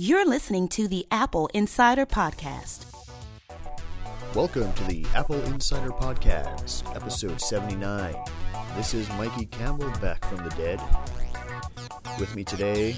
You're 0.00 0.24
listening 0.24 0.68
to 0.68 0.86
the 0.86 1.04
Apple 1.10 1.50
Insider 1.54 2.06
Podcast. 2.06 2.86
Welcome 4.32 4.72
to 4.74 4.84
the 4.84 5.04
Apple 5.12 5.40
Insider 5.46 5.90
Podcast, 5.90 6.94
episode 6.94 7.40
79. 7.40 8.14
This 8.76 8.94
is 8.94 9.08
Mikey 9.14 9.46
Campbell 9.46 9.90
back 10.00 10.24
from 10.24 10.36
the 10.36 10.50
dead. 10.50 10.80
With 12.20 12.32
me 12.36 12.44
today, 12.44 12.94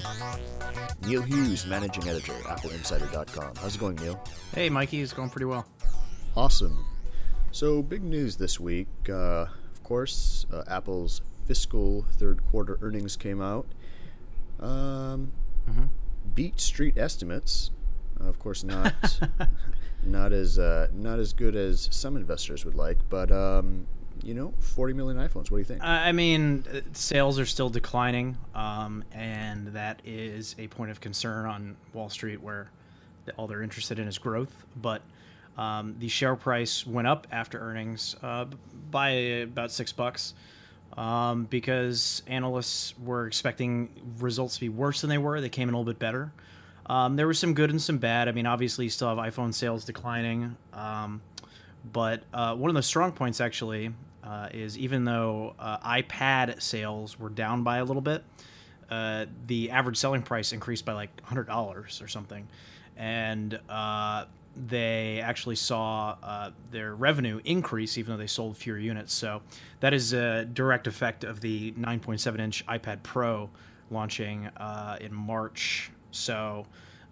Neil 1.07 1.23
Hughes, 1.23 1.65
managing 1.65 2.07
editor, 2.07 2.35
appleinsider.com. 2.35 3.55
How's 3.57 3.77
it 3.77 3.79
going, 3.79 3.97
Neil? 3.97 4.23
Hey, 4.55 4.69
Mikey, 4.69 5.01
it's 5.01 5.15
going 5.15 5.31
pretty 5.31 5.47
well. 5.47 5.67
Awesome. 6.37 6.85
So, 7.51 7.83
big 7.83 8.03
news 8.05 8.37
this 8.37 8.61
week. 8.61 8.89
Uh, 9.09 9.47
of 9.73 9.83
course, 9.85 10.45
uh, 10.53 10.65
Apple's 10.69 11.23
fiscal 11.47 12.05
third 12.13 12.43
quarter 12.51 12.79
earnings 12.83 13.17
came 13.17 13.41
out. 13.41 13.69
Um, 14.61 15.33
Mm-hmm. 15.69 15.85
Beat 16.35 16.61
street 16.61 16.97
estimates. 16.97 17.71
Of 18.19 18.39
course, 18.39 18.63
not 18.63 19.21
not 20.05 20.33
as 20.33 20.59
uh, 20.59 20.89
not 20.93 21.19
as 21.19 21.33
good 21.33 21.57
as 21.57 21.89
some 21.91 22.17
investors 22.17 22.65
would 22.65 22.75
like, 22.75 22.99
but 23.09 23.33
um, 23.33 23.87
you 24.23 24.35
know, 24.35 24.53
40 24.59 24.93
million 24.95 25.17
iPhones. 25.17 25.51
What 25.51 25.53
do 25.53 25.59
you 25.59 25.65
think? 25.65 25.83
I 25.83 26.09
I 26.09 26.13
mean, 26.13 26.65
uh, 26.73 26.81
sales 26.93 27.39
are 27.39 27.47
still 27.47 27.71
declining, 27.71 28.37
um, 28.55 29.05
and 29.13 29.69
that 29.69 30.03
is 30.05 30.55
a 30.59 30.69
point 30.69 30.91
of 30.91 31.01
concern 31.01 31.47
on 31.47 31.77
Wall 31.93 32.11
Street, 32.11 32.43
where 32.43 32.71
all 33.37 33.47
they're 33.47 33.63
interested 33.63 33.99
in 33.99 34.09
is 34.09 34.19
growth. 34.19 34.65
But 34.77 35.03
um, 35.57 35.97
the 35.99 36.09
share 36.09 36.37
price 36.37 36.87
went 36.87 37.07
up 37.07 37.27
after 37.33 37.59
earnings 37.59 38.17
uh, 38.23 38.47
by 38.91 39.11
about 39.11 39.71
six 39.71 39.93
bucks 39.93 40.35
um, 40.97 41.45
because 41.45 42.23
analysts 42.27 42.95
were 42.99 43.27
expecting 43.27 43.89
results 44.19 44.55
to 44.55 44.61
be 44.61 44.69
worse 44.69 45.01
than 45.01 45.11
they 45.11 45.19
were. 45.19 45.41
They 45.41 45.49
came 45.49 45.69
in 45.69 45.75
a 45.75 45.79
little 45.79 45.93
bit 45.93 45.99
better. 45.99 46.33
Um, 46.87 47.17
there 47.17 47.27
was 47.27 47.39
some 47.39 47.55
good 47.55 47.71
and 47.71 47.81
some 47.81 47.99
bad. 47.99 48.29
I 48.29 48.33
mean, 48.33 48.47
obviously, 48.47 48.85
you 48.87 48.91
still 48.91 49.09
have 49.09 49.19
iPhone 49.19 49.55
sales 49.55 49.85
declining. 49.85 50.57
Um, 50.73 51.23
but 51.93 52.25
uh, 52.35 52.57
one 52.57 52.69
of 52.69 52.75
the 52.75 52.83
strong 52.83 53.13
points, 53.13 53.41
actually, 53.41 53.93
uh, 54.25 54.49
is 54.53 54.77
even 54.77 55.05
though 55.05 55.55
uh, 55.59 55.79
iPad 55.79 56.61
sales 56.61 57.19
were 57.19 57.29
down 57.29 57.63
by 57.63 57.79
a 57.79 57.85
little 57.85 58.03
bit, 58.03 58.25
uh, 58.91 59.27
the 59.47 59.71
average 59.71 59.97
selling 59.97 60.23
price 60.23 60.53
increased 60.53 60.85
by 60.85 60.93
like 60.93 61.15
$100 61.23 62.03
or 62.03 62.09
something. 62.09 62.49
And 62.97 63.59
uh, 63.69 64.25
they 64.69 65.21
actually 65.21 65.57
saw 65.57 66.17
uh, 66.23 66.51
their 66.71 66.95
revenue 66.95 67.41
increase 67.45 67.99
even 67.99 68.13
though 68.13 68.19
they 68.19 68.27
sold 68.27 68.57
fewer 68.57 68.79
units. 68.79 69.13
So 69.13 69.43
that 69.81 69.95
is 69.95 70.13
a 70.13 70.45
direct 70.45 70.87
effect 70.87 71.25
of 71.25 71.41
the 71.41 71.73
9.7 71.73 72.39
inch 72.39 72.67
iPad 72.67 73.03
Pro 73.03 73.51
launching 73.91 74.47
uh, 74.57 74.99
in 75.01 75.13
March. 75.15 75.91
So 76.11 76.67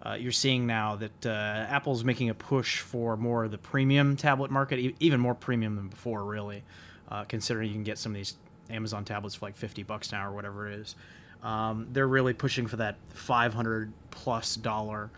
uh, 0.05 0.13
you're 0.13 0.31
seeing 0.31 0.65
now 0.65 0.95
that 0.95 1.25
uh, 1.25 1.29
Apple's 1.29 2.03
making 2.03 2.29
a 2.29 2.33
push 2.33 2.79
for 2.79 3.17
more 3.17 3.45
of 3.45 3.51
the 3.51 3.57
premium 3.57 4.15
tablet 4.15 4.51
market, 4.51 4.79
e- 4.79 4.95
even 4.99 5.19
more 5.19 5.35
premium 5.35 5.75
than 5.75 5.87
before, 5.87 6.23
really, 6.23 6.63
uh, 7.09 7.23
considering 7.25 7.67
you 7.67 7.73
can 7.73 7.83
get 7.83 7.97
some 7.97 8.11
of 8.11 8.15
these 8.15 8.35
Amazon 8.69 9.03
tablets 9.03 9.35
for 9.35 9.47
like 9.47 9.55
50 9.55 9.83
bucks 9.83 10.11
now 10.11 10.27
or 10.27 10.31
whatever 10.31 10.69
it 10.69 10.79
is. 10.79 10.95
Um, 11.43 11.87
they're 11.91 12.07
really 12.07 12.33
pushing 12.33 12.67
for 12.67 12.77
that 12.77 12.97
500 13.13 13.91
plus 14.11 14.55
dollar 14.55 15.09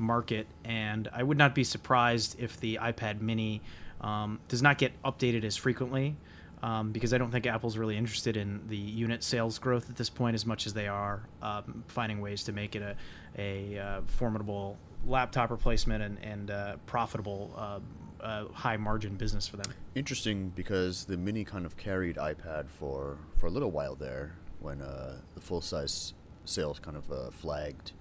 market, 0.00 0.46
and 0.64 1.08
I 1.12 1.22
would 1.22 1.38
not 1.38 1.54
be 1.54 1.64
surprised 1.64 2.36
if 2.38 2.58
the 2.60 2.78
iPad 2.82 3.20
Mini 3.20 3.62
um, 4.00 4.40
does 4.48 4.62
not 4.62 4.78
get 4.78 4.92
updated 5.02 5.44
as 5.44 5.56
frequently. 5.56 6.16
Um, 6.62 6.92
because 6.92 7.14
I 7.14 7.18
don't 7.18 7.30
think 7.30 7.46
Apple's 7.46 7.78
really 7.78 7.96
interested 7.96 8.36
in 8.36 8.60
the 8.68 8.76
unit 8.76 9.24
sales 9.24 9.58
growth 9.58 9.88
at 9.88 9.96
this 9.96 10.10
point 10.10 10.34
as 10.34 10.44
much 10.44 10.66
as 10.66 10.74
they 10.74 10.88
are 10.88 11.22
um, 11.40 11.82
finding 11.88 12.20
ways 12.20 12.44
to 12.44 12.52
make 12.52 12.76
it 12.76 12.82
a, 12.82 12.96
a 13.38 13.78
uh, 13.78 14.00
formidable 14.04 14.76
laptop 15.06 15.50
replacement 15.50 16.02
and, 16.02 16.18
and 16.22 16.50
uh, 16.50 16.76
profitable 16.84 17.54
uh, 17.56 17.78
uh, 18.22 18.44
high 18.52 18.76
margin 18.76 19.14
business 19.14 19.48
for 19.48 19.56
them. 19.56 19.72
Interesting 19.94 20.50
because 20.50 21.04
the 21.04 21.16
Mini 21.16 21.44
kind 21.44 21.64
of 21.64 21.76
carried 21.76 22.16
iPad 22.16 22.68
for 22.68 23.16
for 23.38 23.46
a 23.46 23.50
little 23.50 23.70
while 23.70 23.94
there 23.94 24.36
when 24.58 24.82
uh, 24.82 25.16
the 25.34 25.40
full 25.40 25.60
size 25.60 26.14
sales 26.44 26.78
kind 26.78 26.96
of 26.96 27.10
uh, 27.10 27.30
flagged, 27.30 27.92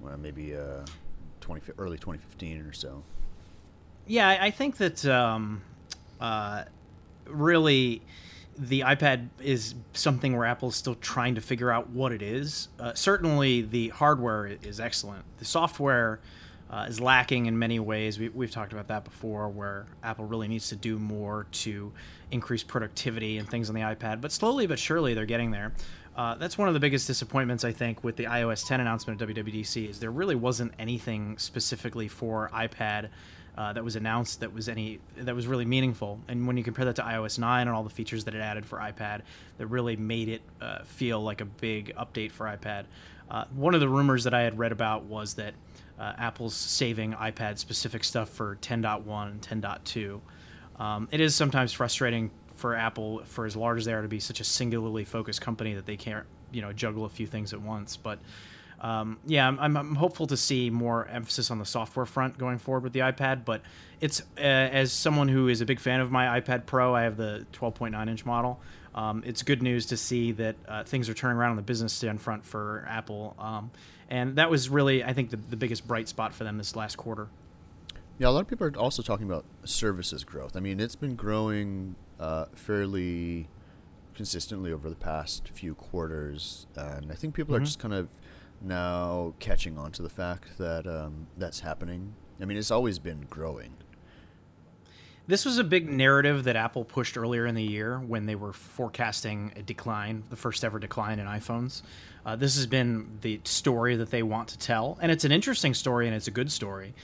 well, 0.00 0.16
maybe 0.16 0.56
uh, 0.56 0.84
20 1.40 1.72
early 1.78 1.96
2015 1.96 2.60
or 2.62 2.72
so. 2.72 3.02
Yeah, 4.06 4.38
I 4.40 4.50
think 4.50 4.78
that 4.78 5.04
um, 5.06 5.62
uh, 6.20 6.64
really 7.26 8.02
the 8.58 8.80
iPad 8.80 9.28
is 9.40 9.74
something 9.92 10.36
where 10.36 10.46
Apple's 10.46 10.76
still 10.76 10.96
trying 10.96 11.36
to 11.36 11.40
figure 11.40 11.70
out 11.70 11.90
what 11.90 12.12
it 12.12 12.22
is. 12.22 12.68
Uh, 12.78 12.92
certainly, 12.94 13.62
the 13.62 13.88
hardware 13.88 14.46
is 14.62 14.80
excellent. 14.80 15.24
The 15.38 15.44
software 15.44 16.20
uh, 16.70 16.86
is 16.88 17.00
lacking 17.00 17.46
in 17.46 17.58
many 17.58 17.80
ways. 17.80 18.18
We, 18.18 18.28
we've 18.28 18.50
talked 18.50 18.72
about 18.72 18.88
that 18.88 19.04
before, 19.04 19.48
where 19.48 19.86
Apple 20.02 20.26
really 20.26 20.46
needs 20.46 20.68
to 20.68 20.76
do 20.76 20.98
more 20.98 21.46
to 21.52 21.92
increase 22.30 22.62
productivity 22.62 23.38
and 23.38 23.48
things 23.48 23.68
on 23.68 23.74
the 23.74 23.80
iPad. 23.80 24.20
But 24.20 24.30
slowly 24.30 24.66
but 24.66 24.78
surely, 24.78 25.14
they're 25.14 25.26
getting 25.26 25.50
there. 25.50 25.72
Uh, 26.20 26.34
that's 26.34 26.58
one 26.58 26.68
of 26.68 26.74
the 26.74 26.80
biggest 26.80 27.06
disappointments 27.06 27.64
I 27.64 27.72
think 27.72 28.04
with 28.04 28.16
the 28.16 28.24
iOS 28.24 28.66
10 28.66 28.78
announcement 28.78 29.22
at 29.22 29.26
WWDC 29.26 29.88
is 29.88 30.00
there 30.00 30.10
really 30.10 30.34
wasn't 30.34 30.74
anything 30.78 31.38
specifically 31.38 32.08
for 32.08 32.50
iPad 32.52 33.08
uh, 33.56 33.72
that 33.72 33.82
was 33.82 33.96
announced 33.96 34.40
that 34.40 34.52
was 34.52 34.68
any 34.68 35.00
that 35.16 35.34
was 35.34 35.46
really 35.46 35.64
meaningful. 35.64 36.20
And 36.28 36.46
when 36.46 36.58
you 36.58 36.62
compare 36.62 36.84
that 36.84 36.96
to 36.96 37.02
iOS 37.02 37.38
9 37.38 37.66
and 37.66 37.74
all 37.74 37.82
the 37.82 37.88
features 37.88 38.24
that 38.24 38.34
it 38.34 38.42
added 38.42 38.66
for 38.66 38.78
iPad, 38.80 39.22
that 39.56 39.68
really 39.68 39.96
made 39.96 40.28
it 40.28 40.42
uh, 40.60 40.82
feel 40.84 41.22
like 41.22 41.40
a 41.40 41.46
big 41.46 41.94
update 41.96 42.32
for 42.32 42.44
iPad. 42.44 42.84
Uh, 43.30 43.46
one 43.54 43.72
of 43.72 43.80
the 43.80 43.88
rumors 43.88 44.24
that 44.24 44.34
I 44.34 44.42
had 44.42 44.58
read 44.58 44.72
about 44.72 45.04
was 45.04 45.32
that 45.36 45.54
uh, 45.98 46.12
Apple's 46.18 46.54
saving 46.54 47.14
iPad 47.14 47.56
specific 47.56 48.04
stuff 48.04 48.28
for 48.28 48.58
10.1 48.60 49.30
and 49.30 49.62
10.2. 49.62 50.20
Um, 50.78 51.08
it 51.12 51.20
is 51.20 51.34
sometimes 51.34 51.72
frustrating 51.72 52.30
for 52.60 52.76
Apple, 52.76 53.22
for 53.24 53.46
as 53.46 53.56
large 53.56 53.78
as 53.78 53.84
they 53.86 53.92
are, 53.92 54.02
to 54.02 54.08
be 54.08 54.20
such 54.20 54.40
a 54.40 54.44
singularly 54.44 55.04
focused 55.04 55.40
company 55.40 55.74
that 55.74 55.86
they 55.86 55.96
can't, 55.96 56.26
you 56.52 56.62
know, 56.62 56.72
juggle 56.72 57.04
a 57.04 57.08
few 57.08 57.26
things 57.26 57.52
at 57.52 57.60
once. 57.60 57.96
But 57.96 58.18
um, 58.80 59.18
yeah, 59.26 59.46
I'm, 59.46 59.76
I'm, 59.76 59.94
hopeful 59.94 60.26
to 60.28 60.36
see 60.36 60.70
more 60.70 61.06
emphasis 61.08 61.50
on 61.50 61.58
the 61.58 61.66
software 61.66 62.06
front 62.06 62.38
going 62.38 62.58
forward 62.58 62.82
with 62.82 62.92
the 62.92 63.00
iPad. 63.00 63.44
But 63.44 63.62
it's 64.00 64.20
uh, 64.38 64.42
as 64.42 64.92
someone 64.92 65.28
who 65.28 65.48
is 65.48 65.60
a 65.60 65.66
big 65.66 65.80
fan 65.80 66.00
of 66.00 66.10
my 66.10 66.40
iPad 66.40 66.66
Pro, 66.66 66.94
I 66.94 67.02
have 67.02 67.16
the 67.16 67.46
12.9 67.52 68.08
inch 68.08 68.24
model. 68.24 68.60
Um, 68.94 69.22
it's 69.24 69.42
good 69.42 69.62
news 69.62 69.86
to 69.86 69.96
see 69.96 70.32
that 70.32 70.56
uh, 70.66 70.84
things 70.84 71.08
are 71.08 71.14
turning 71.14 71.36
around 71.36 71.50
on 71.50 71.56
the 71.56 71.62
business 71.62 71.92
stand 71.92 72.20
front 72.20 72.44
for 72.44 72.86
Apple. 72.88 73.36
Um, 73.38 73.70
and 74.08 74.36
that 74.36 74.50
was 74.50 74.68
really, 74.68 75.04
I 75.04 75.12
think, 75.12 75.30
the, 75.30 75.36
the 75.36 75.56
biggest 75.56 75.86
bright 75.86 76.08
spot 76.08 76.34
for 76.34 76.44
them 76.44 76.58
this 76.58 76.74
last 76.74 76.96
quarter. 76.96 77.28
Yeah, 78.18 78.28
a 78.28 78.30
lot 78.30 78.40
of 78.40 78.48
people 78.48 78.66
are 78.66 78.76
also 78.76 79.02
talking 79.02 79.26
about 79.26 79.44
services 79.64 80.24
growth. 80.24 80.56
I 80.56 80.60
mean, 80.60 80.80
it's 80.80 80.96
been 80.96 81.14
growing 81.14 81.94
uh, 82.20 82.44
fairly 82.54 83.48
consistently 84.14 84.70
over 84.72 84.88
the 84.90 84.96
past 84.96 85.48
few 85.48 85.74
quarters, 85.74 86.66
and 86.76 87.10
I 87.10 87.14
think 87.14 87.34
people 87.34 87.54
are 87.56 87.60
Mhm. 87.60 87.64
just 87.64 87.78
kind 87.78 87.94
of 87.94 88.08
now 88.60 89.34
catching 89.38 89.78
on 89.78 89.90
to 89.92 90.02
the 90.02 90.10
fact 90.10 90.58
that 90.58 90.86
um, 90.86 91.26
that's 91.38 91.60
happening. 91.60 92.12
I 92.40 92.44
mean, 92.44 92.58
it's 92.58 92.70
always 92.70 92.98
been 92.98 93.26
growing. 93.30 93.72
This 95.26 95.44
was 95.44 95.58
a 95.58 95.64
big 95.64 95.88
narrative 95.88 96.44
that 96.44 96.56
Apple 96.56 96.84
pushed 96.84 97.16
earlier 97.16 97.46
in 97.46 97.54
the 97.54 97.62
year 97.62 97.98
when 98.00 98.26
they 98.26 98.34
were 98.34 98.52
forecasting 98.52 99.52
a 99.56 99.62
decline, 99.62 100.24
the 100.28 100.36
first 100.36 100.64
ever 100.64 100.78
decline 100.78 101.20
in 101.20 101.26
iPhones. 101.26 101.82
Uh, 102.26 102.34
this 102.36 102.56
has 102.56 102.66
been 102.66 103.18
the 103.20 103.40
story 103.44 103.96
that 103.96 104.10
they 104.10 104.22
want 104.22 104.48
to 104.48 104.58
tell, 104.58 104.98
and 105.00 105.12
it's 105.12 105.24
an 105.24 105.30
interesting 105.32 105.72
story 105.72 106.06
and 106.06 106.16
it's 106.16 106.26
a 106.26 106.30
good 106.32 106.50
story. 106.50 106.94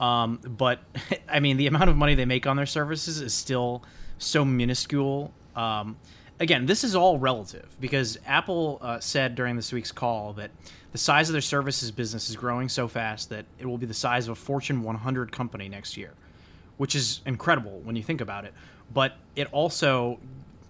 Um, 0.00 0.38
but 0.44 0.80
I 1.28 1.38
mean, 1.40 1.56
the 1.58 1.66
amount 1.66 1.90
of 1.90 1.96
money 1.96 2.14
they 2.14 2.24
make 2.24 2.46
on 2.46 2.56
their 2.56 2.66
services 2.66 3.20
is 3.20 3.34
still 3.34 3.82
so 4.18 4.44
minuscule. 4.44 5.32
Um, 5.54 5.96
again, 6.40 6.66
this 6.66 6.84
is 6.84 6.94
all 6.94 7.18
relative 7.18 7.76
because 7.80 8.18
Apple 8.26 8.78
uh, 8.80 9.00
said 9.00 9.34
during 9.34 9.56
this 9.56 9.72
week's 9.72 9.92
call 9.92 10.32
that 10.34 10.50
the 10.92 10.98
size 10.98 11.28
of 11.28 11.32
their 11.32 11.40
services 11.40 11.90
business 11.90 12.28
is 12.28 12.36
growing 12.36 12.68
so 12.68 12.88
fast 12.88 13.30
that 13.30 13.44
it 13.58 13.66
will 13.66 13.78
be 13.78 13.86
the 13.86 13.94
size 13.94 14.28
of 14.28 14.32
a 14.32 14.40
Fortune 14.40 14.82
100 14.82 15.32
company 15.32 15.68
next 15.68 15.96
year 15.96 16.12
which 16.76 16.94
is 16.94 17.20
incredible 17.26 17.80
when 17.84 17.96
you 17.96 18.02
think 18.02 18.20
about 18.20 18.44
it. 18.44 18.52
But 18.92 19.16
it 19.34 19.48
also 19.52 20.18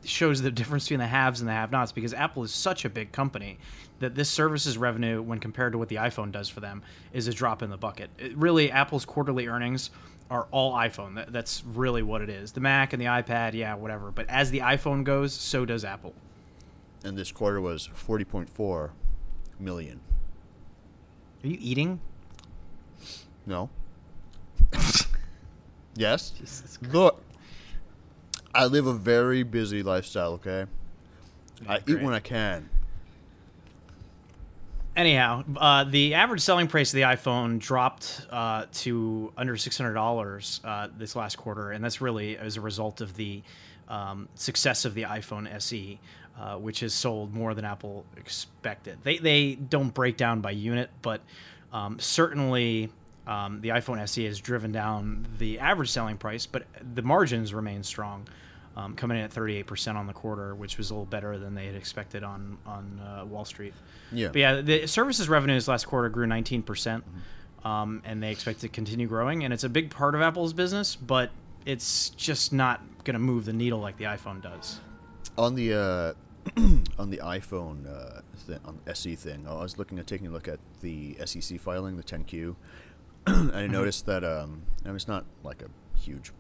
shows 0.05 0.41
the 0.41 0.51
difference 0.51 0.85
between 0.85 1.01
the 1.01 1.07
haves 1.07 1.41
and 1.41 1.49
the 1.49 1.53
have-nots 1.53 1.93
because 1.93 2.15
Apple 2.15 2.45
is 2.45 2.53
such 2.53 2.85
a 2.85 2.89
big 2.89 3.13
company 3.13 3.59
that 3.99 4.15
this 4.15 4.29
services 4.29 4.79
revenue, 4.79 5.21
when 5.21 5.41
compared 5.41 5.73
to 5.73 5.79
what 5.79 5.89
the 5.89 5.97
iPhone 5.97 6.31
does 6.31 6.49
for 6.49 6.61
them, 6.61 6.83
is 7.13 7.29
a 7.29 7.33
drop 7.33 7.63
in 7.63 7.71
the 7.71 7.77
bucket. 7.77 8.11
It, 8.19 8.37
really, 8.37 8.71
Apple's 8.71 9.05
quarterly 9.05 9.49
earnings 9.49 9.91
are 10.31 10.47
all 10.51 10.73
iPhone. 10.75 11.15
That, 11.15 11.33
that's 11.33 11.63
really 11.65 12.03
what 12.03 12.23
it 12.23 12.29
is. 12.29 12.53
The 12.53 12.61
Mac 12.61 12.93
and 12.93 13.01
the 13.01 13.07
iPad, 13.07 13.55
yeah, 13.55 13.75
whatever. 13.75 14.11
But 14.11 14.29
as 14.29 14.51
the 14.51 14.61
iPhone 14.61 15.05
goes, 15.05 15.33
so 15.33 15.65
does 15.65 15.85
Apple. 15.85 16.15
And 17.05 17.17
this 17.17 17.31
quarter 17.31 17.61
was 17.61 17.89
40.4 17.89 18.91
million. 19.61 20.01
Are 21.45 21.49
you 21.49 21.59
eating? 21.61 22.01
No. 23.45 23.71
yes. 25.95 26.79
Look, 26.83 27.23
I 28.55 28.67
live 28.67 28.87
a 28.87 28.95
very 28.95 29.43
busy 29.43 29.83
lifestyle. 29.83 30.33
Okay, 30.35 30.67
I 31.69 31.81
eat 31.87 32.01
when 32.01 32.15
I 32.15 32.21
can. 32.21 32.69
Anyhow, 34.97 35.45
uh, 35.57 35.85
the 35.85 36.15
average 36.15 36.41
selling 36.41 36.67
price 36.67 36.93
of 36.93 36.97
the 36.97 37.03
iPhone 37.03 37.59
dropped 37.59 38.27
uh, 38.31 38.67
to 38.73 39.33
under 39.37 39.57
six 39.57 39.77
hundred 39.77 39.95
dollars 39.95 40.61
uh, 40.65 40.89
this 40.97 41.15
last 41.15 41.37
quarter, 41.37 41.71
and 41.71 41.85
that's 41.85 42.01
really 42.01 42.37
as 42.37 42.57
a 42.57 42.61
result 42.61 43.01
of 43.01 43.15
the 43.17 43.43
um, 43.89 44.29
success 44.35 44.85
of 44.85 44.95
the 44.95 45.03
iPhone 45.03 45.53
SE, 45.57 46.01
uh, 46.41 46.57
which 46.57 46.81
has 46.81 46.95
sold 46.95 47.33
more 47.33 47.55
than 47.55 47.65
Apple 47.65 48.05
expected. 48.17 48.99
They 49.03 49.19
they 49.19 49.55
don't 49.55 49.93
break 49.93 50.17
down 50.17 50.41
by 50.41 50.53
unit, 50.53 50.91
but 51.03 51.21
um, 51.73 51.99
certainly. 52.01 52.91
Um, 53.29 53.61
the 53.61 53.71
iPhone 53.71 53.99
SE 54.03 54.25
has 54.25 54.39
driven 54.39 54.71
down 54.71 55.27
the 55.39 55.59
average 55.59 55.91
selling 55.91 56.17
price, 56.17 56.47
but 56.47 56.63
the 56.95 57.03
margins 57.03 57.53
remain 57.53 57.83
strong 57.83 58.29
um, 58.77 58.95
coming 58.95 59.17
in 59.17 59.25
at 59.25 59.33
38% 59.33 59.95
on 59.95 60.07
the 60.07 60.13
quarter, 60.13 60.55
which 60.55 60.77
was 60.77 60.91
a 60.91 60.95
little 60.95 61.07
better 61.07 61.39
than 61.39 61.55
they 61.55 61.67
had 61.67 61.75
expected 61.75 62.23
on 62.23 62.59
on 62.67 63.01
uh, 63.01 63.25
Wall 63.25 63.45
Street. 63.45 63.75
Yeah. 64.13 64.29
But 64.29 64.37
yeah, 64.37 64.61
the 64.61 64.87
services 64.87 65.29
revenues 65.29 65.67
last 65.67 65.87
quarter 65.87 66.09
grew 66.09 66.27
19%, 66.27 66.65
percent 66.65 67.05
um, 67.65 68.03
and 68.05 68.23
they 68.23 68.31
expect 68.31 68.61
to 68.61 68.69
continue 68.69 69.07
growing. 69.07 69.45
And 69.45 69.53
it's 69.53 69.65
a 69.65 69.69
big 69.69 69.91
part 69.91 70.15
of 70.15 70.21
Apple's 70.21 70.53
business, 70.53 70.95
but 70.95 71.31
it's 71.65 72.11
just 72.11 72.53
not 72.53 72.81
going 73.05 73.15
to 73.15 73.21
move 73.21 73.45
the 73.45 73.53
needle 73.53 73.81
like 73.81 73.97
the 73.97 74.05
iPhone 74.05 74.43
does. 74.43 74.81
On 75.39 75.55
the 75.55 75.75
uh, 75.75 76.13
on 76.99 77.11
the 77.11 77.19
iPhone 77.19 77.87
uh, 77.87 78.21
th- 78.47 78.61
on 78.65 78.79
the 78.85 78.91
SE 78.93 79.17
thing, 79.17 79.47
I 79.49 79.55
was 79.55 79.79
looking 79.79 79.99
at 79.99 80.07
taking 80.07 80.27
a 80.27 80.31
look 80.31 80.49
at 80.49 80.61
the 80.81 81.17
SEC 81.25 81.59
filing, 81.61 81.97
the 81.97 82.03
10Q, 82.03 82.55
and 83.27 83.53
I 83.53 83.67
noticed 83.67 84.07
that 84.07 84.23
um, 84.23 84.63
I 84.85 84.89
mean, 84.89 84.97
it's 84.97 85.09
not 85.09 85.25
like 85.43 85.63
a 85.63 85.99
huge 85.99 86.31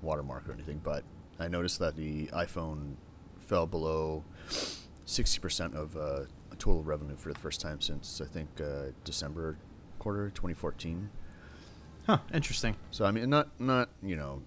watermark 0.00 0.48
or 0.48 0.52
anything, 0.52 0.80
but 0.82 1.04
I 1.40 1.48
noticed 1.48 1.78
that 1.78 1.96
the 1.96 2.26
iPhone 2.28 2.94
fell 3.40 3.66
below 3.66 4.22
60% 5.06 5.74
of 5.74 5.96
uh, 5.96 6.26
total 6.58 6.84
revenue 6.84 7.16
for 7.16 7.32
the 7.32 7.38
first 7.38 7.60
time 7.60 7.80
since 7.80 8.20
I 8.20 8.26
think 8.26 8.48
uh, 8.60 8.92
December 9.04 9.56
quarter 9.98 10.28
2014. 10.30 11.10
Huh, 12.06 12.18
interesting. 12.32 12.76
So 12.90 13.04
I 13.04 13.10
mean, 13.10 13.28
not 13.30 13.48
not 13.60 13.88
you 14.02 14.16
know, 14.16 14.42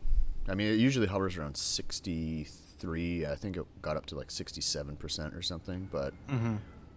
I 0.48 0.56
mean, 0.56 0.68
it 0.68 0.80
usually 0.80 1.08
hovers 1.08 1.38
around 1.38 1.58
63. 1.58 3.26
I 3.26 3.36
think 3.36 3.58
it 3.58 3.66
got 3.82 3.98
up 3.98 4.06
to 4.08 4.16
like 4.16 4.32
67 4.32 4.96
percent 4.96 5.34
or 5.34 5.42
something, 5.42 5.90
but 5.92 6.14
mm-hmm. 6.28 6.56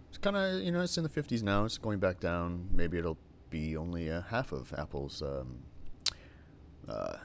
it's 0.09 0.17
kind 0.17 0.35
of 0.35 0.61
you 0.61 0.71
know 0.71 0.81
it's 0.81 0.97
in 0.97 1.03
the 1.03 1.09
50s 1.09 1.43
now. 1.43 1.65
It's 1.65 1.77
going 1.77 1.99
back 1.99 2.19
down. 2.19 2.69
Maybe 2.71 2.97
it'll 2.97 3.17
be 3.49 3.77
only 3.77 4.09
a 4.09 4.25
half 4.29 4.51
of 4.51 4.73
Apple's 4.77 5.21
um, 5.21 5.59
uh, 6.89 7.17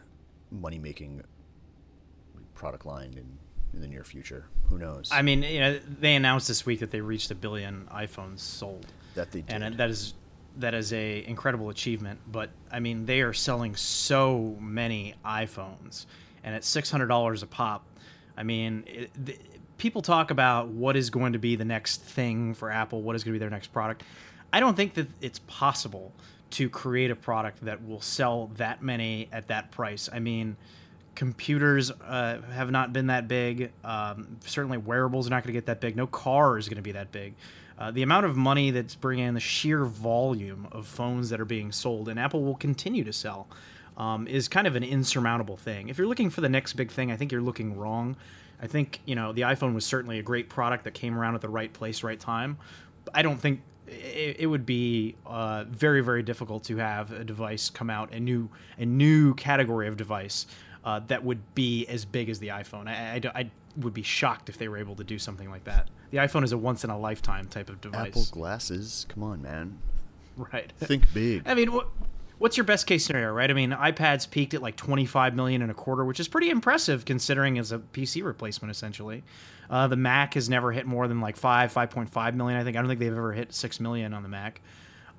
money 0.50 0.78
making 0.78 1.22
product 2.62 2.87
line 2.87 3.12
in, 3.17 3.26
in 3.75 3.81
the 3.81 3.88
near 3.88 4.05
future. 4.05 4.44
Who 4.69 4.79
knows? 4.79 5.09
I 5.11 5.23
mean, 5.23 5.43
you 5.43 5.59
know, 5.59 5.81
they 5.99 6.14
announced 6.14 6.47
this 6.47 6.64
week 6.64 6.79
that 6.79 6.93
they 6.93 7.00
reached 7.00 7.32
a 7.32 7.35
billion 7.35 7.88
iPhones 7.93 8.38
sold. 8.38 8.87
That 9.17 9.32
they 9.32 9.41
did. 9.41 9.62
and 9.62 9.76
that 9.79 9.91
is 9.91 10.14
that 10.59 10.73
is 10.73 10.93
a 10.93 11.25
incredible 11.26 11.70
achievement. 11.70 12.20
But 12.31 12.50
I 12.70 12.79
mean, 12.79 13.05
they 13.05 13.23
are 13.23 13.32
selling 13.32 13.75
so 13.75 14.56
many 14.61 15.17
iPhones, 15.25 16.06
and 16.44 16.55
at 16.55 16.62
six 16.62 16.88
hundred 16.88 17.09
dollars 17.09 17.43
a 17.43 17.49
pop. 17.49 17.85
I 18.37 18.44
mean, 18.44 18.85
it, 18.87 19.11
the, 19.26 19.37
people 19.76 20.00
talk 20.00 20.31
about 20.31 20.69
what 20.69 20.97
is 20.97 21.11
going 21.11 21.32
to 21.32 21.41
be 21.41 21.56
the 21.56 21.65
next 21.65 22.00
thing 22.00 22.55
for 22.55 22.70
Apple, 22.70 23.03
what 23.03 23.17
is 23.17 23.25
going 23.25 23.32
to 23.32 23.38
be 23.38 23.43
their 23.43 23.50
next 23.50 23.73
product. 23.73 24.05
I 24.53 24.61
don't 24.61 24.76
think 24.76 24.94
that 24.94 25.08
it's 25.20 25.41
possible 25.49 26.12
to 26.50 26.70
create 26.70 27.11
a 27.11 27.17
product 27.17 27.65
that 27.65 27.85
will 27.85 28.00
sell 28.00 28.53
that 28.55 28.82
many 28.82 29.29
at 29.32 29.49
that 29.49 29.73
price. 29.73 30.08
I 30.12 30.20
mean, 30.20 30.56
computers 31.14 31.91
uh, 31.91 32.41
have 32.53 32.70
not 32.70 32.93
been 32.93 33.09
that 33.09 33.29
big. 33.29 33.73
Um, 33.85 34.37
certainly, 34.44 34.79
wearables 34.79 35.26
are 35.26 35.31
not 35.31 35.43
going 35.43 35.53
to 35.53 35.56
get 35.56 35.67
that 35.67 35.81
big. 35.81 35.97
No 35.97 36.06
car 36.06 36.59
is 36.59 36.69
going 36.69 36.76
to 36.76 36.82
be 36.82 36.93
that 36.93 37.12
big. 37.12 37.35
Uh, 37.79 37.91
the 37.91 38.03
amount 38.03 38.26
of 38.26 38.37
money 38.37 38.70
that's 38.70 38.94
bringing 38.94 39.26
in, 39.26 39.35
the 39.35 39.41
sheer 39.41 39.85
volume 39.85 40.69
of 40.73 40.87
phones 40.87 41.31
that 41.31 41.41
are 41.41 41.44
being 41.44 41.73
sold, 41.73 42.09
and 42.09 42.19
Apple 42.19 42.43
will 42.43 42.55
continue 42.56 43.03
to 43.05 43.12
sell, 43.12 43.49
um, 43.97 44.26
is 44.29 44.47
kind 44.49 44.67
of 44.67 44.76
an 44.76 44.85
insurmountable 44.85 45.56
thing. 45.56 45.88
If 45.88 45.99
you're 45.99 46.06
looking 46.06 46.31
for 46.31 46.41
the 46.41 46.49
next 46.49 46.75
big 46.75 46.91
thing, 46.91 47.11
I 47.11 47.17
think 47.17 47.32
you're 47.32 47.43
looking 47.43 47.76
wrong. 47.76 48.17
I 48.61 48.67
think 48.67 49.00
you 49.05 49.15
know 49.15 49.32
the 49.32 49.43
iPhone 49.43 49.75
was 49.75 49.85
certainly 49.85 50.19
a 50.19 50.23
great 50.23 50.49
product 50.49 50.85
that 50.85 50.94
came 50.94 51.19
around 51.19 51.35
at 51.35 51.41
the 51.41 51.49
right 51.49 51.73
place, 51.73 52.03
right 52.03 52.20
time. 52.20 52.58
I 53.12 53.23
don't 53.23 53.41
think 53.41 53.62
it, 53.88 54.37
it 54.41 54.47
would 54.47 54.65
be 54.65 55.17
uh, 55.26 55.65
very, 55.69 56.00
very 56.03 56.23
difficult 56.23 56.65
to 56.65 56.76
have 56.76 57.11
a 57.12 57.25
device 57.25 57.70
come 57.70 57.91
out 57.91 58.12
a 58.12 58.20
new 58.20 58.49
a 58.79 58.87
new 58.87 59.35
category 59.35 59.88
of 59.88 59.97
device 59.97 60.47
uh, 60.84 61.00
that 61.08 61.25
would 61.25 61.55
be 61.55 61.87
as 61.87 62.05
big 62.05 62.29
as 62.29 62.38
the 62.38 62.49
iPhone. 62.49 62.88
I, 62.88 63.20
I, 63.34 63.40
I, 63.40 63.50
would 63.79 63.94
be 63.94 64.02
shocked 64.02 64.50
if 64.50 64.58
they 64.58 64.69
were 64.69 64.76
able 64.76 64.94
to 64.96 65.05
do 65.05 65.19
something 65.19 65.50
like 65.50 65.64
that. 65.64 65.88
The 66.11 66.19
iPhone 66.19 66.44
is 66.44 66.52
a 66.52 66.58
once 66.58 66.84
in 66.84 66.90
a 66.90 66.99
lifetime 66.99 67.46
type 67.46 67.70
of 67.70 67.81
device. 67.81 68.08
Apple 68.08 68.26
glasses, 68.31 69.06
come 69.08 69.23
on, 69.23 69.40
man. 69.40 69.79
Right. 70.37 70.70
Think 70.79 71.05
big. 71.14 71.43
I 71.46 71.55
mean, 71.55 71.73
what, 71.73 71.88
what's 72.38 72.56
your 72.56 72.64
best 72.64 72.87
case 72.87 73.06
scenario, 73.06 73.32
right? 73.32 73.50
I 73.50 73.55
mean, 73.55 73.70
iPads 73.70 74.31
peaked 74.31 74.52
at 74.52 74.61
like 74.61 74.76
25 74.76 75.34
million 75.34 75.62
and 75.62 75.70
a 75.70 75.75
quarter, 75.75 76.05
which 76.05 76.20
is 76.20 76.29
pretty 76.29 76.50
impressive 76.50 77.05
considering 77.05 77.58
as 77.58 77.73
a 77.73 77.79
PC 77.79 78.23
replacement 78.25 78.70
essentially. 78.70 79.23
Uh, 79.70 79.87
the 79.87 79.96
Mac 79.96 80.34
has 80.34 80.50
never 80.50 80.73
hit 80.73 80.84
more 80.84 81.08
than 81.08 81.20
like 81.20 81.37
five, 81.37 81.73
5.5 81.73 82.34
million. 82.34 82.61
I 82.61 82.64
think 82.64 82.76
I 82.76 82.81
don't 82.81 82.88
think 82.88 83.00
they've 83.00 83.11
ever 83.11 83.32
hit 83.32 83.55
six 83.55 83.81
million 83.81 84.12
on 84.12 84.23
the 84.23 84.29
Mac. 84.29 84.61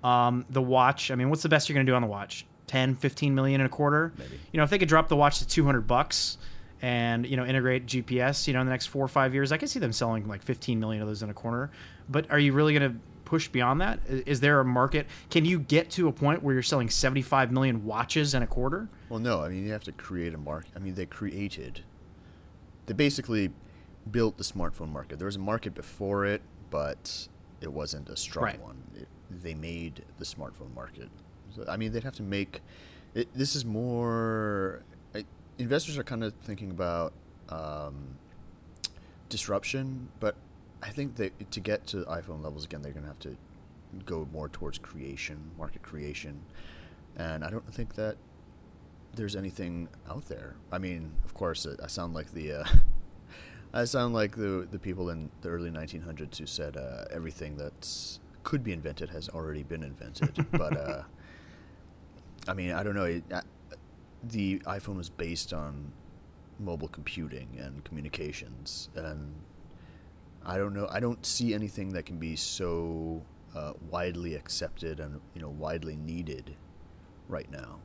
Um, 0.04 0.46
the 0.50 0.62
watch, 0.62 1.10
I 1.10 1.16
mean, 1.16 1.30
what's 1.30 1.44
the 1.44 1.50
best 1.50 1.70
you're 1.70 1.76
going 1.76 1.86
to 1.86 1.92
do 1.92 1.96
on 1.96 2.02
the 2.02 2.08
watch? 2.08 2.46
10, 2.74 2.96
15 2.96 3.36
million 3.36 3.62
in 3.62 3.68
a 3.68 3.70
quarter. 3.70 4.12
Maybe. 4.18 4.40
You 4.52 4.58
know, 4.58 4.64
if 4.64 4.72
they 4.72 4.80
could 4.80 4.90
drop 4.90 5.08
the 5.08 5.16
watch 5.16 5.38
to 5.38 5.48
200 5.48 5.82
bucks 5.82 6.40
and, 6.82 7.24
you 7.24 7.38
know, 7.38 7.46
integrate 7.46 7.86
GPS, 7.86 8.48
you 8.48 8.54
know, 8.54 8.62
in 8.62 8.66
the 8.66 8.72
next 8.72 8.88
four 8.88 9.06
or 9.06 9.08
five 9.08 9.32
years, 9.32 9.52
I 9.52 9.58
can 9.58 9.68
see 9.68 9.78
them 9.78 9.94
selling 9.94 10.28
like 10.28 10.42
15 10.42 10.80
million 10.80 11.04
of 11.04 11.08
those 11.08 11.22
in 11.22 11.30
a 11.30 11.36
corner. 11.36 11.70
But 12.10 12.32
are 12.32 12.40
you 12.40 12.52
really 12.52 12.74
going 12.74 12.92
to 12.92 13.00
push 13.26 13.48
beyond 13.48 13.82
that? 13.82 14.00
Is 14.08 14.40
there 14.40 14.60
a 14.60 14.66
market? 14.66 15.06
Can 15.30 15.46
you 15.46 15.60
get 15.60 15.92
to 15.92 16.08
a 16.08 16.12
point 16.12 16.42
where 16.42 16.56
you're 16.56 16.64
selling 16.64 16.90
75 16.90 17.52
million 17.52 17.86
watches 17.86 18.34
in 18.34 18.42
a 18.42 18.48
quarter? 18.48 18.90
Well, 19.08 19.20
no. 19.20 19.44
I 19.44 19.50
mean, 19.50 19.64
you 19.64 19.72
have 19.72 19.84
to 19.84 19.92
create 19.92 20.34
a 20.34 20.40
market. 20.40 20.72
I 20.76 20.80
mean, 20.80 20.96
they 20.96 21.06
created, 21.06 21.82
they 22.88 22.96
basically 22.96 23.52
built 24.10 24.38
the 24.38 24.44
smartphone 24.44 24.92
market. 24.92 25.20
There 25.20 25.28
was 25.28 25.36
a 25.36 25.40
market 25.40 25.76
before 25.76 26.26
it, 26.26 26.42
but 26.72 27.28
it 27.62 27.72
wasn't 27.72 28.10
a 28.10 28.18
strong 28.18 28.46
right. 28.46 28.60
one. 28.60 28.82
It, 28.96 29.08
they 29.30 29.54
made 29.54 30.04
the 30.18 30.26
smartphone 30.26 30.74
market. 30.74 31.10
I 31.68 31.78
mean, 31.78 31.92
they'd 31.92 32.04
have 32.04 32.16
to 32.16 32.24
make. 32.24 32.62
It, 33.14 33.28
this 33.34 33.56
is 33.56 33.66
more. 33.66 34.84
I, 35.14 35.26
investors 35.58 35.98
are 35.98 36.04
kind 36.04 36.24
of 36.24 36.34
thinking 36.44 36.72
about 36.72 37.14
um, 37.50 38.18
disruption, 39.30 40.10
but 40.20 40.36
I 40.82 40.90
think 40.90 41.16
that 41.16 41.52
to 41.52 41.60
get 41.60 41.88
to 41.88 42.04
iPhone 42.06 42.44
levels 42.44 42.66
again, 42.66 42.82
they're 42.82 42.92
going 42.92 43.04
to 43.04 43.10
have 43.10 43.20
to 43.20 43.38
go 44.06 44.28
more 44.34 44.50
towards 44.50 44.78
creation, 44.80 45.52
market 45.58 45.84
creation, 45.84 46.42
and 47.16 47.44
I 47.44 47.50
don't 47.50 47.72
think 47.74 47.96
that 47.96 48.18
there's 49.16 49.36
anything 49.36 49.88
out 50.10 50.28
there. 50.28 50.56
I 50.72 50.80
mean, 50.80 51.12
of 51.24 51.34
course, 51.34 51.68
I 51.82 51.88
sound 51.88 52.14
like 52.14 52.34
the. 52.34 52.54
Uh, 52.54 52.66
I 53.76 53.86
sound 53.86 54.14
like 54.14 54.36
the 54.36 54.68
the 54.70 54.78
people 54.78 55.10
in 55.10 55.32
the 55.42 55.50
early 55.50 55.72
1900s 55.72 56.38
who 56.38 56.46
said 56.46 56.78
uh, 56.78 57.06
everything 57.12 57.58
that's 57.58 58.20
could 58.44 58.64
be 58.64 58.74
invented 58.74 59.10
has 59.10 59.30
already 59.30 59.64
been 59.64 59.84
invented. 59.84 60.46
but 60.52 60.78
uh, 60.78 61.04
I 62.48 62.54
mean, 62.54 62.72
I 62.72 62.84
don't 62.84 62.96
know. 62.96 63.06
It, 63.06 63.24
uh, 63.32 63.42
the 64.24 64.60
iPhone 64.60 64.98
was 64.98 65.10
based 65.10 65.54
on 65.54 65.92
mobile 66.60 66.88
computing 66.88 67.48
and 67.60 67.84
communications, 67.84 68.90
and 68.96 69.34
I 70.46 70.58
don't 70.58 70.74
know. 70.74 70.88
I 70.92 71.00
don't 71.00 71.26
see 71.26 71.54
anything 71.54 71.90
that 71.90 72.06
can 72.06 72.18
be 72.18 72.36
so 72.36 73.22
uh, 73.56 73.74
widely 73.90 74.36
accepted 74.36 75.00
and 75.00 75.20
you 75.34 75.42
know 75.42 75.50
widely 75.50 75.96
needed 75.96 76.56
right 77.28 77.50
now. 77.52 77.80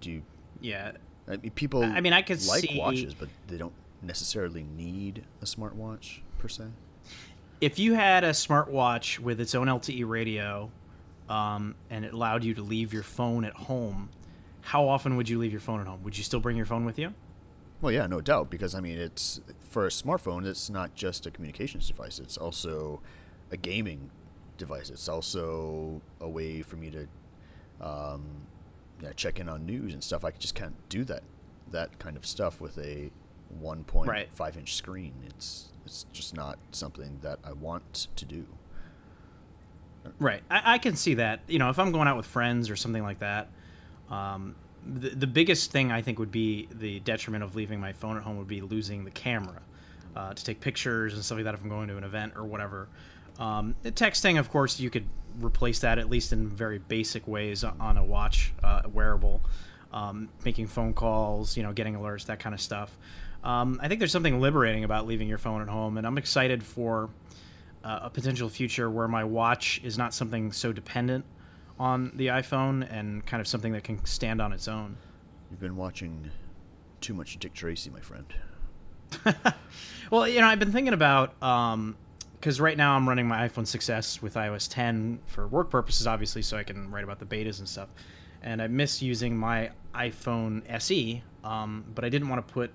Do 0.00 0.10
you? 0.10 0.22
Yeah. 0.60 0.92
I 1.28 1.36
mean, 1.36 1.50
people. 1.52 1.84
I 1.84 2.00
mean, 2.00 2.12
I 2.12 2.22
could 2.22 2.44
like 2.46 2.62
see... 2.62 2.78
watches, 2.78 3.14
but 3.14 3.28
they 3.46 3.56
don't 3.56 3.74
necessarily 4.02 4.64
need 4.76 5.24
a 5.42 5.44
smartwatch 5.44 6.20
per 6.38 6.48
se. 6.48 6.64
If 7.60 7.78
you 7.78 7.94
had 7.94 8.24
a 8.24 8.30
smartwatch 8.30 9.18
with 9.18 9.40
its 9.40 9.54
own 9.54 9.66
LTE 9.66 10.08
radio, 10.08 10.70
um, 11.30 11.76
and 11.88 12.04
it 12.04 12.12
allowed 12.12 12.44
you 12.44 12.54
to 12.54 12.62
leave 12.62 12.92
your 12.92 13.04
phone 13.04 13.44
at 13.44 13.54
home, 13.54 14.10
how 14.62 14.88
often 14.88 15.16
would 15.16 15.28
you 15.28 15.38
leave 15.38 15.52
your 15.52 15.60
phone 15.60 15.80
at 15.80 15.86
home? 15.86 16.02
Would 16.02 16.18
you 16.18 16.24
still 16.24 16.40
bring 16.40 16.56
your 16.56 16.66
phone 16.66 16.84
with 16.84 16.98
you? 16.98 17.14
Well, 17.80 17.92
yeah, 17.92 18.06
no 18.06 18.20
doubt, 18.20 18.50
because 18.50 18.74
I 18.74 18.80
mean, 18.80 18.98
it's 18.98 19.40
for 19.70 19.86
a 19.86 19.90
smartphone. 19.90 20.44
It's 20.44 20.68
not 20.68 20.94
just 20.94 21.24
a 21.26 21.30
communications 21.30 21.88
device; 21.88 22.18
it's 22.18 22.36
also 22.36 23.00
a 23.50 23.56
gaming 23.56 24.10
device. 24.58 24.90
It's 24.90 25.08
also 25.08 26.02
a 26.20 26.28
way 26.28 26.60
for 26.60 26.76
me 26.76 26.90
to 26.90 27.06
um, 27.80 28.22
yeah, 29.00 29.12
check 29.16 29.40
in 29.40 29.48
on 29.48 29.64
news 29.64 29.94
and 29.94 30.04
stuff. 30.04 30.24
I 30.24 30.32
just 30.32 30.54
can't 30.54 30.76
do 30.88 31.04
that 31.04 31.22
that 31.70 31.98
kind 32.00 32.16
of 32.16 32.26
stuff 32.26 32.60
with 32.60 32.76
a 32.78 33.10
1.5 33.62 34.06
right. 34.06 34.56
inch 34.56 34.74
screen. 34.74 35.14
It's 35.26 35.72
it's 35.86 36.04
just 36.12 36.34
not 36.34 36.58
something 36.72 37.20
that 37.22 37.38
I 37.44 37.52
want 37.52 38.08
to 38.16 38.24
do. 38.24 38.46
Right, 40.18 40.42
I, 40.50 40.74
I, 40.74 40.78
can 40.78 40.96
see 40.96 41.14
that. 41.14 41.40
You 41.46 41.58
know, 41.58 41.70
if 41.70 41.78
I'm 41.78 41.92
going 41.92 42.08
out 42.08 42.16
with 42.16 42.26
friends 42.26 42.70
or 42.70 42.76
something 42.76 43.02
like 43.02 43.18
that, 43.18 43.48
um, 44.10 44.54
the 44.86 45.10
the 45.10 45.26
biggest 45.26 45.72
thing 45.72 45.92
I 45.92 46.02
think 46.02 46.18
would 46.18 46.30
be 46.30 46.68
the 46.72 47.00
detriment 47.00 47.44
of 47.44 47.54
leaving 47.54 47.80
my 47.80 47.92
phone 47.92 48.16
at 48.16 48.22
home 48.22 48.38
would 48.38 48.48
be 48.48 48.60
losing 48.60 49.04
the 49.04 49.10
camera 49.10 49.60
uh, 50.16 50.34
to 50.34 50.44
take 50.44 50.60
pictures 50.60 51.14
and 51.14 51.24
stuff 51.24 51.36
like 51.36 51.44
that 51.44 51.54
if 51.54 51.62
I'm 51.62 51.68
going 51.68 51.88
to 51.88 51.96
an 51.96 52.04
event 52.04 52.34
or 52.36 52.44
whatever. 52.44 52.88
Um, 53.38 53.74
the 53.82 53.92
texting, 53.92 54.38
of 54.38 54.50
course, 54.50 54.80
you 54.80 54.90
could 54.90 55.06
replace 55.40 55.80
that 55.80 55.98
at 55.98 56.10
least 56.10 56.32
in 56.32 56.48
very 56.48 56.78
basic 56.78 57.26
ways 57.26 57.64
on 57.64 57.96
a 57.96 58.04
watch 58.04 58.52
uh, 58.62 58.82
wearable, 58.92 59.40
um, 59.92 60.28
making 60.44 60.66
phone 60.66 60.92
calls, 60.92 61.56
you 61.56 61.62
know, 61.62 61.72
getting 61.72 61.94
alerts, 61.94 62.26
that 62.26 62.38
kind 62.38 62.54
of 62.54 62.60
stuff. 62.60 62.96
Um, 63.42 63.80
I 63.82 63.88
think 63.88 64.00
there's 64.00 64.12
something 64.12 64.40
liberating 64.40 64.84
about 64.84 65.06
leaving 65.06 65.28
your 65.28 65.38
phone 65.38 65.62
at 65.62 65.68
home, 65.68 65.96
and 65.96 66.06
I'm 66.06 66.18
excited 66.18 66.62
for 66.62 67.08
uh, 67.84 68.00
a 68.02 68.10
potential 68.10 68.48
future 68.48 68.90
where 68.90 69.08
my 69.08 69.24
watch 69.24 69.80
is 69.82 69.96
not 69.96 70.12
something 70.14 70.52
so 70.52 70.72
dependent 70.72 71.24
on 71.78 72.12
the 72.14 72.26
iPhone 72.26 72.86
and 72.92 73.24
kind 73.24 73.40
of 73.40 73.46
something 73.46 73.72
that 73.72 73.84
can 73.84 74.04
stand 74.04 74.40
on 74.40 74.52
its 74.52 74.68
own. 74.68 74.96
You've 75.50 75.60
been 75.60 75.76
watching 75.76 76.30
too 77.00 77.14
much 77.14 77.38
Dick 77.38 77.54
Tracy, 77.54 77.90
my 77.90 78.00
friend. 78.00 78.26
well, 80.10 80.28
you 80.28 80.40
know, 80.40 80.46
I've 80.46 80.58
been 80.58 80.72
thinking 80.72 80.92
about 80.92 81.34
because 81.40 82.60
um, 82.60 82.64
right 82.64 82.76
now 82.76 82.94
I'm 82.94 83.08
running 83.08 83.26
my 83.26 83.48
iPhone 83.48 83.64
6s 83.64 84.20
with 84.20 84.34
iOS 84.34 84.68
10 84.70 85.20
for 85.26 85.48
work 85.48 85.70
purposes, 85.70 86.06
obviously, 86.06 86.42
so 86.42 86.56
I 86.56 86.62
can 86.62 86.90
write 86.90 87.04
about 87.04 87.18
the 87.18 87.24
betas 87.24 87.58
and 87.58 87.68
stuff. 87.68 87.88
And 88.42 88.60
I 88.62 88.68
miss 88.68 89.02
using 89.02 89.36
my 89.36 89.70
iPhone 89.94 90.62
SE, 90.68 91.22
um, 91.44 91.84
but 91.94 92.04
I 92.04 92.08
didn't 92.08 92.28
want 92.28 92.46
to 92.46 92.52
put 92.52 92.70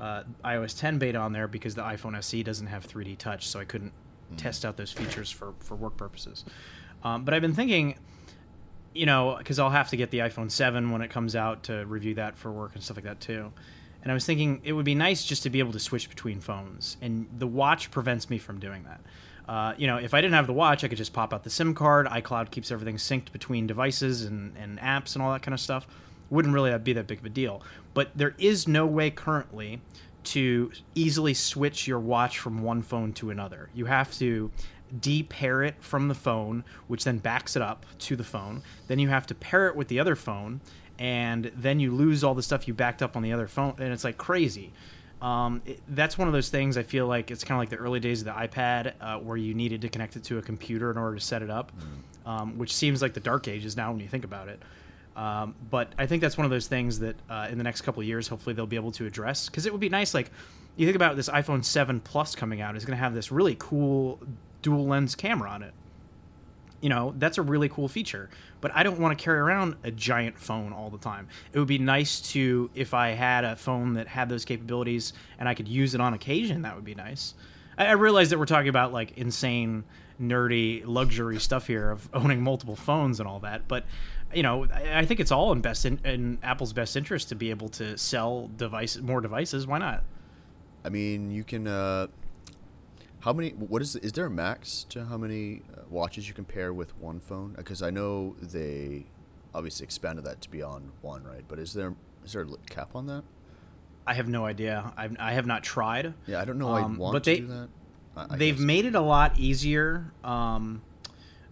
uh, 0.00 0.22
iOS 0.44 0.78
10 0.78 0.98
beta 0.98 1.18
on 1.18 1.32
there 1.32 1.48
because 1.48 1.74
the 1.74 1.82
iPhone 1.82 2.16
SE 2.18 2.42
doesn't 2.42 2.66
have 2.66 2.86
3D 2.86 3.18
Touch, 3.18 3.46
so 3.46 3.60
I 3.60 3.64
couldn't 3.64 3.92
mm. 4.32 4.36
test 4.36 4.64
out 4.64 4.76
those 4.76 4.92
features 4.92 5.30
for 5.30 5.54
for 5.58 5.74
work 5.74 5.96
purposes. 5.96 6.44
Um, 7.02 7.24
but 7.24 7.34
I've 7.34 7.42
been 7.42 7.54
thinking, 7.54 7.98
you 8.94 9.06
know, 9.06 9.36
because 9.38 9.58
I'll 9.58 9.70
have 9.70 9.90
to 9.90 9.96
get 9.96 10.10
the 10.10 10.18
iPhone 10.18 10.50
7 10.50 10.90
when 10.90 11.00
it 11.00 11.10
comes 11.10 11.36
out 11.36 11.62
to 11.64 11.86
review 11.86 12.14
that 12.14 12.36
for 12.36 12.50
work 12.50 12.74
and 12.74 12.82
stuff 12.82 12.96
like 12.96 13.04
that 13.04 13.20
too. 13.20 13.52
And 14.02 14.10
I 14.10 14.14
was 14.14 14.24
thinking 14.24 14.60
it 14.64 14.72
would 14.72 14.84
be 14.84 14.94
nice 14.94 15.24
just 15.24 15.42
to 15.44 15.50
be 15.50 15.58
able 15.58 15.72
to 15.72 15.78
switch 15.78 16.08
between 16.08 16.40
phones, 16.40 16.96
and 17.00 17.26
the 17.36 17.46
watch 17.46 17.90
prevents 17.90 18.30
me 18.30 18.38
from 18.38 18.58
doing 18.60 18.84
that. 18.84 19.00
Uh, 19.48 19.74
you 19.78 19.86
know, 19.86 19.96
if 19.96 20.12
I 20.12 20.20
didn't 20.20 20.34
have 20.34 20.46
the 20.46 20.52
watch, 20.52 20.84
I 20.84 20.88
could 20.88 20.98
just 20.98 21.14
pop 21.14 21.32
out 21.32 21.42
the 21.42 21.50
SIM 21.50 21.74
card. 21.74 22.06
iCloud 22.06 22.50
keeps 22.50 22.70
everything 22.70 22.96
synced 22.96 23.32
between 23.32 23.66
devices 23.66 24.24
and, 24.24 24.54
and 24.58 24.78
apps 24.78 25.14
and 25.14 25.22
all 25.22 25.32
that 25.32 25.42
kind 25.42 25.54
of 25.54 25.60
stuff. 25.60 25.86
Wouldn't 26.28 26.52
really 26.52 26.76
be 26.78 26.92
that 26.92 27.06
big 27.06 27.20
of 27.20 27.24
a 27.24 27.30
deal. 27.30 27.62
But 27.94 28.10
there 28.14 28.34
is 28.38 28.68
no 28.68 28.84
way 28.84 29.10
currently 29.10 29.80
to 30.32 30.70
easily 30.94 31.34
switch 31.34 31.86
your 31.86 32.00
watch 32.00 32.38
from 32.38 32.62
one 32.62 32.82
phone 32.82 33.12
to 33.14 33.30
another. 33.30 33.70
You 33.74 33.86
have 33.86 34.12
to 34.18 34.50
de-pair 35.00 35.62
it 35.62 35.74
from 35.80 36.08
the 36.08 36.14
phone, 36.14 36.64
which 36.86 37.04
then 37.04 37.18
backs 37.18 37.56
it 37.56 37.62
up 37.62 37.84
to 37.98 38.16
the 38.16 38.24
phone. 38.24 38.62
Then 38.86 38.98
you 38.98 39.08
have 39.08 39.26
to 39.26 39.34
pair 39.34 39.68
it 39.68 39.76
with 39.76 39.88
the 39.88 40.00
other 40.00 40.16
phone, 40.16 40.60
and 40.98 41.50
then 41.54 41.78
you 41.80 41.94
lose 41.94 42.24
all 42.24 42.34
the 42.34 42.42
stuff 42.42 42.66
you 42.66 42.74
backed 42.74 43.02
up 43.02 43.16
on 43.16 43.22
the 43.22 43.32
other 43.32 43.48
phone, 43.48 43.74
and 43.78 43.92
it's 43.92 44.04
like 44.04 44.18
crazy. 44.18 44.72
Um, 45.20 45.62
it, 45.66 45.80
that's 45.88 46.16
one 46.16 46.28
of 46.28 46.32
those 46.32 46.48
things 46.48 46.76
I 46.76 46.84
feel 46.84 47.06
like 47.06 47.30
it's 47.30 47.44
kind 47.44 47.56
of 47.56 47.60
like 47.60 47.70
the 47.70 47.84
early 47.84 48.00
days 48.00 48.20
of 48.20 48.26
the 48.26 48.32
iPad, 48.32 48.92
uh, 49.00 49.18
where 49.18 49.36
you 49.36 49.52
needed 49.52 49.80
to 49.82 49.88
connect 49.88 50.16
it 50.16 50.24
to 50.24 50.38
a 50.38 50.42
computer 50.42 50.90
in 50.90 50.98
order 50.98 51.16
to 51.16 51.20
set 51.20 51.42
it 51.42 51.50
up, 51.50 51.72
mm. 51.76 52.30
um, 52.30 52.58
which 52.58 52.74
seems 52.74 53.02
like 53.02 53.14
the 53.14 53.20
dark 53.20 53.48
ages 53.48 53.76
now 53.76 53.90
when 53.90 54.00
you 54.00 54.08
think 54.08 54.24
about 54.24 54.48
it. 54.48 54.62
Um, 55.18 55.56
but 55.68 55.92
I 55.98 56.06
think 56.06 56.22
that's 56.22 56.38
one 56.38 56.44
of 56.44 56.50
those 56.52 56.68
things 56.68 57.00
that 57.00 57.16
uh, 57.28 57.48
in 57.50 57.58
the 57.58 57.64
next 57.64 57.80
couple 57.80 58.00
of 58.00 58.06
years, 58.06 58.28
hopefully 58.28 58.54
they'll 58.54 58.68
be 58.68 58.76
able 58.76 58.92
to 58.92 59.04
address 59.04 59.48
because 59.48 59.66
it 59.66 59.72
would 59.72 59.80
be 59.80 59.88
nice. 59.88 60.14
Like 60.14 60.30
you 60.76 60.86
think 60.86 60.94
about 60.94 61.16
this 61.16 61.28
iPhone 61.28 61.64
7 61.64 61.98
Plus 61.98 62.36
coming 62.36 62.60
out 62.60 62.76
is 62.76 62.84
going 62.84 62.96
to 62.96 63.02
have 63.02 63.14
this 63.14 63.32
really 63.32 63.56
cool 63.58 64.20
dual 64.62 64.86
lens 64.86 65.16
camera 65.16 65.50
on 65.50 65.64
it. 65.64 65.74
You 66.80 66.88
know, 66.88 67.14
that's 67.18 67.36
a 67.36 67.42
really 67.42 67.68
cool 67.68 67.88
feature, 67.88 68.30
but 68.60 68.70
I 68.72 68.84
don't 68.84 69.00
want 69.00 69.18
to 69.18 69.20
carry 69.20 69.40
around 69.40 69.74
a 69.82 69.90
giant 69.90 70.38
phone 70.38 70.72
all 70.72 70.88
the 70.88 70.98
time. 70.98 71.26
It 71.52 71.58
would 71.58 71.66
be 71.66 71.78
nice 71.78 72.20
to, 72.32 72.70
if 72.76 72.94
I 72.94 73.08
had 73.08 73.42
a 73.42 73.56
phone 73.56 73.94
that 73.94 74.06
had 74.06 74.28
those 74.28 74.44
capabilities 74.44 75.14
and 75.40 75.48
I 75.48 75.54
could 75.54 75.66
use 75.66 75.96
it 75.96 76.00
on 76.00 76.14
occasion, 76.14 76.62
that 76.62 76.76
would 76.76 76.84
be 76.84 76.94
nice. 76.94 77.34
I, 77.76 77.86
I 77.86 77.92
realize 77.92 78.30
that 78.30 78.38
we're 78.38 78.46
talking 78.46 78.68
about 78.68 78.92
like 78.92 79.18
insane, 79.18 79.82
nerdy, 80.20 80.84
luxury 80.86 81.40
stuff 81.40 81.66
here 81.66 81.90
of 81.90 82.08
owning 82.12 82.40
multiple 82.40 82.76
phones 82.76 83.18
and 83.18 83.28
all 83.28 83.40
that, 83.40 83.66
but 83.66 83.84
you 84.34 84.42
know, 84.42 84.66
I 84.72 85.04
think 85.04 85.20
it's 85.20 85.32
all 85.32 85.52
in 85.52 85.60
best 85.60 85.84
in, 85.84 86.00
in, 86.04 86.38
Apple's 86.42 86.72
best 86.72 86.96
interest 86.96 87.30
to 87.30 87.34
be 87.34 87.50
able 87.50 87.68
to 87.70 87.96
sell 87.96 88.50
devices, 88.56 89.02
more 89.02 89.20
devices. 89.20 89.66
Why 89.66 89.78
not? 89.78 90.04
I 90.84 90.90
mean, 90.90 91.30
you 91.30 91.44
can. 91.44 91.66
Uh, 91.66 92.08
how 93.20 93.32
many? 93.32 93.50
What 93.50 93.82
is? 93.82 93.96
Is 93.96 94.12
there 94.12 94.26
a 94.26 94.30
max 94.30 94.84
to 94.90 95.04
how 95.04 95.16
many 95.16 95.62
uh, 95.76 95.82
watches 95.90 96.28
you 96.28 96.34
can 96.34 96.44
pair 96.44 96.72
with 96.72 96.96
one 96.98 97.20
phone? 97.20 97.54
Because 97.56 97.82
I 97.82 97.90
know 97.90 98.36
they 98.40 99.06
obviously 99.54 99.84
expanded 99.84 100.24
that 100.24 100.40
to 100.42 100.50
beyond 100.50 100.90
one, 101.00 101.24
right? 101.24 101.44
But 101.48 101.58
is 101.58 101.72
there 101.72 101.94
is 102.24 102.32
there 102.32 102.42
a 102.42 102.70
cap 102.70 102.94
on 102.94 103.06
that? 103.06 103.24
I 104.06 104.14
have 104.14 104.28
no 104.28 104.46
idea. 104.46 104.92
I've, 104.96 105.16
I 105.18 105.32
have 105.32 105.46
not 105.46 105.62
tried. 105.62 106.14
Yeah, 106.26 106.40
I 106.40 106.44
don't 106.44 106.58
know. 106.58 106.74
Um, 106.74 106.94
I 106.94 106.98
want 106.98 107.12
but 107.12 107.24
they, 107.24 107.36
to 107.36 107.40
do 107.42 107.46
that. 107.48 107.68
I, 108.16 108.34
I 108.34 108.36
they've 108.36 108.56
guess. 108.56 108.64
made 108.64 108.84
it 108.86 108.94
a 108.94 109.00
lot 109.00 109.38
easier. 109.38 110.12
Um, 110.24 110.80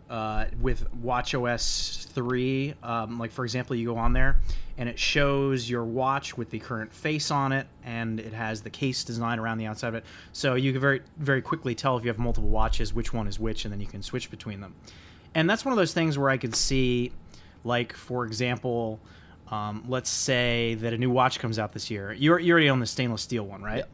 uh, 0.09 0.47
with 0.61 0.87
WatchOS 1.03 2.07
3. 2.07 2.75
Um, 2.83 3.19
like, 3.19 3.33
for 3.33 3.45
example, 3.45 3.77
you 3.77 3.87
go 3.87 3.97
on 3.97 4.13
there 4.13 4.39
and 4.79 4.89
it 4.89 4.99
shows 4.99 5.69
your 5.69 5.85
watch 5.85 6.37
with 6.37 6.51
the 6.51 6.59
current 6.59 6.93
face 6.93 7.31
on 7.31 7.51
it, 7.53 7.67
and 7.83 8.21
it 8.21 8.35
has 8.35 8.61
the 8.61 8.69
case 8.69 9.05
design 9.05 9.39
around 9.39 9.57
the 9.59 9.67
outside 9.67 9.89
of 9.89 9.95
it. 9.95 10.05
So 10.33 10.55
you 10.55 10.73
can 10.73 10.81
very, 10.81 11.01
very 11.17 11.41
quickly 11.41 11.75
tell 11.75 11.97
if 11.97 12.05
you 12.05 12.09
have 12.09 12.19
multiple 12.19 12.51
watches 12.51 12.93
which 12.93 13.13
one 13.13 13.27
is 13.27 13.41
which, 13.41 13.65
and 13.65 13.73
then 13.73 13.81
you 13.81 13.87
can 13.87 14.03
switch 14.03 14.31
between 14.31 14.61
them. 14.61 14.75
And 15.35 15.49
that's 15.49 15.65
one 15.65 15.73
of 15.73 15.79
those 15.79 15.95
things 15.95 16.19
where 16.19 16.29
I 16.29 16.37
could 16.37 16.55
see, 16.55 17.13
like, 17.65 17.95
for 17.95 18.27
example, 18.27 19.01
um, 19.49 19.85
let's 19.89 20.11
say 20.11 20.75
that 20.75 20.93
a 20.93 20.99
new 20.99 21.11
watch 21.11 21.39
comes 21.39 21.59
out 21.59 21.73
this 21.73 21.91
year. 21.91 22.13
You're, 22.13 22.39
you 22.39 22.53
already 22.53 22.69
own 22.69 22.81
the 22.81 22.87
stainless 22.87 23.23
steel 23.23 23.45
one, 23.45 23.63
right? 23.63 23.85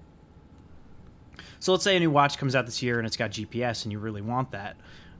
Yeah. 1.37 1.42
So 1.61 1.71
let's 1.71 1.85
say 1.85 1.97
a 1.97 2.00
new 2.00 2.11
watch 2.11 2.38
comes 2.38 2.57
out 2.57 2.66
this 2.66 2.83
year 2.83 2.99
and 2.99 3.07
it's 3.07 3.16
got 3.16 3.31
GPS, 3.31 3.85
and 3.85 3.92
you 3.92 4.00
really 4.00 4.21
want 4.21 4.50
that 4.50 4.76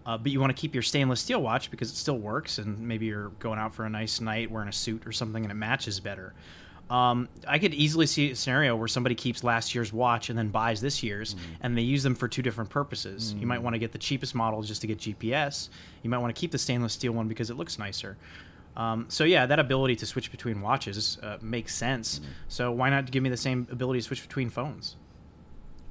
uh, 0.07 0.19
but 0.19 0.33
you 0.33 0.41
want 0.41 0.55
to 0.55 0.61
keep 0.61 0.75
your 0.75 0.83
stainless 0.83 1.21
steel 1.21 1.41
watch 1.41 1.71
because 1.71 1.91
it 1.91 1.97
still 1.97 2.19
works, 2.19 2.59
and 2.59 2.79
maybe 2.81 3.07
you're 3.07 3.29
going 3.39 3.59
out 3.59 3.75
for 3.75 3.85
a 3.85 3.91
nice 3.91 4.21
night 4.21 4.51
wearing 4.51 4.69
a 4.69 4.73
suit 4.73 5.07
or 5.07 5.13
something, 5.13 5.45
and 5.45 5.51
it 5.51 5.57
matches 5.57 6.01
better. 6.01 6.35
Um, 6.91 7.29
I 7.49 7.59
could 7.59 7.73
easily 7.73 8.07
see 8.07 8.33
a 8.33 8.37
scenario 8.37 8.77
where 8.77 8.89
somebody 8.89 9.15
keeps 9.15 9.43
last 9.43 9.75
year's 9.75 9.93
watch 9.93 10.29
and 10.29 10.39
then 10.39 10.49
buys 10.49 10.81
this 10.81 11.03
year's, 11.03 11.35
mm. 11.35 11.39
and 11.63 11.79
they 11.79 11.83
use 11.83 12.03
them 12.03 12.15
for 12.15 12.29
two 12.29 12.43
different 12.43 12.69
purposes. 12.69 13.33
Mm. 13.33 13.41
You 13.41 13.47
might 13.47 13.61
mm. 13.61 13.63
want 13.63 13.75
to 13.75 13.79
get 13.79 13.93
the 13.93 13.99
cheapest 13.99 14.35
model 14.35 14.61
just 14.63 14.83
to 14.83 14.87
get 14.87 14.99
GPS. 14.99 15.71
You 16.03 16.11
might 16.11 16.19
want 16.19 16.35
to 16.35 16.39
keep 16.39 16.51
the 16.51 16.59
stainless 16.59 16.93
steel 16.93 17.13
one 17.13 17.29
because 17.29 17.49
it 17.49 17.57
looks 17.57 17.79
nicer. 17.79 18.19
Um, 18.77 19.07
so 19.09 19.25
yeah, 19.25 19.47
that 19.47 19.59
ability 19.59 19.97
to 19.97 20.07
switch 20.07 20.31
between 20.31 20.61
watches 20.61 21.19
uh, 21.23 21.39
makes 21.41 21.75
sense. 21.75 22.19
Mm. 22.19 22.25
So 22.49 22.73
why 22.73 22.91
not 22.91 23.11
give 23.11 23.23
me 23.23 23.31
the 23.31 23.37
same 23.37 23.67
ability 23.71 24.01
to 24.01 24.05
switch 24.05 24.23
between 24.23 24.51
phones? 24.51 24.97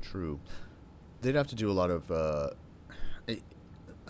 True. 0.01 0.39
They'd 1.21 1.35
have 1.35 1.47
to 1.47 1.55
do 1.55 1.69
a 1.69 1.73
lot 1.73 1.89
of. 1.89 2.11
Uh, 2.11 2.49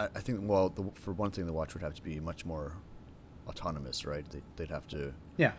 I, 0.02 0.18
I 0.18 0.22
think 0.22 0.40
well, 0.44 0.70
the, 0.70 0.90
for 0.96 1.14
one 1.14 1.32
thing, 1.32 1.46
the 1.46 1.54
watch 1.54 1.74
would 1.74 1.84
have 1.84 1.94
to 1.96 2.02
be 2.02 2.20
much 2.20 2.46
more 2.46 2.74
autonomous, 3.48 4.06
right? 4.06 4.26
They, 4.30 4.42
they'd 4.56 4.70
have 4.70 4.88
to. 4.90 5.14
Yeah. 5.38 5.54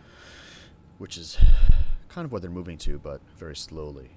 Which 0.97 1.17
is 1.17 1.37
kind 2.09 2.25
of 2.25 2.31
what 2.31 2.41
they're 2.41 2.51
moving 2.51 2.77
to, 2.79 2.99
but 2.99 3.21
very 3.37 3.55
slowly. 3.55 4.11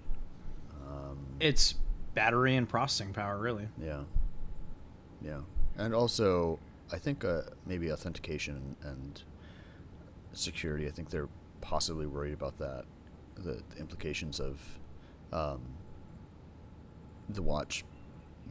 Um, 0.86 1.18
it's 1.40 1.74
battery 2.14 2.56
and 2.56 2.68
processing 2.68 3.12
power, 3.12 3.38
really. 3.38 3.68
Yeah. 3.82 4.02
Yeah, 5.22 5.40
and 5.78 5.94
also 5.94 6.58
I 6.92 6.98
think 6.98 7.24
uh, 7.24 7.42
maybe 7.66 7.90
authentication 7.90 8.76
and 8.82 9.22
security. 10.32 10.86
I 10.86 10.90
think 10.90 11.10
they're 11.10 11.28
possibly 11.60 12.06
worried 12.06 12.34
about 12.34 12.58
that, 12.58 12.84
the, 13.36 13.62
the 13.70 13.80
implications 13.80 14.40
of 14.40 14.60
um, 15.32 15.60
the 17.28 17.42
watch, 17.42 17.84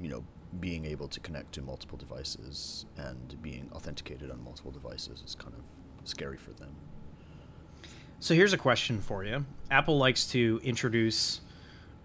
you 0.02 0.10
know, 0.10 0.24
being 0.60 0.86
able 0.86 1.08
to 1.08 1.20
connect 1.20 1.54
to 1.54 1.62
multiple 1.62 1.98
devices 1.98 2.86
and 2.98 3.42
being 3.42 3.70
authenticated 3.74 4.32
on 4.32 4.44
multiple 4.44 4.72
devices 4.72 5.22
is 5.26 5.36
kind 5.36 5.54
of 5.54 6.08
scary 6.08 6.38
for 6.38 6.52
them. 6.52 6.76
So 8.20 8.34
here's 8.34 8.54
a 8.54 8.58
question 8.58 9.02
for 9.02 9.24
you. 9.24 9.46
Apple 9.70 9.98
likes 9.98 10.26
to 10.28 10.60
introduce 10.64 11.42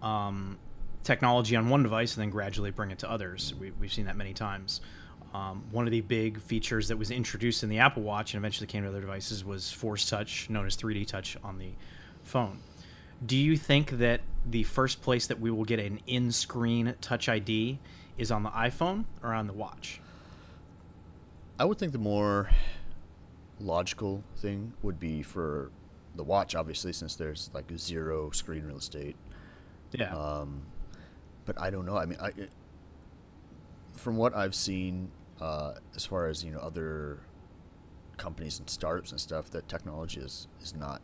um, 0.01 0.57
technology 1.03 1.55
on 1.55 1.69
one 1.69 1.83
device 1.83 2.15
and 2.15 2.23
then 2.23 2.29
gradually 2.29 2.71
bring 2.71 2.91
it 2.91 2.99
to 2.99 3.09
others. 3.09 3.53
We, 3.59 3.71
have 3.81 3.93
seen 3.93 4.05
that 4.05 4.17
many 4.17 4.33
times. 4.33 4.81
Um, 5.33 5.63
one 5.71 5.85
of 5.85 5.91
the 5.91 6.01
big 6.01 6.41
features 6.41 6.89
that 6.89 6.97
was 6.97 7.09
introduced 7.09 7.63
in 7.63 7.69
the 7.69 7.79
Apple 7.79 8.03
Watch 8.03 8.33
and 8.33 8.41
eventually 8.41 8.67
came 8.67 8.83
to 8.83 8.89
other 8.89 8.99
devices 8.99 9.45
was 9.45 9.71
Force 9.71 10.09
Touch, 10.09 10.49
known 10.49 10.65
as 10.65 10.75
3D 10.75 11.07
Touch 11.07 11.37
on 11.43 11.57
the 11.57 11.71
phone. 12.23 12.59
Do 13.25 13.37
you 13.37 13.55
think 13.55 13.91
that 13.91 14.21
the 14.45 14.63
first 14.63 15.01
place 15.01 15.27
that 15.27 15.39
we 15.39 15.51
will 15.51 15.63
get 15.63 15.79
an 15.79 16.01
in 16.07 16.31
screen 16.31 16.95
Touch 17.01 17.29
ID 17.29 17.79
is 18.17 18.31
on 18.31 18.43
the 18.43 18.49
iPhone 18.49 19.05
or 19.23 19.33
on 19.33 19.47
the 19.47 19.53
watch? 19.53 20.01
I 21.59 21.65
would 21.65 21.77
think 21.77 21.91
the 21.91 21.99
more 21.99 22.49
logical 23.59 24.23
thing 24.37 24.73
would 24.81 24.99
be 24.99 25.21
for 25.21 25.71
the 26.15 26.23
watch, 26.23 26.55
obviously, 26.55 26.93
since 26.93 27.15
there's 27.15 27.49
like 27.53 27.65
zero 27.77 28.31
screen 28.31 28.65
real 28.65 28.77
estate. 28.77 29.15
Yeah. 29.91 30.15
Um, 30.15 30.63
but 31.45 31.59
I 31.59 31.69
don't 31.69 31.85
know. 31.85 31.97
I 31.97 32.05
mean, 32.05 32.17
I, 32.21 32.27
it, 32.29 32.49
from 33.93 34.17
what 34.17 34.35
I've 34.35 34.55
seen, 34.55 35.11
uh, 35.39 35.73
as 35.95 36.05
far 36.05 36.27
as 36.27 36.43
you 36.43 36.51
know, 36.51 36.59
other 36.59 37.19
companies 38.17 38.59
and 38.59 38.69
startups 38.69 39.11
and 39.11 39.19
stuff, 39.19 39.49
that 39.51 39.67
technology 39.67 40.21
is 40.21 40.47
is 40.61 40.75
not. 40.75 41.01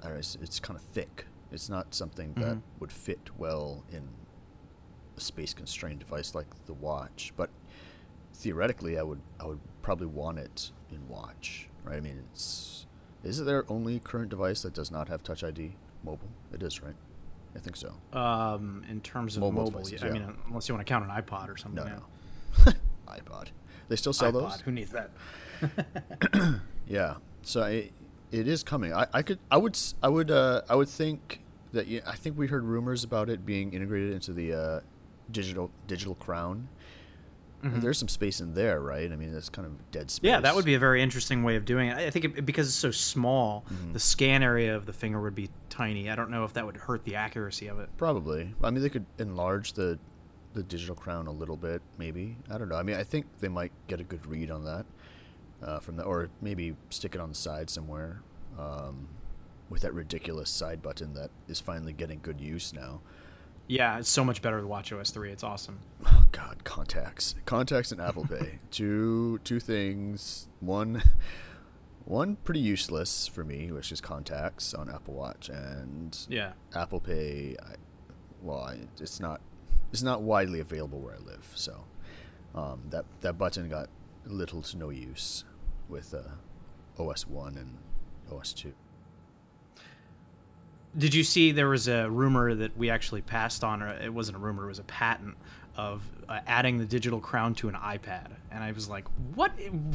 I 0.00 0.04
don't 0.04 0.12
know, 0.12 0.18
it's, 0.18 0.36
it's 0.40 0.60
kind 0.60 0.78
of 0.78 0.84
thick. 0.84 1.26
It's 1.50 1.68
not 1.68 1.94
something 1.94 2.34
that 2.34 2.44
mm-hmm. 2.44 2.80
would 2.80 2.92
fit 2.92 3.30
well 3.36 3.84
in 3.90 4.08
a 5.16 5.20
space 5.20 5.54
constrained 5.54 6.00
device 6.00 6.34
like 6.34 6.46
the 6.66 6.74
watch. 6.74 7.32
But 7.36 7.50
theoretically, 8.34 8.98
I 8.98 9.02
would 9.02 9.20
I 9.40 9.46
would 9.46 9.60
probably 9.82 10.06
want 10.06 10.38
it 10.38 10.70
in 10.90 11.08
watch, 11.08 11.68
right? 11.84 11.96
I 11.96 12.00
mean, 12.00 12.22
it's 12.30 12.86
is 13.24 13.40
it 13.40 13.44
their 13.44 13.64
only 13.70 13.98
current 13.98 14.30
device 14.30 14.62
that 14.62 14.74
does 14.74 14.90
not 14.90 15.08
have 15.08 15.22
Touch 15.22 15.42
ID 15.42 15.72
mobile? 16.04 16.30
It 16.52 16.62
is, 16.62 16.82
right? 16.82 16.94
I 17.56 17.58
think 17.58 17.76
so. 17.76 17.94
Um, 18.12 18.84
in 18.88 19.00
terms 19.00 19.36
of 19.36 19.40
Mobile 19.40 19.64
mobile, 19.64 19.82
devices, 19.82 20.04
I 20.04 20.10
mean, 20.10 20.34
unless 20.46 20.68
you 20.68 20.74
want 20.74 20.86
to 20.86 20.90
count 20.90 21.04
an 21.04 21.10
iPod 21.10 21.48
or 21.48 21.56
something. 21.56 21.84
No, 21.84 22.02
no. 22.66 22.72
iPod. 23.08 23.48
They 23.88 23.96
still 23.96 24.12
sell 24.12 24.32
iPod, 24.32 24.50
those? 24.50 24.60
Who 24.60 24.70
needs 24.70 24.92
that? 24.92 25.10
Yeah. 26.88 27.16
So 27.42 27.62
I, 27.62 27.90
it 28.32 28.46
is 28.48 28.62
coming. 28.62 28.92
I, 28.92 29.06
I 29.12 29.22
could 29.22 29.38
I 29.50 29.56
would 29.56 29.78
I 30.02 30.08
would 30.08 30.30
uh, 30.30 30.62
I 30.68 30.74
would 30.74 30.88
think 30.88 31.40
that 31.72 31.86
yeah, 31.86 32.00
I 32.06 32.16
think 32.16 32.38
we 32.38 32.46
heard 32.46 32.64
rumors 32.64 33.04
about 33.04 33.28
it 33.30 33.44
being 33.46 33.72
integrated 33.72 34.12
into 34.14 34.32
the 34.32 34.52
uh, 34.54 34.80
digital 35.30 35.70
digital 35.86 36.14
crown. 36.14 36.68
And 37.60 37.82
There's 37.82 37.98
some 37.98 38.06
space 38.08 38.40
in 38.40 38.54
there, 38.54 38.80
right? 38.80 39.10
I 39.10 39.16
mean, 39.16 39.32
that's 39.32 39.48
kind 39.48 39.66
of 39.66 39.90
dead 39.90 40.12
space. 40.12 40.18
Mm-hmm. 40.18 40.26
Yeah, 40.36 40.40
that 40.42 40.54
would 40.54 40.64
be 40.64 40.74
a 40.74 40.78
very 40.78 41.02
interesting 41.02 41.42
way 41.42 41.56
of 41.56 41.64
doing 41.64 41.88
it. 41.88 41.96
I 41.96 42.06
I 42.06 42.10
think 42.10 42.24
it, 42.24 42.46
because 42.46 42.68
it's 42.68 42.76
so 42.76 42.92
small, 42.92 43.64
Mm-hmm. 43.72 43.94
the 43.94 43.98
scan 43.98 44.44
area 44.44 44.76
of 44.76 44.86
the 44.86 44.92
finger 44.92 45.20
would 45.20 45.34
be 45.34 45.50
tiny. 45.68 46.08
I 46.08 46.14
don't 46.14 46.30
know 46.30 46.44
if 46.44 46.52
that 46.52 46.64
would 46.64 46.76
hurt 46.76 47.02
the 47.04 47.16
accuracy 47.16 47.66
of 47.66 47.80
it. 47.80 47.88
probably. 47.96 48.54
I 48.62 48.70
mean, 48.70 48.80
they 48.80 48.88
could 48.88 49.06
enlarge 49.18 49.72
the 49.72 49.98
the 50.54 50.62
digital 50.62 50.94
crown 50.94 51.26
a 51.26 51.32
little 51.32 51.56
bit, 51.56 51.82
maybe. 51.98 52.36
I 52.48 52.58
don't 52.58 52.68
know. 52.68 52.76
I 52.76 52.84
mean, 52.84 52.94
I 52.96 53.02
think 53.02 53.26
they 53.40 53.48
might 53.48 53.72
get 53.88 54.00
a 54.00 54.04
good 54.04 54.24
read 54.26 54.52
on 54.52 54.64
that 54.64 54.86
uh, 55.62 55.80
from 55.80 55.96
that, 55.96 56.04
or 56.04 56.30
maybe 56.40 56.76
stick 56.90 57.14
it 57.14 57.20
on 57.20 57.30
the 57.30 57.34
side 57.34 57.70
somewhere 57.70 58.22
um, 58.58 59.08
with 59.70 59.82
that 59.82 59.92
ridiculous 59.94 60.50
side 60.50 60.82
button 60.82 61.14
that 61.14 61.30
is 61.48 61.60
finally 61.60 61.92
getting 61.92 62.20
good 62.22 62.40
use 62.40 62.72
now. 62.72 63.00
Yeah, 63.66 63.98
it's 63.98 64.08
so 64.08 64.24
much 64.24 64.40
better 64.40 64.56
with 64.62 64.70
WatchOS 64.70 65.12
3. 65.12 65.30
It's 65.30 65.44
awesome. 65.44 65.78
Oh 66.06 66.24
God, 66.32 66.64
contacts, 66.64 67.34
contacts, 67.44 67.92
and 67.92 68.00
Apple 68.00 68.24
Pay. 68.26 68.60
two 68.70 69.38
two 69.44 69.60
things. 69.60 70.48
One 70.60 71.02
one 72.06 72.36
pretty 72.36 72.60
useless 72.60 73.26
for 73.28 73.44
me, 73.44 73.70
which 73.70 73.92
is 73.92 74.00
contacts 74.00 74.72
on 74.72 74.88
Apple 74.88 75.12
Watch, 75.14 75.50
and 75.50 76.16
Yeah. 76.30 76.52
Apple 76.74 77.00
Pay. 77.00 77.56
I, 77.62 77.74
well, 78.40 78.60
I, 78.62 78.78
it's 78.98 79.20
not 79.20 79.42
it's 79.92 80.02
not 80.02 80.22
widely 80.22 80.60
available 80.60 81.00
where 81.00 81.14
I 81.16 81.18
live, 81.18 81.50
so 81.54 81.84
um, 82.54 82.80
that 82.88 83.04
that 83.20 83.36
button 83.36 83.68
got 83.68 83.90
little 84.24 84.62
to 84.62 84.76
no 84.78 84.88
use 84.90 85.44
with 85.88 86.14
uh, 86.14 87.02
OS 87.02 87.26
one 87.26 87.56
and 87.56 87.76
OS 88.32 88.52
two. 88.52 88.72
Did 90.96 91.14
you 91.14 91.22
see 91.22 91.52
there 91.52 91.68
was 91.68 91.86
a 91.86 92.08
rumor 92.10 92.54
that 92.54 92.76
we 92.76 92.90
actually 92.90 93.20
passed 93.22 93.62
on, 93.62 93.82
or 93.82 93.90
it 93.90 94.12
wasn't 94.12 94.36
a 94.36 94.40
rumor, 94.40 94.64
it 94.64 94.68
was 94.68 94.78
a 94.78 94.84
patent 94.84 95.36
of 95.76 96.02
uh, 96.28 96.40
adding 96.46 96.78
the 96.78 96.84
digital 96.86 97.20
crown 97.20 97.54
to 97.56 97.68
an 97.68 97.74
iPad? 97.74 98.28
And 98.50 98.64
I 98.64 98.72
was 98.72 98.88
like, 98.88 99.06
what? 99.34 99.52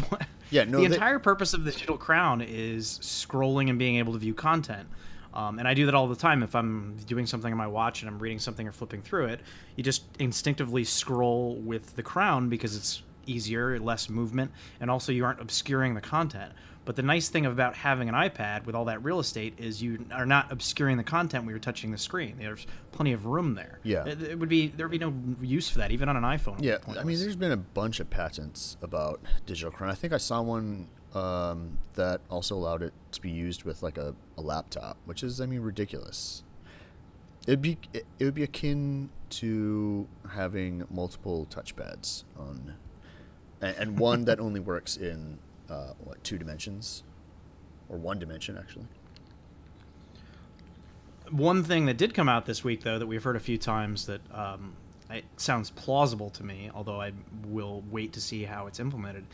what? 0.10 0.26
Yeah, 0.50 0.66
no, 0.66 0.82
The 0.82 0.90
they- 0.90 0.94
entire 0.96 1.18
purpose 1.18 1.56
of 1.56 1.64
the 1.64 1.72
digital 1.72 1.98
crown 1.98 2.40
is 2.42 3.00
scrolling 3.02 3.70
and 3.72 3.80
being 3.80 3.96
able 3.96 4.14
to 4.14 4.20
view 4.20 4.36
content. 4.36 4.88
Um, 5.34 5.58
and 5.58 5.68
I 5.68 5.74
do 5.74 5.88
that 5.88 5.96
all 5.96 6.08
the 6.08 6.16
time. 6.16 6.44
If 6.44 6.54
I'm 6.54 6.96
doing 7.08 7.26
something 7.26 7.52
on 7.52 7.58
my 7.58 7.66
watch 7.66 8.04
and 8.04 8.10
I'm 8.10 8.20
reading 8.20 8.38
something 8.38 8.68
or 8.68 8.72
flipping 8.72 9.02
through 9.02 9.26
it, 9.28 9.40
you 9.76 9.84
just 9.84 10.04
instinctively 10.20 10.84
scroll 10.84 11.56
with 11.56 11.96
the 11.96 12.04
crown 12.04 12.50
because 12.50 12.76
it's 12.76 13.02
easier, 13.26 13.80
less 13.80 14.10
movement, 14.10 14.52
and 14.80 14.90
also 14.90 15.12
you 15.12 15.26
aren't 15.26 15.42
obscuring 15.42 15.94
the 15.94 16.02
content. 16.02 16.54
But 16.86 16.98
the 16.98 17.02
nice 17.02 17.30
thing 17.30 17.46
about 17.46 17.76
having 17.76 18.10
an 18.10 18.16
iPad 18.16 18.66
with 18.66 18.76
all 18.76 18.86
that 18.86 19.04
real 19.04 19.20
estate 19.20 19.54
is 19.58 19.82
you 19.82 20.06
are 20.12 20.26
not 20.26 20.52
obscuring 20.52 20.98
the 20.98 21.04
content 21.04 21.46
when 21.46 21.52
you're 21.52 21.60
touching 21.60 21.92
the 21.92 21.98
screen. 21.98 22.36
There's 22.38 22.68
plenty 22.92 23.14
of 23.14 23.26
room 23.26 23.56
there. 23.56 23.80
Yeah. 23.84 24.06
it, 24.06 24.22
it 24.22 24.40
would 24.40 24.50
be 24.50 24.68
there 24.68 24.88
would 24.88 24.92
be 24.92 24.98
no 24.98 25.14
use 25.42 25.70
for 25.70 25.78
that 25.80 25.92
even 25.92 26.10
on 26.10 26.18
an 26.18 26.24
iPhone. 26.24 26.62
Yeah, 26.62 26.78
I 27.00 27.04
mean, 27.04 27.20
there's 27.20 27.38
been 27.38 27.54
a 27.54 27.58
bunch 27.58 28.02
of 28.02 28.10
patents 28.10 28.76
about 28.82 29.22
digital 29.46 29.72
crown. 29.72 29.92
I 29.92 29.96
think 29.96 30.12
I 30.12 30.18
saw 30.18 30.42
one 30.42 30.90
um, 31.16 31.78
that 31.94 32.22
also 32.30 32.56
allowed 32.56 32.82
it 32.82 32.94
to 33.12 33.22
be 33.22 33.30
used 33.30 33.64
with 33.64 33.84
like 33.84 33.98
a, 33.98 34.16
a 34.38 34.42
laptop, 34.42 34.98
which 35.06 35.24
is, 35.24 35.40
I 35.40 35.46
mean, 35.46 35.62
ridiculous. 35.62 36.44
It'd 37.48 37.62
be 37.62 37.78
it, 37.94 38.06
it 38.20 38.26
would 38.26 38.34
be 38.34 38.44
akin 38.44 39.10
to 39.32 40.08
having 40.32 40.86
multiple 40.90 41.48
touchpads 41.50 42.24
on, 42.38 42.76
and, 43.64 43.76
and 43.78 44.00
one 44.00 44.26
that 44.26 44.40
only 44.40 44.60
works 44.60 44.98
in 44.98 45.40
uh, 45.70 45.94
what 46.04 46.24
two 46.24 46.38
dimensions, 46.38 47.04
or 47.90 47.98
one 47.98 48.20
dimension 48.20 48.58
actually. 48.58 48.86
One 51.32 51.64
thing 51.64 51.86
that 51.86 51.98
did 51.98 52.14
come 52.14 52.30
out 52.30 52.46
this 52.46 52.64
week, 52.64 52.84
though, 52.84 53.00
that 53.00 53.08
we've 53.08 53.24
heard 53.24 53.38
a 53.38 53.40
few 53.40 53.58
times 53.58 54.06
that 54.06 54.22
um, 54.32 54.76
it 55.10 55.24
sounds 55.38 55.72
plausible 55.72 56.30
to 56.32 56.44
me, 56.44 56.70
although 56.76 57.02
I 57.02 57.14
will 57.48 57.84
wait 57.90 58.14
to 58.14 58.22
see 58.22 58.44
how 58.44 58.68
it's 58.68 58.80
implemented, 58.80 59.26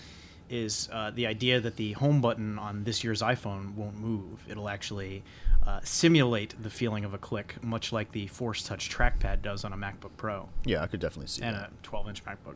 is 0.50 0.88
uh, 0.94 1.12
the 1.12 1.28
idea 1.28 1.60
that 1.60 1.76
the 1.76 1.94
home 1.94 2.22
button 2.22 2.58
on 2.58 2.84
this 2.84 3.04
year's 3.04 3.22
iPhone 3.22 3.74
won't 3.76 4.00
move. 4.00 4.46
It'll 4.48 4.70
actually 4.70 5.24
uh, 5.66 5.80
simulate 5.84 6.56
the 6.62 6.70
feeling 6.70 7.06
of 7.06 7.14
a 7.14 7.18
click, 7.18 7.62
much 7.64 7.92
like 7.92 8.12
the 8.12 8.28
Force 8.28 8.64
Touch 8.64 8.90
trackpad 8.90 9.42
does 9.42 9.66
on 9.66 9.74
a 9.74 9.78
MacBook 9.78 10.12
Pro 10.16 10.48
Yeah, 10.66 10.82
I 10.84 10.88
could 10.88 11.00
definitely 11.00 11.28
see 11.28 11.44
and 11.44 11.56
that. 11.56 11.70
And 11.70 11.78
a 11.84 11.88
12-inch 11.88 12.24
MacBook. 12.24 12.56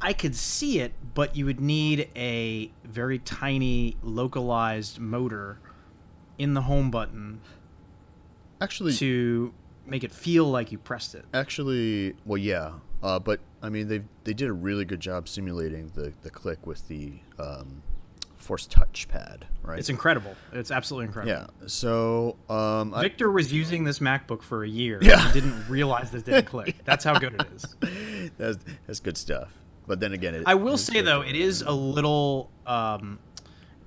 I- 0.00 0.08
I 0.10 0.12
could 0.12 0.36
see 0.36 0.80
it, 0.80 0.92
but 1.14 1.34
you 1.36 1.44
would 1.46 1.60
need 1.60 2.08
a 2.14 2.70
very 2.84 3.18
tiny 3.18 3.96
localized 4.02 4.98
motor 5.00 5.58
in 6.38 6.54
the 6.54 6.62
home 6.62 6.90
button 6.90 7.40
Actually, 8.60 8.92
to 8.94 9.52
make 9.86 10.04
it 10.04 10.12
feel 10.12 10.44
like 10.44 10.70
you 10.72 10.78
pressed 10.78 11.14
it. 11.14 11.24
Actually, 11.32 12.14
well, 12.24 12.38
yeah, 12.38 12.72
uh, 13.02 13.18
but 13.18 13.40
I 13.62 13.68
mean, 13.68 13.88
they 13.88 14.02
they 14.24 14.34
did 14.34 14.48
a 14.48 14.52
really 14.52 14.84
good 14.84 15.00
job 15.00 15.28
simulating 15.28 15.90
the, 15.94 16.12
the 16.22 16.30
click 16.30 16.66
with 16.66 16.86
the 16.88 17.12
um, 17.38 17.82
Force 18.36 18.66
Touchpad, 18.66 19.42
right? 19.62 19.78
It's 19.78 19.88
incredible. 19.90 20.34
It's 20.52 20.70
absolutely 20.72 21.06
incredible. 21.06 21.32
yeah. 21.60 21.66
So, 21.68 22.36
um, 22.48 22.94
I, 22.94 23.02
Victor 23.02 23.30
was 23.30 23.52
using 23.52 23.84
this 23.84 23.98
MacBook 24.00 24.42
for 24.42 24.64
a 24.64 24.68
year 24.68 24.98
Yeah. 25.02 25.24
and 25.24 25.32
didn't 25.34 25.68
realize 25.68 26.10
that 26.10 26.18
it 26.18 26.24
didn't 26.24 26.46
click. 26.46 26.76
That's 26.84 27.04
how 27.04 27.18
good 27.18 27.34
it 27.34 27.46
is. 27.54 28.30
that's 28.38 28.58
that's 28.86 29.00
good 29.00 29.16
stuff. 29.16 29.52
But 29.88 30.00
then 30.00 30.12
again, 30.12 30.34
it, 30.34 30.42
I 30.46 30.54
will 30.54 30.76
say 30.76 31.00
though, 31.00 31.22
it 31.22 31.34
is 31.34 31.62
a 31.62 31.72
little 31.72 32.50
um, 32.66 33.18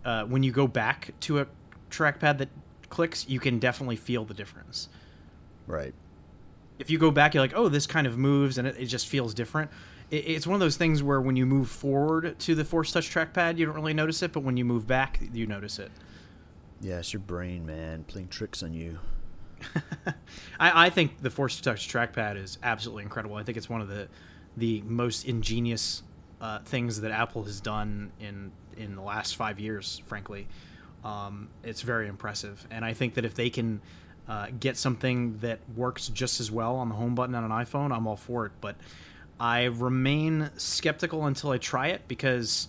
uh, 0.04 0.26
when 0.26 0.44
you 0.44 0.52
go 0.52 0.68
back 0.68 1.14
to 1.22 1.40
a 1.40 1.48
trackpad 1.90 2.40
that 2.40 2.50
clicks, 2.90 3.30
you 3.30 3.40
can 3.40 3.60
definitely 3.60 3.96
feel 3.96 4.26
the 4.26 4.34
difference. 4.34 4.90
right. 5.68 5.94
if 6.80 6.90
you 6.90 6.98
go 6.98 7.12
back, 7.12 7.34
you're 7.34 7.44
like, 7.44 7.54
oh, 7.56 7.70
this 7.70 7.86
kind 7.86 8.08
of 8.08 8.18
moves, 8.18 8.58
and 8.58 8.68
it, 8.68 8.76
it 8.78 8.86
just 8.88 9.08
feels 9.08 9.34
different. 9.34 9.70
It, 10.10 10.28
it's 10.28 10.48
one 10.48 10.56
of 10.56 10.60
those 10.60 10.76
things 10.76 11.04
where 11.04 11.22
when 11.22 11.36
you 11.36 11.46
move 11.46 11.70
forward 11.70 12.38
to 12.40 12.56
the 12.56 12.66
Force 12.66 12.92
Touch 12.92 13.14
trackpad, 13.14 13.58
you 13.58 13.66
don't 13.68 13.76
really 13.76 13.94
notice 13.94 14.24
it, 14.24 14.34
but 14.34 14.42
when 14.42 14.58
you 14.58 14.66
move 14.66 14.88
back, 14.88 15.22
you 15.32 15.46
notice 15.46 15.78
it. 15.78 15.92
Yeah, 16.82 16.98
it's 16.98 17.14
your 17.14 17.22
brain, 17.22 17.64
man, 17.66 18.04
playing 18.06 18.30
tricks 18.30 18.64
on 18.64 18.74
you. 18.74 18.98
I, 20.60 20.88
I 20.88 20.90
think 20.90 21.22
the 21.22 21.30
Force 21.30 21.62
Touch 21.62 21.88
trackpad 21.88 22.38
is 22.38 22.58
absolutely 22.64 23.04
incredible. 23.04 23.36
I 23.36 23.44
think 23.44 23.58
it's 23.58 23.70
one 23.70 23.82
of 23.82 23.88
the 23.88 24.08
the 24.58 24.82
most 24.86 25.26
ingenious 25.26 26.04
uh, 26.40 26.60
things 26.60 27.02
that 27.02 27.12
Apple 27.12 27.44
has 27.44 27.62
done 27.62 28.12
in 28.20 28.52
in 28.78 28.96
the 28.96 29.02
last 29.02 29.36
five 29.36 29.60
years. 29.60 30.02
Frankly, 30.06 30.48
um, 31.04 31.50
it's 31.64 31.82
very 31.82 32.08
impressive, 32.08 32.66
and 32.72 32.84
I 32.84 32.94
think 32.94 33.16
that 33.16 33.26
if 33.26 33.36
they 33.36 33.50
can 33.50 33.82
uh, 34.28 34.48
get 34.60 34.78
something 34.78 35.38
that 35.40 35.60
works 35.76 36.08
just 36.10 36.40
as 36.40 36.52
well 36.52 36.76
on 36.76 36.90
the 36.90 36.96
home 36.96 37.16
button 37.16 37.36
on 37.36 37.44
an 37.44 37.52
iPhone, 37.52 37.96
I'm 37.96 38.08
all 38.08 38.16
for 38.16 38.46
it. 38.46 38.52
But 38.62 38.76
I 39.40 39.66
remain 39.66 40.50
skeptical 40.58 41.26
until 41.26 41.52
I 41.52 41.58
try 41.58 41.88
it 41.88 42.08
because 42.08 42.68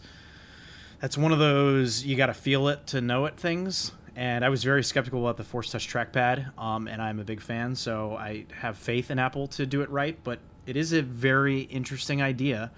that's 1.01 1.19
one 1.19 1.33
of 1.33 1.39
those 1.39 2.05
you 2.05 2.17
got 2.17 2.27
to 2.27 2.35
feel 2.35 2.69
it 2.69 2.87
to 2.89 3.01
know 3.01 3.27
it 3.27 3.37
things. 3.37 3.93
And 4.15 4.45
I 4.45 4.51
was 4.51 4.63
very 4.63 4.85
skeptical 4.85 5.21
about 5.21 5.37
the 5.37 5.45
Force 5.45 5.71
Touch 5.71 5.89
trackpad, 5.89 6.59
um, 6.59 6.87
and 6.87 7.01
I'm 7.01 7.19
a 7.19 7.25
big 7.25 7.41
fan, 7.41 7.75
so 7.75 8.15
I 8.15 8.45
have 8.53 8.77
faith 8.77 9.11
in 9.11 9.19
Apple 9.19 9.47
to 9.49 9.65
do 9.65 9.81
it 9.81 9.89
right. 9.89 10.19
But 10.23 10.39
it 10.67 10.77
is 10.77 10.93
a 10.93 11.03
very 11.03 11.61
interesting 11.63 12.23
idea 12.23 12.71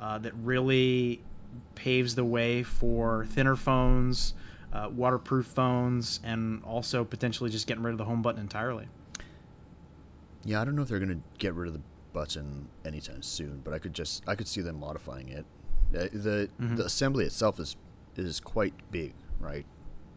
uh, 0.00 0.18
that 0.18 0.32
really 0.42 1.22
paves 1.74 2.14
the 2.14 2.24
way 2.24 2.62
for 2.62 3.24
thinner 3.26 3.56
phones, 3.56 4.34
uh, 4.72 4.88
waterproof 4.94 5.46
phones, 5.46 6.20
and 6.24 6.62
also 6.64 7.04
potentially 7.04 7.50
just 7.50 7.66
getting 7.66 7.82
rid 7.82 7.92
of 7.92 7.98
the 7.98 8.04
home 8.04 8.22
button 8.22 8.40
entirely. 8.40 8.88
Yeah, 10.44 10.60
I 10.60 10.64
don't 10.64 10.76
know 10.76 10.82
if 10.82 10.88
they're 10.88 10.98
gonna 11.00 11.20
get 11.38 11.54
rid 11.54 11.68
of 11.68 11.74
the 11.74 11.80
button 12.12 12.68
anytime 12.84 13.22
soon, 13.22 13.60
but 13.64 13.74
I 13.74 13.78
could 13.78 13.94
just 13.94 14.22
I 14.28 14.34
could 14.34 14.48
see 14.48 14.60
them 14.60 14.78
modifying 14.78 15.28
it. 15.28 15.44
Uh, 15.94 16.08
the 16.12 16.48
Mm-hmm. 16.60 16.76
the 16.76 16.84
assembly 16.84 17.24
itself 17.24 17.58
is 17.60 17.76
is 18.16 18.40
quite 18.40 18.74
big, 18.90 19.14
right? 19.40 19.66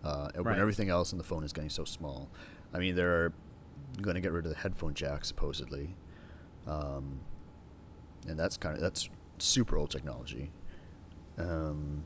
Uh, 0.04 0.30
when 0.36 0.46
Right. 0.46 0.60
everything 0.60 0.90
else 0.90 1.12
in 1.12 1.18
the 1.18 1.24
phone 1.24 1.44
is 1.44 1.52
getting 1.52 1.70
so 1.70 1.84
small. 1.84 2.30
I 2.74 2.80
mean, 2.80 2.96
they're 2.96 3.34
going 4.02 4.16
to 4.16 4.22
get 4.22 4.32
rid 4.32 4.46
of 4.46 4.52
the 4.54 4.58
headphone 4.58 4.94
jack 4.94 5.26
supposedly, 5.26 5.96
um, 6.68 7.20
and 8.28 8.40
that's 8.40 8.58
kind 8.58 8.76
of 8.76 8.82
that's 8.82 9.10
super 9.38 9.78
old 9.78 9.90
technology. 9.90 10.52
Um, 11.38 12.04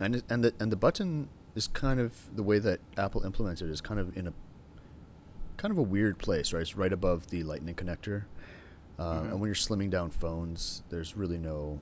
and 0.00 0.16
it- 0.16 0.24
and 0.28 0.44
the 0.44 0.54
and 0.60 0.70
the 0.70 0.76
button 0.76 1.28
is 1.54 1.68
kind 1.68 2.00
of 2.00 2.34
the 2.34 2.42
way 2.42 2.58
that 2.58 2.80
Apple 2.96 3.22
implemented 3.24 3.68
it 3.68 3.72
is 3.72 3.80
kind 3.80 4.00
of 4.00 4.16
in 4.16 4.26
a 4.26 4.32
kind 5.56 5.70
of 5.72 5.78
a 5.78 5.82
weird 5.82 6.18
place, 6.18 6.52
right? 6.52 6.62
It's 6.62 6.76
right 6.76 6.92
above 6.92 7.28
the 7.30 7.42
Lightning 7.44 7.74
connector. 7.74 8.24
Uh, 8.98 9.14
mm-hmm. 9.14 9.30
And 9.30 9.40
when 9.40 9.48
you're 9.48 9.54
slimming 9.54 9.90
down 9.90 10.10
phones, 10.10 10.82
there's 10.88 11.16
really 11.16 11.38
no, 11.38 11.80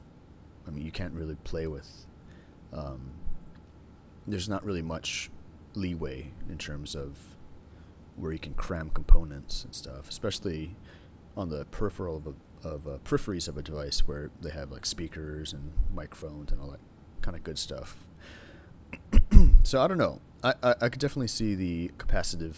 I 0.66 0.70
mean, 0.70 0.84
you 0.84 0.92
can't 0.92 1.12
really 1.14 1.36
play 1.36 1.66
with. 1.66 2.06
Um, 2.72 3.12
there's 4.26 4.48
not 4.48 4.64
really 4.64 4.82
much 4.82 5.30
leeway 5.74 6.30
in 6.48 6.58
terms 6.58 6.94
of 6.94 7.18
where 8.16 8.32
you 8.32 8.38
can 8.38 8.54
cram 8.54 8.90
components 8.90 9.64
and 9.64 9.74
stuff, 9.74 10.08
especially 10.08 10.76
on 11.36 11.48
the 11.48 11.64
peripheral 11.66 12.16
of 12.16 12.26
a, 12.26 12.68
of 12.68 12.86
a 12.86 12.98
peripheries 12.98 13.48
of 13.48 13.56
a 13.56 13.62
device 13.62 14.06
where 14.06 14.30
they 14.40 14.50
have 14.50 14.70
like 14.70 14.86
speakers 14.86 15.52
and 15.52 15.72
microphones 15.94 16.52
and 16.52 16.60
all 16.60 16.70
that 16.70 16.80
kind 17.22 17.36
of 17.36 17.42
good 17.42 17.58
stuff. 17.58 18.04
so 19.62 19.80
I 19.80 19.86
don't 19.86 19.98
know. 19.98 20.20
I, 20.42 20.54
I, 20.62 20.74
I 20.82 20.88
could 20.88 21.00
definitely 21.00 21.28
see 21.28 21.54
the 21.54 21.90
capacitive 21.98 22.54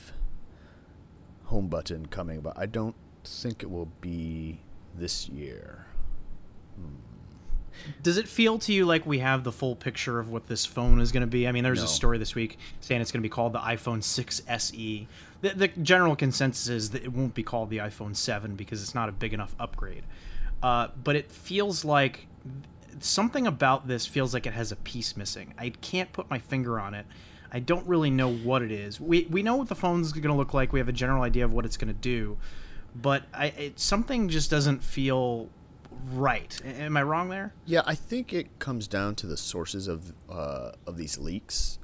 home 1.44 1.68
button 1.68 2.06
coming, 2.06 2.40
but 2.40 2.54
I 2.56 2.66
don't 2.66 2.96
think 3.22 3.62
it 3.62 3.70
will 3.70 3.90
be 4.00 4.60
this 4.94 5.28
year. 5.28 5.86
Hmm. 6.76 6.96
Does 8.02 8.18
it 8.18 8.28
feel 8.28 8.58
to 8.60 8.72
you 8.72 8.86
like 8.86 9.04
we 9.04 9.18
have 9.18 9.44
the 9.44 9.52
full 9.52 9.74
picture 9.74 10.18
of 10.18 10.30
what 10.30 10.46
this 10.46 10.64
phone 10.64 11.00
is 11.00 11.12
going 11.12 11.22
to 11.22 11.26
be? 11.26 11.48
I 11.48 11.52
mean, 11.52 11.64
there's 11.64 11.80
no. 11.80 11.86
a 11.86 11.88
story 11.88 12.18
this 12.18 12.34
week 12.34 12.58
saying 12.80 13.00
it's 13.00 13.10
going 13.10 13.20
to 13.20 13.28
be 13.28 13.32
called 13.32 13.52
the 13.52 13.58
iPhone 13.58 14.02
6 14.02 14.42
SE. 14.46 15.08
The, 15.44 15.50
the, 15.50 15.68
general 15.68 16.16
consensus 16.16 16.68
is 16.68 16.90
that 16.90 17.04
it 17.04 17.12
won't 17.12 17.34
be 17.34 17.42
called 17.42 17.68
the 17.68 17.76
iPhone 17.76 18.16
7 18.16 18.56
because 18.56 18.82
it's 18.82 18.94
not 18.94 19.10
a 19.10 19.12
big 19.12 19.34
enough 19.34 19.54
upgrade. 19.60 20.04
Uh, 20.62 20.88
but 21.02 21.16
it 21.16 21.30
feels 21.30 21.84
like 21.84 22.26
something 23.00 23.46
about 23.46 23.86
this 23.86 24.06
feels 24.06 24.32
like 24.32 24.46
it 24.46 24.54
has 24.54 24.72
a 24.72 24.76
piece 24.76 25.18
missing. 25.18 25.52
I 25.58 25.68
can't 25.68 26.10
put 26.14 26.30
my 26.30 26.38
finger 26.38 26.80
on 26.80 26.94
it. 26.94 27.04
I 27.52 27.60
don't 27.60 27.86
really 27.86 28.08
know 28.08 28.32
what 28.32 28.62
it 28.62 28.72
is. 28.72 28.98
We 28.98 29.26
we 29.30 29.42
know 29.42 29.56
what 29.56 29.68
the 29.68 29.74
phone's 29.74 30.12
going 30.12 30.22
to 30.24 30.34
look 30.34 30.54
like. 30.54 30.72
We 30.72 30.80
have 30.80 30.88
a 30.88 30.92
general 30.92 31.22
idea 31.22 31.44
of 31.44 31.52
what 31.52 31.66
it's 31.66 31.76
going 31.76 31.92
to 31.92 32.00
do, 32.00 32.38
but 32.96 33.24
I 33.34 33.46
it, 33.48 33.78
something 33.78 34.30
just 34.30 34.50
doesn't 34.50 34.82
feel 34.82 35.50
right. 36.14 36.58
Am 36.64 36.96
I 36.96 37.02
wrong 37.02 37.28
there? 37.28 37.52
Yeah, 37.66 37.82
I 37.84 37.94
think 37.94 38.32
it 38.32 38.58
comes 38.58 38.88
down 38.88 39.14
to 39.16 39.26
the 39.26 39.36
sources 39.36 39.86
of 39.86 40.14
uh, 40.30 40.72
of 40.86 40.96
these 40.96 41.18
leaks. 41.18 41.78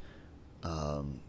Um, 0.62 1.20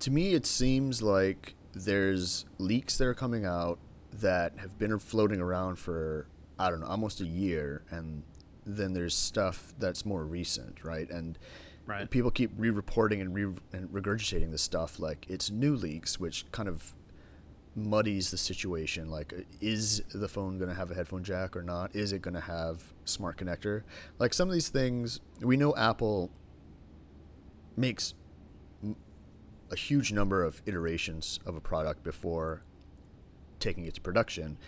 to 0.00 0.10
me, 0.10 0.34
it 0.34 0.44
seems 0.44 1.02
like 1.02 1.54
there's 1.76 2.46
leaks 2.58 2.96
that 2.98 3.06
are 3.06 3.14
coming 3.14 3.44
out 3.44 3.78
that 4.20 4.58
have 4.58 4.78
been 4.78 4.98
floating 4.98 5.40
around 5.40 5.76
for 5.76 6.26
I 6.58 6.70
don't 6.70 6.80
know 6.80 6.86
almost 6.86 7.20
a 7.20 7.26
year, 7.26 7.82
and 7.90 8.22
then 8.64 8.94
there's 8.94 9.14
stuff 9.14 9.74
that's 9.78 10.06
more 10.06 10.24
recent, 10.24 10.82
right? 10.82 11.08
And 11.10 11.38
right. 11.84 12.10
people 12.10 12.30
keep 12.30 12.50
re-reporting 12.56 13.20
and, 13.20 13.34
re- 13.34 13.60
and 13.72 13.90
regurgitating 13.90 14.50
this 14.50 14.62
stuff 14.62 14.98
like 14.98 15.26
it's 15.28 15.50
new 15.50 15.76
leaks, 15.76 16.18
which 16.18 16.50
kind 16.50 16.68
of 16.68 16.94
muddies 17.74 18.30
the 18.30 18.38
situation. 18.38 19.10
Like, 19.10 19.34
is 19.60 20.02
the 20.14 20.28
phone 20.28 20.56
going 20.56 20.70
to 20.70 20.74
have 20.74 20.90
a 20.90 20.94
headphone 20.94 21.22
jack 21.22 21.54
or 21.54 21.62
not? 21.62 21.94
Is 21.94 22.12
it 22.12 22.22
going 22.22 22.34
to 22.34 22.40
have 22.40 22.94
smart 23.04 23.36
connector? 23.36 23.82
Like 24.18 24.32
some 24.32 24.48
of 24.48 24.54
these 24.54 24.70
things, 24.70 25.20
we 25.42 25.58
know 25.58 25.76
Apple 25.76 26.30
makes 27.76 28.14
a 29.70 29.76
huge 29.76 30.12
number 30.12 30.42
of 30.42 30.62
iterations 30.66 31.40
of 31.44 31.56
a 31.56 31.60
product 31.60 32.02
before 32.02 32.62
taking 33.60 33.84
it 33.86 33.94
to 33.94 34.00
production. 34.00 34.58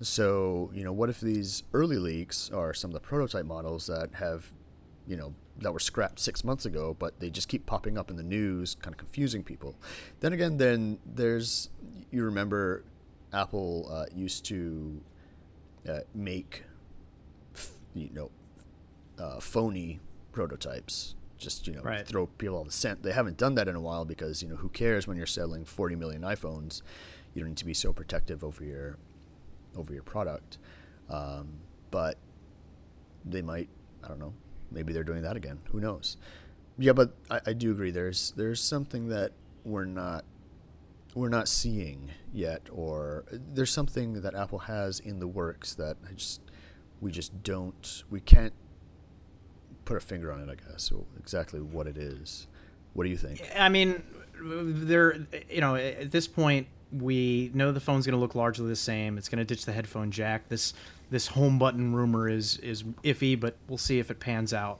So, 0.00 0.70
you 0.72 0.82
know, 0.82 0.92
what 0.92 1.10
if 1.10 1.20
these 1.20 1.62
early 1.72 1.98
leaks 1.98 2.50
are 2.50 2.72
some 2.72 2.90
of 2.90 2.94
the 2.94 3.00
prototype 3.00 3.44
models 3.44 3.86
that 3.86 4.14
have, 4.14 4.50
you 5.06 5.16
know, 5.16 5.34
that 5.58 5.72
were 5.72 5.78
scrapped 5.78 6.18
six 6.18 6.42
months 6.42 6.64
ago, 6.64 6.96
but 6.98 7.20
they 7.20 7.28
just 7.28 7.48
keep 7.48 7.66
popping 7.66 7.98
up 7.98 8.10
in 8.10 8.16
the 8.16 8.22
news, 8.22 8.76
kind 8.80 8.94
of 8.94 8.98
confusing 8.98 9.44
people. 9.44 9.76
Then 10.20 10.32
again, 10.32 10.56
then 10.56 10.98
there's 11.04 11.68
you 12.10 12.24
remember 12.24 12.84
Apple 13.32 13.88
uh, 13.92 14.06
used 14.14 14.44
to 14.46 15.02
uh, 15.88 16.00
make 16.14 16.64
you 17.94 18.08
know 18.12 18.30
uh, 19.18 19.38
phony 19.40 20.00
prototypes 20.32 21.14
just 21.40 21.66
you 21.66 21.74
know 21.74 21.82
right. 21.82 22.06
throw 22.06 22.26
people 22.26 22.56
all 22.56 22.64
the 22.64 22.72
scent. 22.72 23.02
They 23.02 23.12
haven't 23.12 23.36
done 23.36 23.54
that 23.56 23.68
in 23.68 23.74
a 23.74 23.80
while 23.80 24.04
because 24.04 24.42
you 24.42 24.48
know 24.48 24.56
who 24.56 24.68
cares 24.68 25.06
when 25.06 25.16
you're 25.16 25.26
selling 25.26 25.64
40 25.64 25.96
million 25.96 26.22
iPhones? 26.22 26.82
You 27.34 27.42
don't 27.42 27.50
need 27.50 27.58
to 27.58 27.64
be 27.64 27.74
so 27.74 27.92
protective 27.92 28.44
over 28.44 28.64
your 28.64 28.98
over 29.76 29.92
your 29.92 30.02
product. 30.02 30.58
Um, 31.08 31.60
but 31.90 32.16
they 33.24 33.42
might 33.42 33.68
I 34.04 34.08
don't 34.08 34.18
know 34.18 34.34
maybe 34.70 34.92
they're 34.92 35.04
doing 35.04 35.22
that 35.22 35.36
again. 35.36 35.58
Who 35.72 35.80
knows? 35.80 36.16
Yeah 36.78 36.92
but 36.92 37.14
I, 37.30 37.40
I 37.46 37.52
do 37.52 37.72
agree. 37.72 37.90
There's 37.90 38.32
there's 38.36 38.60
something 38.62 39.08
that 39.08 39.32
we're 39.64 39.84
not 39.84 40.24
we're 41.14 41.28
not 41.28 41.48
seeing 41.48 42.10
yet, 42.32 42.68
or 42.70 43.24
there's 43.30 43.72
something 43.72 44.22
that 44.22 44.34
Apple 44.34 44.60
has 44.60 45.00
in 45.00 45.18
the 45.18 45.26
works 45.26 45.74
that 45.74 45.96
I 46.08 46.12
just 46.12 46.40
we 47.00 47.10
just 47.10 47.42
don't 47.42 48.04
we 48.10 48.20
can't 48.20 48.52
put 49.90 49.96
a 49.96 50.00
finger 50.00 50.30
on 50.30 50.40
it. 50.40 50.48
I 50.48 50.70
guess 50.70 50.92
exactly 51.18 51.60
what 51.60 51.88
it 51.88 51.96
is. 51.96 52.46
What 52.92 53.02
do 53.02 53.10
you 53.10 53.16
think? 53.16 53.42
I 53.58 53.68
mean, 53.68 54.04
there 54.40 55.26
you 55.50 55.60
know 55.60 55.74
at 55.74 56.12
this 56.12 56.28
point 56.28 56.68
we 56.92 57.50
know 57.54 57.72
the 57.72 57.80
phone's 57.80 58.06
going 58.06 58.14
to 58.14 58.20
look 58.20 58.36
largely 58.36 58.68
the 58.68 58.76
same. 58.76 59.18
It's 59.18 59.28
going 59.28 59.40
to 59.40 59.44
ditch 59.44 59.64
the 59.64 59.72
headphone 59.72 60.12
jack. 60.12 60.48
This 60.48 60.74
this 61.10 61.26
home 61.26 61.58
button 61.58 61.92
rumor 61.92 62.28
is 62.28 62.56
is 62.58 62.84
iffy, 63.02 63.38
but 63.38 63.56
we'll 63.68 63.78
see 63.78 63.98
if 63.98 64.12
it 64.12 64.20
pans 64.20 64.54
out. 64.54 64.78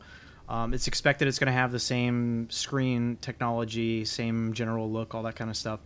Um, 0.49 0.73
it's 0.75 0.87
expected 0.87 1.27
it's 1.27 1.41
going 1.41 1.47
to 1.47 1.53
have 1.53 1.73
the 1.73 1.81
same 1.81 2.49
screen 2.49 3.19
technology, 3.21 4.05
same 4.05 4.53
general 4.53 4.91
look, 4.91 5.15
all 5.15 5.25
that 5.25 5.35
kind 5.35 5.51
of 5.51 5.57
stuff. 5.57 5.81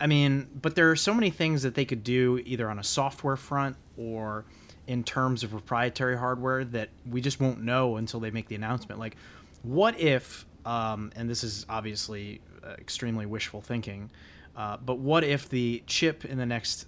I 0.00 0.06
mean, 0.06 0.48
but 0.62 0.74
there 0.76 0.90
are 0.90 0.96
so 0.96 1.12
many 1.12 1.30
things 1.30 1.62
that 1.62 1.74
they 1.74 1.84
could 1.84 2.04
do 2.04 2.40
either 2.46 2.70
on 2.70 2.78
a 2.78 2.84
software 2.84 3.36
front 3.36 3.76
or 3.98 4.46
in 4.86 5.02
terms 5.02 5.42
of 5.42 5.50
proprietary 5.50 6.16
hardware 6.16 6.64
that 6.64 6.88
we 7.10 7.20
just 7.20 7.40
won't 7.40 7.62
know 7.62 7.96
until 7.96 8.20
they 8.20 8.30
make 8.30 8.48
the 8.48 8.54
announcement. 8.54 9.00
Like, 9.00 9.16
what 9.62 9.98
if, 9.98 10.46
um, 10.64 11.12
and 11.16 11.28
this 11.28 11.42
is 11.42 11.66
obviously 11.68 12.40
uh, 12.64 12.74
extremely 12.78 13.26
wishful 13.26 13.60
thinking, 13.60 14.10
uh, 14.56 14.76
but 14.78 14.98
what 14.98 15.24
if 15.24 15.48
the 15.48 15.82
chip 15.86 16.24
in 16.24 16.38
the 16.38 16.46
next 16.46 16.86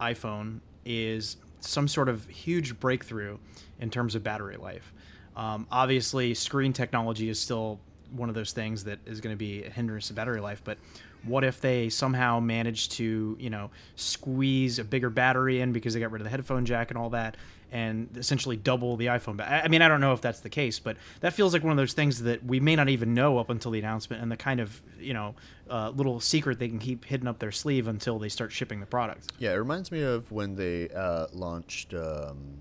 iPhone 0.00 0.60
is 0.84 1.36
some 1.60 1.88
sort 1.88 2.08
of 2.08 2.26
huge 2.28 2.78
breakthrough 2.78 3.38
in 3.80 3.90
terms 3.90 4.14
of 4.14 4.22
battery 4.22 4.56
life? 4.56 4.92
Um, 5.36 5.66
obviously, 5.70 6.34
screen 6.34 6.72
technology 6.72 7.28
is 7.28 7.38
still 7.38 7.78
one 8.10 8.28
of 8.28 8.34
those 8.34 8.52
things 8.52 8.84
that 8.84 8.98
is 9.06 9.20
going 9.20 9.32
to 9.32 9.38
be 9.38 9.64
a 9.64 9.70
hindrance 9.70 10.08
to 10.08 10.14
battery 10.14 10.40
life, 10.40 10.62
but 10.64 10.78
what 11.24 11.44
if 11.44 11.60
they 11.60 11.88
somehow 11.88 12.40
manage 12.40 12.88
to 12.88 13.36
you 13.38 13.50
know 13.50 13.70
squeeze 13.96 14.78
a 14.78 14.84
bigger 14.84 15.10
battery 15.10 15.60
in 15.60 15.72
because 15.72 15.94
they 15.94 16.00
got 16.00 16.10
rid 16.10 16.20
of 16.20 16.24
the 16.24 16.30
headphone 16.30 16.64
jack 16.64 16.90
and 16.90 16.98
all 16.98 17.10
that 17.10 17.36
and 17.70 18.08
essentially 18.16 18.56
double 18.56 18.96
the 18.96 19.06
iphone 19.06 19.40
i 19.40 19.68
mean 19.68 19.82
i 19.82 19.88
don't 19.88 20.00
know 20.00 20.12
if 20.12 20.20
that's 20.20 20.40
the 20.40 20.48
case 20.48 20.78
but 20.78 20.96
that 21.20 21.32
feels 21.32 21.52
like 21.52 21.62
one 21.62 21.70
of 21.70 21.76
those 21.76 21.92
things 21.92 22.22
that 22.22 22.42
we 22.44 22.60
may 22.60 22.74
not 22.74 22.88
even 22.88 23.12
know 23.12 23.38
up 23.38 23.50
until 23.50 23.70
the 23.70 23.78
announcement 23.78 24.22
and 24.22 24.32
the 24.32 24.36
kind 24.36 24.60
of 24.60 24.82
you 24.98 25.12
know 25.12 25.34
uh, 25.68 25.90
little 25.90 26.18
secret 26.18 26.58
they 26.58 26.68
can 26.68 26.78
keep 26.78 27.04
hidden 27.04 27.28
up 27.28 27.38
their 27.38 27.52
sleeve 27.52 27.88
until 27.88 28.18
they 28.18 28.28
start 28.28 28.50
shipping 28.50 28.80
the 28.80 28.86
product 28.86 29.32
yeah 29.38 29.52
it 29.52 29.56
reminds 29.56 29.92
me 29.92 30.02
of 30.02 30.30
when 30.32 30.54
they 30.54 30.88
uh, 30.90 31.26
launched 31.32 31.92
um, 31.92 32.58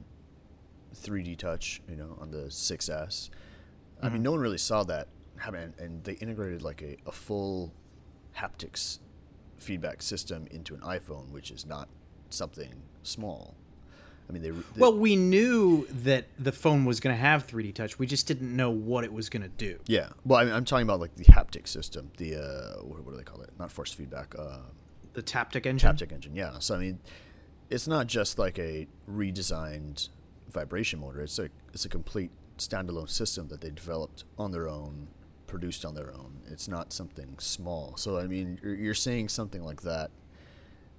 3d 0.93 1.37
touch 1.37 1.81
you 1.89 1.95
know 1.95 2.17
on 2.19 2.31
the 2.31 2.47
6s 2.47 2.89
mm-hmm. 2.89 4.05
i 4.05 4.09
mean 4.09 4.15
mm-hmm. 4.15 4.23
no 4.23 4.31
one 4.31 4.39
really 4.41 4.57
saw 4.57 4.83
that 4.83 5.07
happen 5.37 5.73
and 5.77 6.03
they 6.03 6.13
integrated 6.13 6.61
like 6.61 6.81
a, 6.81 6.97
a 7.05 7.11
full 7.11 7.71
haptics 8.37 8.99
feedback 9.57 10.01
system 10.01 10.47
into 10.51 10.73
an 10.75 10.81
iPhone, 10.81 11.31
which 11.31 11.51
is 11.51 11.65
not 11.65 11.89
something 12.29 12.83
small. 13.03 13.55
I 14.29 14.33
mean, 14.33 14.41
they, 14.41 14.49
they 14.49 14.61
well, 14.77 14.93
we 14.93 15.15
knew 15.15 15.87
that 15.89 16.25
the 16.37 16.51
phone 16.51 16.83
was 16.83 16.99
going 16.99 17.15
to 17.15 17.19
have 17.19 17.47
3D 17.47 17.73
touch. 17.73 17.97
We 17.97 18.05
just 18.05 18.27
didn't 18.27 18.53
know 18.53 18.69
what 18.69 19.05
it 19.05 19.13
was 19.13 19.29
going 19.29 19.43
to 19.43 19.49
do. 19.49 19.79
Yeah. 19.87 20.09
Well, 20.25 20.39
I 20.39 20.45
mean, 20.45 20.53
I'm 20.53 20.65
talking 20.65 20.83
about 20.83 20.99
like 20.99 21.15
the 21.15 21.23
haptic 21.25 21.67
system. 21.67 22.11
The 22.17 22.35
uh, 22.35 22.83
what, 22.83 23.03
what 23.05 23.11
do 23.11 23.17
they 23.17 23.23
call 23.23 23.41
it? 23.41 23.51
Not 23.57 23.71
force 23.71 23.93
feedback. 23.93 24.35
Uh, 24.37 24.57
the 25.13 25.23
Taptic 25.23 25.65
engine. 25.65 25.89
Taptic 25.89 26.11
engine. 26.11 26.35
Yeah. 26.35 26.59
So 26.59 26.75
I 26.75 26.79
mean, 26.79 26.99
it's 27.69 27.87
not 27.87 28.07
just 28.07 28.37
like 28.37 28.59
a 28.59 28.87
redesigned 29.09 30.09
vibration 30.49 30.99
motor. 30.99 31.21
It's 31.21 31.39
a 31.39 31.49
it's 31.73 31.85
a 31.85 31.89
complete 31.89 32.31
standalone 32.57 33.09
system 33.09 33.47
that 33.47 33.61
they 33.61 33.69
developed 33.69 34.25
on 34.37 34.51
their 34.51 34.67
own 34.67 35.07
produced 35.47 35.85
on 35.85 35.95
their 35.95 36.13
own. 36.13 36.41
It's 36.47 36.67
not 36.67 36.93
something 36.93 37.35
small. 37.39 37.95
So 37.97 38.17
I 38.17 38.27
mean, 38.27 38.59
you're, 38.61 38.75
you're 38.75 38.93
saying 38.93 39.29
something 39.29 39.63
like 39.63 39.81
that 39.81 40.11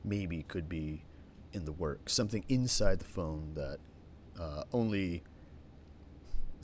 maybe 0.05 0.43
could 0.43 0.69
be 0.69 1.05
in 1.53 1.65
the 1.65 1.73
work, 1.73 2.09
something 2.09 2.45
inside 2.49 2.99
the 2.99 3.05
phone 3.05 3.53
that 3.55 3.79
uh, 4.41 4.65
only 4.73 5.23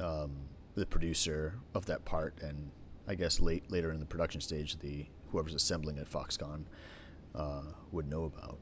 um, 0.01 0.33
the 0.75 0.87
producer 0.87 1.55
of 1.75 1.87
that 1.87 2.05
part 2.05 2.35
and 2.43 2.71
I 3.07 3.15
guess 3.15 3.41
late 3.41 3.71
later 3.71 3.93
in 3.93 4.01
the 4.01 4.07
production 4.07 4.41
stage, 4.41 4.79
the 4.79 5.07
whoever's 5.31 5.55
assembling 5.55 5.99
it, 5.99 6.11
Foxconn, 6.11 6.65
uh, 7.35 7.63
would 7.93 8.09
know 8.09 8.25
about. 8.25 8.59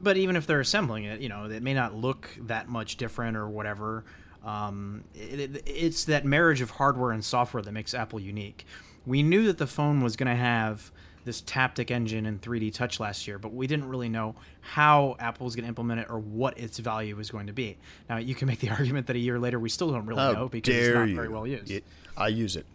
But 0.00 0.16
even 0.16 0.36
if 0.36 0.46
they're 0.46 0.60
assembling 0.60 1.04
it, 1.04 1.20
you 1.20 1.28
know, 1.28 1.44
it 1.44 1.62
may 1.62 1.72
not 1.72 1.94
look 1.94 2.28
that 2.42 2.68
much 2.68 2.96
different 2.96 3.36
or 3.36 3.48
whatever. 3.48 4.04
Um, 4.44 5.04
it, 5.14 5.40
it, 5.40 5.62
it's 5.66 6.04
that 6.04 6.24
marriage 6.24 6.60
of 6.60 6.70
hardware 6.70 7.12
and 7.12 7.24
software 7.24 7.62
that 7.62 7.72
makes 7.72 7.94
Apple 7.94 8.20
unique. 8.20 8.66
We 9.06 9.22
knew 9.22 9.46
that 9.46 9.58
the 9.58 9.66
phone 9.66 10.02
was 10.02 10.16
going 10.16 10.28
to 10.28 10.36
have 10.36 10.90
this 11.24 11.40
Taptic 11.40 11.90
engine 11.90 12.26
and 12.26 12.40
3D 12.40 12.72
Touch 12.74 13.00
last 13.00 13.26
year, 13.26 13.38
but 13.38 13.54
we 13.54 13.66
didn't 13.66 13.88
really 13.88 14.10
know 14.10 14.34
how 14.60 15.16
Apple 15.18 15.46
was 15.46 15.56
going 15.56 15.64
to 15.64 15.68
implement 15.68 16.00
it 16.00 16.06
or 16.10 16.18
what 16.18 16.58
its 16.58 16.78
value 16.78 17.16
was 17.16 17.30
going 17.30 17.46
to 17.46 17.52
be. 17.54 17.78
Now 18.10 18.18
you 18.18 18.34
can 18.34 18.46
make 18.46 18.60
the 18.60 18.68
argument 18.78 19.06
that 19.06 19.16
a 19.16 19.18
year 19.18 19.38
later 19.38 19.58
we 19.58 19.70
still 19.70 19.90
don't 19.90 20.04
really 20.04 20.20
How 20.20 20.32
know 20.32 20.48
because 20.48 20.74
it's 20.74 20.94
not 20.94 21.08
you. 21.08 21.14
very 21.14 21.28
well 21.28 21.46
used. 21.46 21.70
It, 21.70 21.84
I 22.16 22.28
use 22.28 22.56
it 22.56 22.66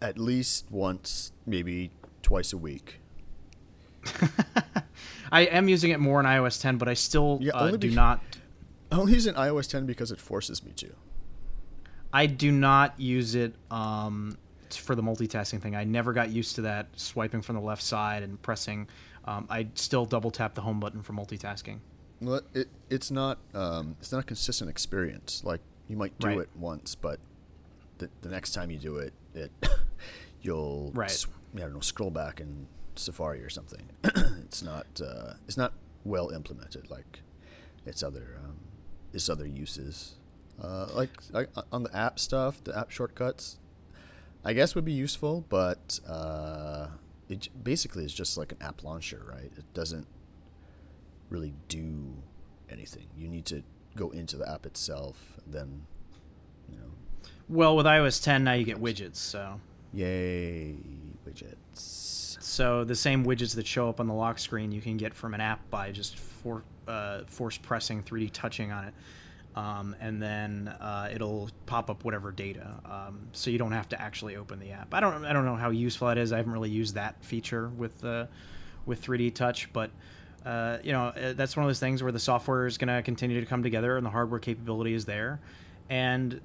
at 0.00 0.18
least 0.18 0.66
once, 0.70 1.32
maybe 1.44 1.90
twice 2.22 2.52
a 2.52 2.58
week. 2.58 3.00
I 5.32 5.42
am 5.42 5.68
using 5.68 5.90
it 5.90 6.00
more 6.00 6.20
in 6.20 6.26
iOS 6.26 6.60
10, 6.60 6.78
but 6.78 6.88
I 6.88 6.94
still 6.94 7.38
Yeah, 7.40 7.52
uh, 7.54 7.76
do 7.76 7.90
not. 7.90 8.20
I 8.90 8.96
only 8.98 9.14
use 9.14 9.26
iOS 9.26 9.68
10 9.68 9.86
because 9.86 10.10
it 10.12 10.20
forces 10.20 10.64
me 10.64 10.72
to. 10.76 10.90
I 12.12 12.26
do 12.26 12.52
not 12.52 12.98
use 13.00 13.34
it 13.34 13.54
um, 13.70 14.38
for 14.70 14.94
the 14.94 15.02
multitasking 15.02 15.60
thing. 15.60 15.74
I 15.74 15.84
never 15.84 16.12
got 16.12 16.30
used 16.30 16.54
to 16.56 16.62
that 16.62 16.88
swiping 16.96 17.42
from 17.42 17.56
the 17.56 17.62
left 17.62 17.82
side 17.82 18.22
and 18.22 18.40
pressing. 18.40 18.88
Um, 19.24 19.46
I 19.50 19.68
still 19.74 20.04
double 20.04 20.30
tap 20.30 20.54
the 20.54 20.60
home 20.60 20.78
button 20.80 21.02
for 21.02 21.12
multitasking. 21.12 21.78
Well, 22.20 22.40
it, 22.54 22.68
it's 22.88 23.10
not 23.10 23.38
um, 23.54 23.96
it's 24.00 24.12
not 24.12 24.20
a 24.20 24.22
consistent 24.22 24.70
experience. 24.70 25.42
Like 25.44 25.60
you 25.88 25.96
might 25.96 26.18
do 26.18 26.28
Right. 26.28 26.38
it 26.38 26.48
once, 26.56 26.94
but 26.94 27.18
the, 27.98 28.08
the 28.22 28.28
next 28.30 28.52
time 28.52 28.70
you 28.70 28.78
do 28.78 28.96
it, 28.96 29.12
it 29.34 29.50
you'll 30.42 30.92
Right. 30.94 31.10
s- 31.10 31.26
I 31.54 31.58
don't 31.60 31.74
know 31.74 31.80
scroll 31.80 32.10
back 32.10 32.40
in 32.40 32.66
Safari 32.94 33.42
or 33.42 33.50
something. 33.50 33.82
it's 34.04 34.62
not 34.62 34.86
uh, 35.04 35.34
it's 35.46 35.56
not 35.58 35.72
well 36.04 36.30
implemented 36.30 36.88
like 36.88 37.20
its 37.84 38.02
other 38.02 38.38
um, 38.44 38.55
its 39.16 39.28
other 39.28 39.46
uses. 39.46 40.14
Uh, 40.62 40.86
like, 40.94 41.10
like 41.32 41.48
on 41.72 41.82
the 41.82 41.94
app 41.96 42.18
stuff, 42.18 42.62
the 42.64 42.76
app 42.78 42.90
shortcuts, 42.90 43.58
I 44.44 44.52
guess 44.52 44.74
would 44.74 44.84
be 44.84 44.92
useful, 44.92 45.44
but 45.48 45.98
uh, 46.06 46.88
it 47.28 47.48
basically 47.62 48.04
is 48.04 48.14
just 48.14 48.38
like 48.38 48.52
an 48.52 48.58
app 48.60 48.84
launcher, 48.84 49.22
right? 49.28 49.50
It 49.56 49.64
doesn't 49.74 50.06
really 51.28 51.52
do 51.68 52.14
anything. 52.70 53.06
You 53.16 53.28
need 53.28 53.44
to 53.46 53.62
go 53.96 54.10
into 54.10 54.36
the 54.36 54.48
app 54.50 54.64
itself, 54.66 55.40
then, 55.46 55.86
you 56.70 56.76
know, 56.76 56.92
Well, 57.48 57.76
with 57.76 57.86
iOS 57.86 58.22
10 58.22 58.44
now 58.44 58.52
you 58.52 58.64
get 58.64 58.80
widgets, 58.80 59.16
so 59.16 59.60
yay 59.92 60.74
widgets. 61.26 62.36
so 62.40 62.84
the 62.84 62.94
same 62.94 63.24
widgets 63.24 63.54
that 63.56 63.66
show 63.66 63.88
up 63.88 63.98
on 64.00 64.06
the 64.06 64.14
lock 64.14 64.38
screen 64.38 64.70
you 64.72 64.80
can 64.80 64.96
get 64.96 65.12
from 65.14 65.34
an 65.34 65.40
app 65.40 65.68
by 65.70 65.90
just 65.90 66.18
for, 66.18 66.62
uh, 66.86 67.20
force 67.26 67.58
pressing 67.58 68.02
3D 68.02 68.30
touching 68.32 68.72
on 68.72 68.84
it. 68.84 68.94
Um, 69.56 69.96
and 70.00 70.20
then 70.20 70.68
uh, 70.68 71.08
it'll 71.10 71.48
pop 71.64 71.88
up 71.88 72.04
whatever 72.04 72.30
data, 72.30 72.78
um, 72.84 73.26
so 73.32 73.48
you 73.50 73.56
don't 73.56 73.72
have 73.72 73.88
to 73.88 74.00
actually 74.00 74.36
open 74.36 74.58
the 74.58 74.72
app. 74.72 74.92
I 74.92 75.00
don't, 75.00 75.24
I 75.24 75.32
don't 75.32 75.46
know 75.46 75.56
how 75.56 75.70
useful 75.70 76.08
that 76.08 76.18
is. 76.18 76.30
I 76.30 76.36
haven't 76.36 76.52
really 76.52 76.68
used 76.68 76.94
that 76.96 77.24
feature 77.24 77.68
with 77.70 78.04
uh, 78.04 78.26
with 78.84 79.02
3D 79.02 79.34
Touch, 79.34 79.72
but 79.72 79.90
uh, 80.44 80.76
you 80.84 80.92
know 80.92 81.06
uh, 81.06 81.32
that's 81.32 81.56
one 81.56 81.64
of 81.64 81.70
those 81.70 81.80
things 81.80 82.02
where 82.02 82.12
the 82.12 82.18
software 82.18 82.66
is 82.66 82.76
going 82.76 82.94
to 82.94 83.02
continue 83.02 83.40
to 83.40 83.46
come 83.46 83.62
together 83.62 83.96
and 83.96 84.04
the 84.04 84.10
hardware 84.10 84.40
capability 84.40 84.92
is 84.92 85.06
there, 85.06 85.40
and 85.88 86.38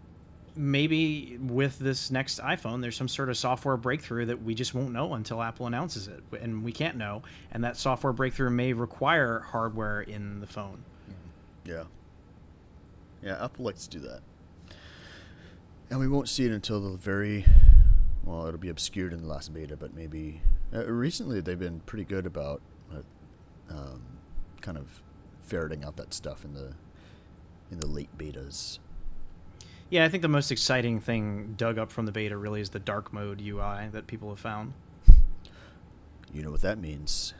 maybe 0.55 1.37
with 1.39 1.79
this 1.79 2.11
next 2.11 2.39
iPhone, 2.39 2.81
there's 2.81 2.95
some 2.95 3.07
sort 3.07 3.29
of 3.29 3.37
software 3.37 3.77
breakthrough 3.77 4.25
that 4.25 4.43
we 4.43 4.53
just 4.53 4.73
won't 4.73 4.91
know 4.91 5.13
until 5.13 5.41
Apple 5.41 5.67
announces 5.67 6.07
it, 6.07 6.23
and 6.41 6.63
we 6.63 6.71
can't 6.71 6.97
know. 6.97 7.23
And 7.51 7.63
that 7.63 7.77
software 7.77 8.13
breakthrough 8.13 8.49
may 8.49 8.73
require 8.73 9.39
hardware 9.39 10.01
in 10.01 10.39
the 10.39 10.47
phone. 10.47 10.83
Yeah. 11.65 11.83
Yeah, 13.23 13.43
Apple 13.43 13.65
likes 13.65 13.87
to 13.87 13.99
do 13.99 14.07
that. 14.07 14.21
And 15.89 15.99
we 15.99 16.07
won't 16.07 16.29
see 16.29 16.45
it 16.45 16.51
until 16.51 16.79
the 16.79 16.97
very 16.97 17.45
well, 18.23 18.47
it'll 18.47 18.59
be 18.59 18.69
obscured 18.69 19.13
in 19.13 19.21
the 19.21 19.27
last 19.27 19.53
beta, 19.53 19.75
but 19.75 19.93
maybe 19.95 20.41
uh, 20.73 20.85
recently 20.85 21.41
they've 21.41 21.59
been 21.59 21.81
pretty 21.81 22.05
good 22.05 22.25
about 22.25 22.61
uh, 22.93 23.01
um, 23.73 24.01
kind 24.61 24.77
of 24.77 25.01
ferreting 25.41 25.83
out 25.83 25.97
that 25.97 26.13
stuff 26.13 26.45
in 26.45 26.53
the 26.53 26.73
in 27.71 27.79
the 27.79 27.87
late 27.87 28.15
betas. 28.17 28.79
Yeah, 29.91 30.05
I 30.05 30.09
think 30.09 30.21
the 30.21 30.29
most 30.29 30.51
exciting 30.51 30.99
thing 31.01 31.53
dug 31.57 31.77
up 31.77 31.91
from 31.91 32.05
the 32.05 32.11
beta 32.13 32.35
really 32.37 32.61
is 32.61 32.69
the 32.69 32.79
dark 32.79 33.11
mode 33.13 33.41
UI 33.41 33.89
that 33.91 34.07
people 34.07 34.29
have 34.29 34.39
found. 34.39 34.73
You 36.33 36.41
know 36.43 36.49
what 36.49 36.61
that 36.61 36.79
means? 36.79 37.33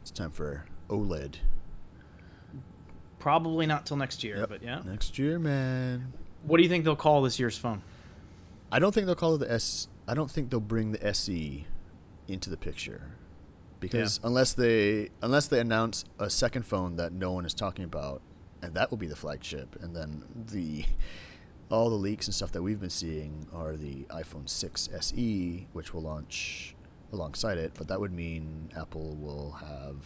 It's 0.00 0.10
time 0.10 0.32
for 0.32 0.64
OLED. 0.90 1.36
Probably 3.20 3.66
not 3.66 3.86
till 3.86 3.96
next 3.96 4.24
year, 4.24 4.38
Yep. 4.38 4.48
but 4.48 4.62
yeah. 4.64 4.82
Next 4.84 5.16
year, 5.16 5.38
man. 5.38 6.12
What 6.42 6.56
do 6.56 6.64
you 6.64 6.68
think 6.68 6.84
they'll 6.84 6.96
call 6.96 7.22
this 7.22 7.38
year's 7.38 7.56
phone? 7.56 7.82
I 8.72 8.80
don't 8.80 8.92
think 8.92 9.06
they'll 9.06 9.14
call 9.14 9.36
it 9.36 9.38
the 9.38 9.52
S. 9.52 9.86
I 10.08 10.14
don't 10.14 10.30
think 10.30 10.50
they'll 10.50 10.58
bring 10.58 10.90
the 10.90 11.06
SE 11.06 11.66
into 12.26 12.50
the 12.50 12.56
picture 12.56 13.12
because 13.78 14.18
Yeah. 14.20 14.26
unless 14.28 14.54
they 14.54 15.10
unless 15.22 15.46
they 15.46 15.60
announce 15.60 16.04
a 16.18 16.28
second 16.28 16.64
phone 16.66 16.96
that 16.96 17.12
no 17.12 17.30
one 17.30 17.46
is 17.46 17.54
talking 17.54 17.84
about, 17.84 18.22
and 18.60 18.74
that 18.74 18.90
will 18.90 18.98
be 18.98 19.06
the 19.06 19.14
flagship, 19.14 19.76
and 19.80 19.94
then 19.94 20.24
the 20.34 20.84
all 21.72 21.88
the 21.88 21.96
leaks 21.96 22.26
and 22.26 22.34
stuff 22.34 22.52
that 22.52 22.62
we've 22.62 22.80
been 22.80 22.90
seeing 22.90 23.46
are 23.54 23.76
the 23.76 24.04
iPhone 24.10 24.48
6 24.48 24.90
SE, 24.92 25.66
which 25.72 25.94
will 25.94 26.02
launch 26.02 26.74
alongside 27.12 27.56
it. 27.56 27.72
But 27.74 27.88
that 27.88 27.98
would 27.98 28.12
mean 28.12 28.70
Apple 28.76 29.16
will 29.16 29.52
have 29.52 30.04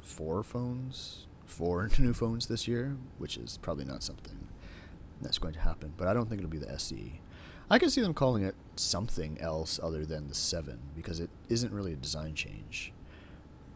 four 0.00 0.44
phones, 0.44 1.26
four 1.44 1.90
new 1.98 2.14
phones 2.14 2.46
this 2.46 2.68
year, 2.68 2.96
which 3.18 3.36
is 3.36 3.58
probably 3.58 3.84
not 3.84 4.04
something 4.04 4.46
that's 5.20 5.38
going 5.38 5.54
to 5.54 5.60
happen. 5.60 5.92
But 5.96 6.06
I 6.06 6.14
don't 6.14 6.28
think 6.28 6.40
it'll 6.40 6.50
be 6.50 6.58
the 6.58 6.70
SE. 6.72 7.20
I 7.68 7.78
can 7.80 7.90
see 7.90 8.00
them 8.00 8.14
calling 8.14 8.44
it 8.44 8.54
something 8.76 9.40
else 9.40 9.80
other 9.82 10.06
than 10.06 10.28
the 10.28 10.34
7 10.34 10.78
because 10.94 11.18
it 11.18 11.30
isn't 11.48 11.72
really 11.72 11.94
a 11.94 11.96
design 11.96 12.34
change. 12.34 12.92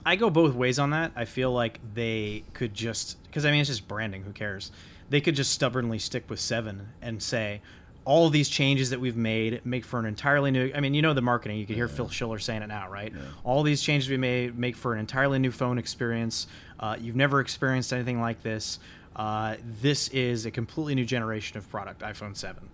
I 0.05 0.15
go 0.15 0.31
both 0.31 0.55
ways 0.55 0.79
on 0.79 0.91
that. 0.91 1.11
I 1.17 1.25
feel 1.25 1.51
like 1.51 1.81
they 1.95 2.45
could 2.53 2.73
just 2.73 3.21
because 3.25 3.45
I 3.45 3.51
mean 3.51 3.61
it's 3.61 3.69
just 3.69 3.89
branding. 3.89 4.23
Who 4.23 4.31
cares? 4.31 4.71
They 5.11 5.21
could 5.21 5.37
just 5.37 5.53
stubbornly 5.53 5.99
stick 5.99 6.29
with 6.29 6.41
seven 6.41 6.89
and 7.01 7.23
say 7.23 7.61
all 8.05 8.27
of 8.27 8.33
these 8.33 8.49
changes 8.49 8.91
that 8.91 9.01
we've 9.01 9.17
made 9.17 9.65
make 9.67 9.85
for 9.85 9.99
an 9.99 10.07
entirely 10.07 10.51
new. 10.53 10.71
I 10.75 10.81
mean, 10.81 10.95
you 10.95 11.03
know 11.03 11.13
the 11.15 11.23
marketing. 11.23 11.59
You 11.59 11.67
can 11.67 11.75
hear 11.75 11.89
Phil 11.89 12.09
Schiller 12.09 12.39
saying 12.39 12.63
it 12.63 12.69
now, 12.69 12.89
right? 12.89 13.13
All 13.43 13.63
these 13.65 13.83
changes 13.83 14.09
we 14.09 14.17
made 14.17 14.57
make 14.57 14.77
for 14.77 14.93
an 14.95 15.01
entirely 15.01 15.39
new 15.41 15.51
phone 15.51 15.77
experience. 15.79 16.47
Uh, 16.79 16.97
you've 17.01 17.17
never 17.17 17.41
experienced 17.41 17.93
anything 17.93 18.21
like 18.21 18.43
this. 18.43 18.79
Uh, 19.17 19.57
this 19.81 20.09
is 20.09 20.47
a 20.47 20.51
completely 20.51 20.95
new 20.95 21.05
generation 21.05 21.57
of 21.59 21.69
product, 21.69 22.03
iPhone 22.03 22.37
seven. 22.37 22.69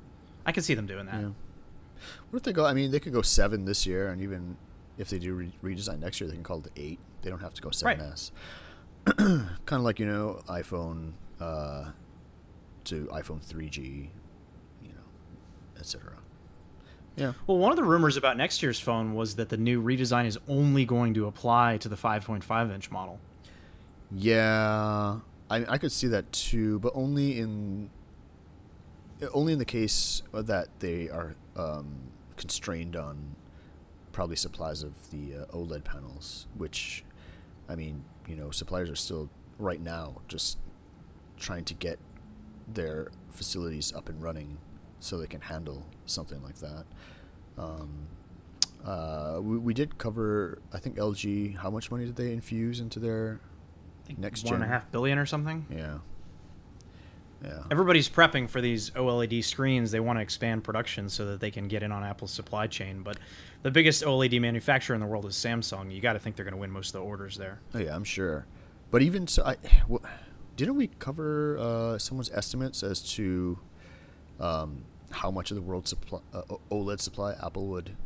I 0.45 0.53
can 0.53 0.62
see 0.62 0.75
them 0.75 0.87
doing 0.87 1.07
that. 1.07 1.21
Yeah. 1.21 1.29
What 2.31 2.38
if 2.38 2.42
they 2.42 2.53
go? 2.53 2.66
I 2.66 2.75
mean, 2.75 2.90
they 2.90 2.99
could 3.01 3.12
go 3.12 3.23
seven 3.23 3.64
this 3.64 3.87
year, 3.87 4.09
and 4.09 4.21
even 4.21 4.57
if 4.99 5.09
they 5.09 5.18
do 5.18 5.35
re- 5.35 5.53
redesign 5.62 6.01
next 6.01 6.21
year, 6.21 6.29
they 6.29 6.35
can 6.35 6.42
call 6.42 6.59
it 6.59 6.75
the 6.75 6.83
eight. 6.83 6.99
They 7.23 7.31
don't 7.31 7.38
have 7.40 7.55
to 7.55 7.62
go 7.62 7.71
Right. 7.85 7.99
7S. 7.99 8.33
kind 9.07 9.47
of 9.71 9.83
like 9.83 9.99
you 9.99 10.07
know 10.07 10.42
iPhone 10.49 11.12
uh, 11.40 11.90
to 12.87 13.07
iPhone 13.12 13.45
3G, 13.45 14.09
you 14.83 14.88
know, 14.88 15.79
etc. 15.79 16.14
Yeah. 17.16 17.33
Well, 17.47 17.59
one 17.59 17.71
of 17.71 17.77
the 17.77 17.85
rumors 17.85 18.16
about 18.16 18.37
next 18.37 18.62
year's 18.62 18.81
phone 18.81 19.14
was 19.14 19.37
that 19.37 19.49
the 19.49 19.57
new 19.57 19.83
redesign 19.83 20.27
is 20.27 20.38
only 20.49 20.85
going 20.85 21.14
to 21.14 21.27
apply 21.27 21.77
to 21.79 21.88
the 21.88 21.97
5.5 21.97 22.75
inch 22.75 22.90
model. 22.90 23.21
Yeah, 24.14 25.21
I 25.51 25.64
I 25.66 25.79
could 25.79 25.92
see 25.92 26.09
that 26.09 26.31
too, 26.33 26.79
but 26.81 26.92
only 26.95 27.38
in 27.38 27.90
only 29.33 29.53
in 29.53 29.59
the 29.59 29.64
case 29.64 30.23
that 30.33 30.68
they 30.81 31.09
are 31.09 31.35
um, 31.57 31.95
constrained 32.37 32.97
on 32.97 33.37
probably 34.12 34.37
supplies 34.37 34.83
of 34.83 35.11
the 35.11 35.42
uh, 35.42 35.57
OLED 35.57 35.85
panels, 35.85 36.47
which 36.57 37.05
I 37.68 37.77
mean, 37.77 38.05
you 38.27 38.37
know, 38.37 38.51
suppliers 38.51 38.90
are 38.90 38.97
still 38.97 39.31
right 39.59 39.81
now 39.81 40.21
just 40.29 40.59
trying 41.38 41.64
to 41.64 41.75
get 41.75 41.99
their 42.74 43.11
facilities 43.30 43.92
up 43.92 44.08
and 44.08 44.22
running 44.22 44.58
so 45.00 45.18
they 45.18 45.26
can 45.26 45.40
handle 45.40 45.87
something 46.06 46.42
like 46.42 46.56
that. 46.58 46.85
Um, 47.58 48.06
uh, 48.85 49.38
we, 49.40 49.58
we 49.58 49.74
did 49.74 49.98
cover, 49.98 50.58
I 50.72 50.78
think 50.78 50.96
LG. 50.96 51.56
How 51.56 51.70
much 51.70 51.90
money 51.90 52.04
did 52.04 52.16
they 52.16 52.32
infuse 52.32 52.80
into 52.80 52.98
their 52.98 53.40
next 54.18 54.44
One 54.44 54.54
and 54.54 54.64
a 54.64 54.66
half 54.66 54.90
billion 54.90 55.18
or 55.18 55.26
something. 55.26 55.66
Yeah. 55.70 55.98
Yeah. 57.44 57.64
Everybody's 57.72 58.08
prepping 58.08 58.48
for 58.48 58.61
these 58.61 58.90
OLED 58.90 59.42
screens. 59.42 59.90
They 59.90 59.98
want 59.98 60.18
to 60.18 60.22
expand 60.22 60.62
production 60.62 61.08
so 61.08 61.26
that 61.26 61.40
they 61.40 61.50
can 61.50 61.66
get 61.66 61.82
in 61.82 61.90
on 61.90 62.04
Apple's 62.04 62.30
supply 62.30 62.68
chain. 62.68 63.02
But 63.02 63.18
the 63.62 63.70
biggest 63.70 64.04
OLED 64.04 64.40
manufacturer 64.40 64.94
in 64.94 65.00
the 65.00 65.06
world 65.08 65.26
is 65.26 65.35
Samsung. 65.35 65.92
You 65.92 66.00
got 66.00 66.12
to 66.12 66.20
think 66.20 66.37
they're 66.37 66.44
going 66.44 66.54
to 66.54 66.61
win 66.61 66.70
most 66.70 66.88
of 66.88 67.00
the 67.00 67.06
orders 67.06 67.37
there. 67.37 67.61
Oh, 67.74 67.78
yeah, 67.78 67.96
I'm 67.96 68.04
sure. 68.04 68.46
But 68.92 69.02
even 69.02 69.26
so, 69.26 69.42
I 69.44 69.56
w- 69.82 70.00
didn't 70.56 70.76
we 70.76 70.88
cover 70.98 71.58
uh, 71.58 71.98
someone's 71.98 72.30
estimates 72.30 72.82
as 72.82 73.00
to 73.14 73.58
um, 74.40 74.84
how 75.10 75.30
much 75.30 75.50
of 75.50 75.56
the 75.56 75.62
world's 75.62 75.90
supply, 75.90 76.20
uh, 76.32 76.42
OLED 76.70 77.00
supply 77.00 77.34
Apple 77.42 77.66
would 77.68 77.96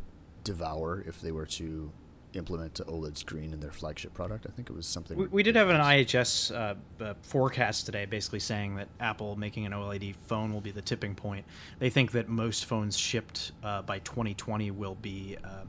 devour 0.43 1.03
if 1.07 1.21
they 1.21 1.31
were 1.31 1.45
to 1.45 1.91
implement 2.33 2.75
OLED 2.75 3.17
screen 3.17 3.53
in 3.53 3.59
their 3.59 3.71
flagship 3.71 4.13
product? 4.13 4.45
I 4.47 4.51
think 4.51 4.69
it 4.69 4.73
was 4.73 4.85
something. 4.85 5.17
We, 5.17 5.27
we 5.27 5.43
did 5.43 5.55
have 5.55 5.69
an. 5.69 5.77
IHS 5.81 6.53
uh, 6.55 7.03
uh, 7.03 7.13
forecast 7.21 7.85
today, 7.85 8.05
basically 8.05 8.39
saying 8.39 8.75
that 8.75 8.87
Apple 8.99 9.35
making 9.35 9.65
an 9.65 9.71
OLED 9.71 10.15
phone 10.27 10.53
will 10.53 10.61
be 10.61 10.71
the 10.71 10.81
tipping 10.81 11.15
point. 11.15 11.45
They 11.79 11.89
think 11.89 12.11
that 12.11 12.29
most 12.29 12.65
phones 12.65 12.97
shipped 12.97 13.51
uh, 13.63 13.81
by 13.81 13.99
2020 13.99 14.71
will 14.71 14.95
be 14.95 15.37
uh, 15.43 15.63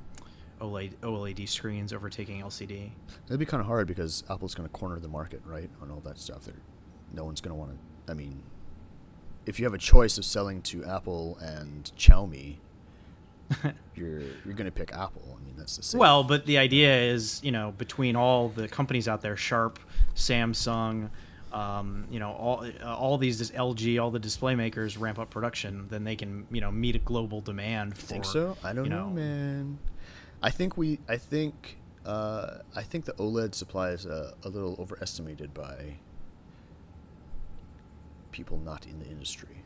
OLED 0.61 0.95
OLED 1.03 1.49
screens 1.49 1.93
overtaking 1.93 2.43
LCD. 2.43 2.91
It'd 3.27 3.39
be 3.39 3.47
kind 3.47 3.61
of 3.61 3.67
hard 3.67 3.87
because 3.87 4.25
Apple's 4.31 4.55
going 4.55 4.69
to 4.69 4.73
corner 4.73 4.99
the 4.99 5.09
market, 5.09 5.41
right, 5.45 5.71
on 5.81 5.91
all 5.91 6.01
that 6.01 6.19
stuff. 6.19 6.45
They're, 6.45 6.55
no 7.13 7.25
one's 7.25 7.41
going 7.41 7.51
to 7.51 7.59
want 7.59 7.73
to. 7.73 8.13
I 8.13 8.15
mean, 8.15 8.43
if 9.47 9.59
you 9.59 9.65
have 9.65 9.75
a 9.75 9.79
choice 9.79 10.19
of 10.19 10.25
selling 10.25 10.63
to 10.63 10.85
Apple 10.85 11.39
and 11.41 11.91
Xiaomi, 11.97 12.57
you're 13.95 14.21
you're 14.21 14.55
going 14.55 14.67
to 14.67 14.71
pick 14.71 14.93
Apple. 14.93 15.39
I 15.41 15.45
mean, 15.45 15.55
that's 15.57 15.77
the 15.77 15.83
same. 15.83 15.99
Well, 15.99 16.23
but 16.25 16.47
the 16.47 16.59
idea 16.59 16.95
is, 16.95 17.41
you 17.43 17.53
know, 17.53 17.73
between 17.79 18.17
all 18.17 18.49
the 18.49 18.69
companies 18.69 19.09
out 19.09 19.23
there, 19.23 19.37
Sharp, 19.37 19.79
Samsung, 20.15 21.11
um, 21.53 22.07
you 22.11 22.19
know, 22.19 22.33
all 22.33 22.67
uh, 22.83 22.95
all 22.95 23.17
these 23.17 23.39
this 23.39 23.51
LG, 23.51 24.01
all 24.03 24.11
the 24.11 24.19
display 24.19 24.55
makers 24.55 24.99
ramp 24.99 25.19
up 25.19 25.31
production, 25.31 25.87
then 25.89 26.05
they 26.05 26.17
can, 26.17 26.47
you 26.51 26.61
know, 26.61 26.71
meet 26.71 26.97
a 26.97 26.99
global 26.99 27.41
demand. 27.41 27.97
For, 27.97 28.07
think 28.07 28.25
so? 28.25 28.57
I 28.63 28.73
don't 28.73 28.85
you 28.85 28.91
know, 28.91 29.09
man. 29.09 29.79
I 30.43 30.51
think 30.51 30.77
we. 30.77 30.99
I 31.09 31.17
think. 31.17 31.79
Uh, 32.07 32.59
I 32.75 32.83
think 32.83 33.05
the 33.05 33.13
OLED 33.15 33.55
supply 33.55 33.91
is 33.91 34.07
a, 34.07 34.33
a 34.43 34.49
little 34.49 34.77
overestimated 34.79 35.53
by 35.53 35.97
people 38.33 38.57
not 38.59 38.87
in 38.87 38.99
the 38.99 39.07
industry. 39.07 39.63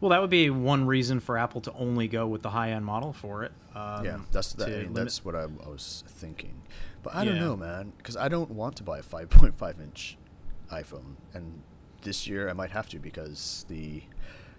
Well, 0.00 0.10
that 0.10 0.20
would 0.20 0.30
be 0.30 0.50
one 0.50 0.86
reason 0.86 1.18
for 1.18 1.38
Apple 1.38 1.60
to 1.62 1.72
only 1.72 2.06
go 2.06 2.26
with 2.26 2.42
the 2.42 2.50
high-end 2.50 2.84
model 2.84 3.12
for 3.12 3.42
it. 3.42 3.52
Um, 3.74 4.04
yeah, 4.04 4.18
that's 4.30 4.52
that, 4.54 4.68
I 4.68 4.82
mean, 4.82 4.92
that's 4.92 5.24
what 5.24 5.34
I, 5.34 5.44
I 5.44 5.68
was 5.68 6.04
thinking. 6.06 6.62
But 7.02 7.14
I 7.14 7.24
don't 7.24 7.38
know, 7.38 7.56
man, 7.56 7.92
because 7.96 8.16
I 8.16 8.28
don't 8.28 8.50
want 8.50 8.76
to 8.76 8.82
buy 8.82 8.98
a 8.98 9.02
5.5 9.02 9.80
inch 9.80 10.18
iPhone, 10.70 11.16
and 11.32 11.62
this 12.02 12.26
year 12.26 12.48
I 12.48 12.52
might 12.52 12.70
have 12.70 12.88
to 12.90 12.98
because 12.98 13.64
the 13.68 14.02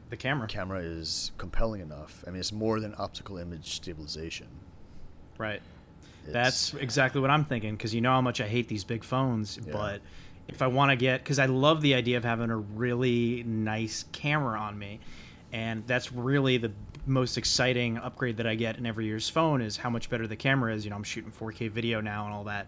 the 0.10 0.18
camera. 0.18 0.48
camera 0.48 0.80
is 0.80 1.32
compelling 1.38 1.82
enough. 1.82 2.24
I 2.28 2.32
mean, 2.32 2.40
it's 2.40 2.52
more 2.52 2.80
than 2.80 2.94
optical 2.98 3.38
image 3.38 3.76
stabilization. 3.76 4.48
Right. 5.38 5.62
It's- 6.28 6.34
That's 6.34 6.74
exactly 6.82 7.22
what 7.22 7.30
I'm 7.30 7.46
thinking 7.46 7.76
because 7.76 7.94
you 7.94 8.02
know 8.02 8.12
how 8.12 8.22
much 8.22 8.42
I 8.42 8.48
hate 8.48 8.68
these 8.68 8.84
big 8.84 9.04
phones. 9.04 9.60
Yeah. 9.66 9.74
But 9.74 10.02
if 10.48 10.62
I 10.62 10.68
want 10.68 10.92
to 10.92 10.96
get, 10.96 11.24
because 11.24 11.40
I 11.40 11.46
love 11.46 11.82
the 11.82 11.94
idea 11.94 12.18
of 12.18 12.24
having 12.24 12.50
a 12.50 12.58
really 12.58 13.44
nice 13.44 14.06
camera 14.12 14.60
on 14.60 14.78
me, 14.78 15.00
and 15.54 15.86
that's 15.88 16.12
really 16.12 16.58
the 16.58 16.72
most 17.06 17.38
exciting 17.38 17.98
upgrade 18.00 18.38
that 18.38 18.48
I 18.48 18.56
get 18.56 18.78
in 18.78 18.86
every 18.88 19.06
year's 19.06 19.30
phone 19.30 19.62
is 19.62 19.78
how 19.78 19.90
much 19.92 20.10
better 20.10 20.26
the 20.26 20.36
camera 20.36 20.74
is. 20.74 20.84
You 20.84 20.90
know, 20.90 20.96
I'm 20.96 21.04
shooting 21.04 21.32
4K 21.32 21.70
video 21.70 22.02
now 22.02 22.26
and 22.26 22.34
all 22.34 22.44
that. 22.46 22.68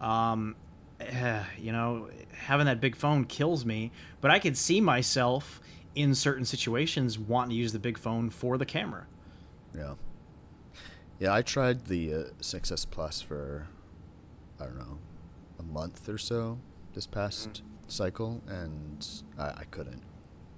Um, 0.00 0.56
eh, 1.00 1.44
you 1.58 1.70
know, 1.70 2.08
having 2.32 2.66
that 2.66 2.80
big 2.80 2.96
phone 2.96 3.24
kills 3.24 3.64
me, 3.64 3.92
but 4.20 4.30
I 4.32 4.40
could 4.40 4.56
see 4.56 4.80
myself 4.80 5.60
in 5.94 6.14
certain 6.14 6.44
situations 6.44 7.18
wanting 7.18 7.50
to 7.50 7.56
use 7.56 7.72
the 7.72 7.78
big 7.78 7.98
phone 7.98 8.30
for 8.30 8.58
the 8.58 8.66
camera. 8.66 9.06
Yeah. 9.76 9.94
Yeah, 11.18 11.32
I 11.34 11.42
tried 11.42 11.86
the 11.86 12.14
uh, 12.14 12.18
6S 12.40 12.86
Plus 12.90 13.20
for, 13.20 13.66
I 14.60 14.64
don't 14.64 14.78
know, 14.78 14.98
a 15.58 15.62
month 15.62 16.08
or 16.08 16.18
so 16.18 16.58
this 16.94 17.06
past 17.06 17.48
Mm. 17.48 17.62
cycle, 17.92 18.42
and 18.46 19.06
I, 19.38 19.46
I 19.48 19.64
couldn't. 19.70 20.02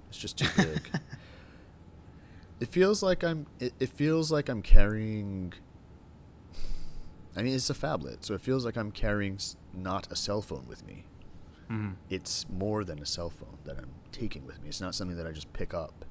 It's 0.09 0.17
just 0.17 0.37
too 0.37 0.47
big. 0.57 0.81
it 2.59 2.67
feels 2.69 3.01
like 3.01 3.23
I'm. 3.23 3.47
It, 3.59 3.73
it 3.79 3.89
feels 3.89 4.31
like 4.31 4.49
I'm 4.49 4.61
carrying. 4.61 5.53
I 7.35 7.41
mean, 7.43 7.55
it's 7.55 7.69
a 7.69 7.73
phablet, 7.73 8.23
so 8.25 8.33
it 8.33 8.41
feels 8.41 8.65
like 8.65 8.75
I'm 8.77 8.91
carrying 8.91 9.39
not 9.73 10.11
a 10.11 10.15
cell 10.15 10.41
phone 10.41 10.65
with 10.67 10.85
me. 10.85 11.05
Mhm. 11.71 11.95
It's 12.09 12.45
more 12.49 12.83
than 12.83 12.99
a 12.99 13.05
cell 13.05 13.29
phone 13.29 13.57
that 13.63 13.77
I'm 13.77 13.91
taking 14.11 14.45
with 14.45 14.61
me. 14.61 14.67
It's 14.67 14.81
not 14.81 14.93
something 14.93 15.15
that 15.17 15.25
I 15.25 15.31
just 15.31 15.51
pick 15.53 15.73
up 15.73 16.03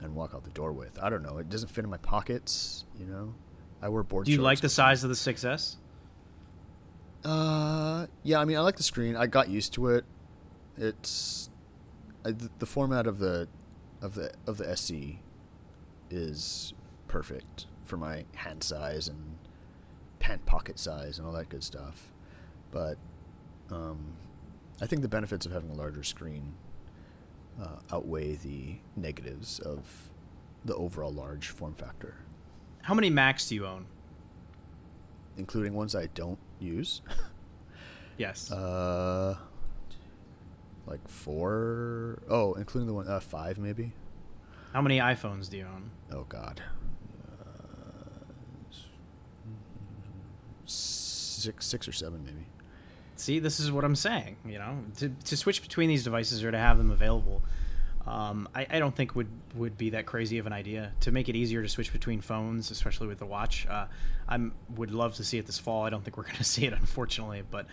and 0.00 0.14
walk 0.14 0.34
out 0.34 0.44
the 0.44 0.50
door 0.50 0.72
with. 0.72 0.98
I 1.02 1.10
don't 1.10 1.22
know. 1.22 1.38
It 1.38 1.48
doesn't 1.48 1.68
fit 1.68 1.84
in 1.84 1.90
my 1.90 1.96
pockets. 1.98 2.84
You 2.98 3.06
know, 3.06 3.34
I 3.82 3.88
wear 3.88 4.02
board. 4.02 4.20
Shorts. 4.22 4.26
Do 4.26 4.32
you 4.32 4.42
like 4.42 4.60
the 4.60 4.68
size 4.68 5.02
of 5.04 5.10
the 5.10 5.16
6S? 5.16 5.76
Uh, 7.24 8.06
yeah. 8.22 8.40
I 8.40 8.44
mean, 8.44 8.56
I 8.56 8.60
like 8.60 8.76
the 8.76 8.82
screen. 8.82 9.16
I 9.16 9.26
got 9.26 9.48
used 9.48 9.72
to 9.74 9.88
it. 9.88 10.04
It's 10.76 11.50
I, 12.24 12.30
the, 12.30 12.50
the 12.58 12.66
format 12.66 13.06
of 13.06 13.18
the 13.18 13.48
of 14.00 14.14
the 14.14 14.32
of 14.46 14.58
the 14.58 14.70
SE 14.70 15.20
is 16.10 16.72
perfect 17.08 17.66
for 17.84 17.96
my 17.96 18.24
hand 18.34 18.62
size 18.62 19.08
and 19.08 19.36
pant 20.18 20.44
pocket 20.46 20.78
size 20.78 21.18
and 21.18 21.26
all 21.26 21.32
that 21.32 21.48
good 21.48 21.64
stuff. 21.64 22.12
But 22.70 22.98
um, 23.70 24.16
I 24.80 24.86
think 24.86 25.02
the 25.02 25.08
benefits 25.08 25.46
of 25.46 25.52
having 25.52 25.70
a 25.70 25.74
larger 25.74 26.02
screen 26.02 26.54
uh, 27.60 27.78
outweigh 27.92 28.34
the 28.36 28.76
negatives 28.96 29.58
of 29.60 30.10
the 30.64 30.74
overall 30.74 31.12
large 31.12 31.48
form 31.48 31.74
factor, 31.74 32.14
How 32.82 32.94
many 32.94 33.10
Macs 33.10 33.48
do 33.48 33.54
you 33.54 33.66
own? 33.66 33.86
including 35.36 35.72
ones 35.74 35.94
I 35.94 36.06
don't 36.14 36.38
use. 36.60 37.02
Yes. 38.18 38.50
Uh, 38.50 39.36
like 40.88 41.06
four 41.06 42.20
oh 42.28 42.54
including 42.54 42.88
the 42.88 42.92
one 42.92 43.06
uh, 43.06 43.20
five 43.20 43.58
maybe. 43.58 43.92
How 44.72 44.82
many 44.82 44.98
iPhones 44.98 45.48
do 45.48 45.56
you 45.58 45.66
own? 45.66 45.90
Oh 46.10 46.24
God. 46.28 46.60
Uh, 47.30 48.24
six, 50.66 51.64
six 51.66 51.86
or 51.86 51.92
seven 51.92 52.24
maybe. 52.24 52.46
See, 53.18 53.40
this 53.40 53.58
is 53.58 53.72
what 53.72 53.84
I'm 53.84 53.96
saying. 53.96 54.36
You 54.46 54.58
know, 54.58 54.78
to, 54.98 55.08
to 55.08 55.36
switch 55.36 55.62
between 55.62 55.88
these 55.88 56.04
devices 56.04 56.44
or 56.44 56.50
to 56.50 56.58
have 56.58 56.78
them 56.78 56.90
available, 56.90 57.42
um, 58.06 58.48
I, 58.54 58.66
I 58.70 58.78
don't 58.78 58.94
think 58.94 59.14
would 59.16 59.28
would 59.54 59.76
be 59.76 59.90
that 59.90 60.06
crazy 60.06 60.38
of 60.38 60.46
an 60.46 60.52
idea. 60.52 60.92
To 61.00 61.12
make 61.12 61.28
it 61.28 61.36
easier 61.36 61.62
to 61.62 61.68
switch 61.68 61.92
between 61.92 62.20
phones, 62.20 62.70
especially 62.70 63.08
with 63.08 63.18
the 63.18 63.26
watch, 63.26 63.66
uh, 63.68 63.86
I'm 64.28 64.52
would 64.76 64.92
love 64.92 65.14
to 65.16 65.24
see 65.24 65.36
it 65.36 65.46
this 65.46 65.58
fall. 65.58 65.84
I 65.84 65.90
don't 65.90 66.04
think 66.04 66.16
we're 66.16 66.22
going 66.30 66.36
to 66.36 66.44
see 66.44 66.64
it, 66.66 66.72
unfortunately, 66.72 67.42
but. 67.48 67.66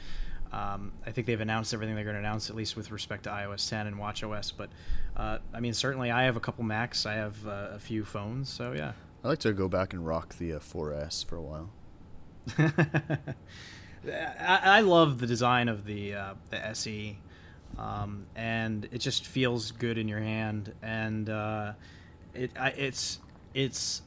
Um, 0.53 0.93
I 1.05 1.11
think 1.11 1.27
they've 1.27 1.41
announced 1.41 1.73
everything 1.73 1.95
they're 1.95 2.05
going 2.05 2.15
to 2.15 2.19
announce, 2.19 2.49
at 2.49 2.55
least 2.55 2.77
with 2.77 2.89
respect 2.89 3.23
to 3.23 3.29
iOS 3.29 3.67
10 3.67 3.87
and 3.87 3.97
WatchOS. 3.97 4.53
But 4.55 4.69
uh, 5.17 5.39
I 5.53 5.59
mean, 5.59 5.73
certainly, 5.73 6.11
I 6.11 6.23
have 6.23 6.37
a 6.37 6.39
couple 6.39 6.63
Macs. 6.63 7.05
I 7.05 7.15
have 7.15 7.45
uh, 7.45 7.69
a 7.73 7.79
few 7.79 8.05
phones. 8.05 8.47
So 8.47 8.71
yeah. 8.71 8.93
I 9.21 9.27
like 9.27 9.39
to 9.39 9.51
go 9.51 9.67
back 9.67 9.91
and 9.91 10.05
rock 10.05 10.37
the 10.37 10.53
uh, 10.53 10.59
4S 10.59 11.25
for 11.25 11.35
a 11.35 11.41
while. 11.41 11.71
I, 14.07 14.59
I 14.63 14.81
love 14.81 15.19
the 15.19 15.27
design 15.27 15.69
of 15.69 15.85
the 15.85 16.15
uh, 16.15 16.33
the 16.49 16.65
SE, 16.67 17.17
um, 17.77 18.25
and 18.35 18.87
it 18.91 18.99
just 18.99 19.25
feels 19.25 19.71
good 19.71 19.97
in 19.97 20.07
your 20.07 20.19
hand, 20.19 20.73
and 20.81 21.29
uh, 21.29 21.73
it 22.33 22.51
I, 22.59 22.69
it's 22.69 23.19
it's 23.53 24.01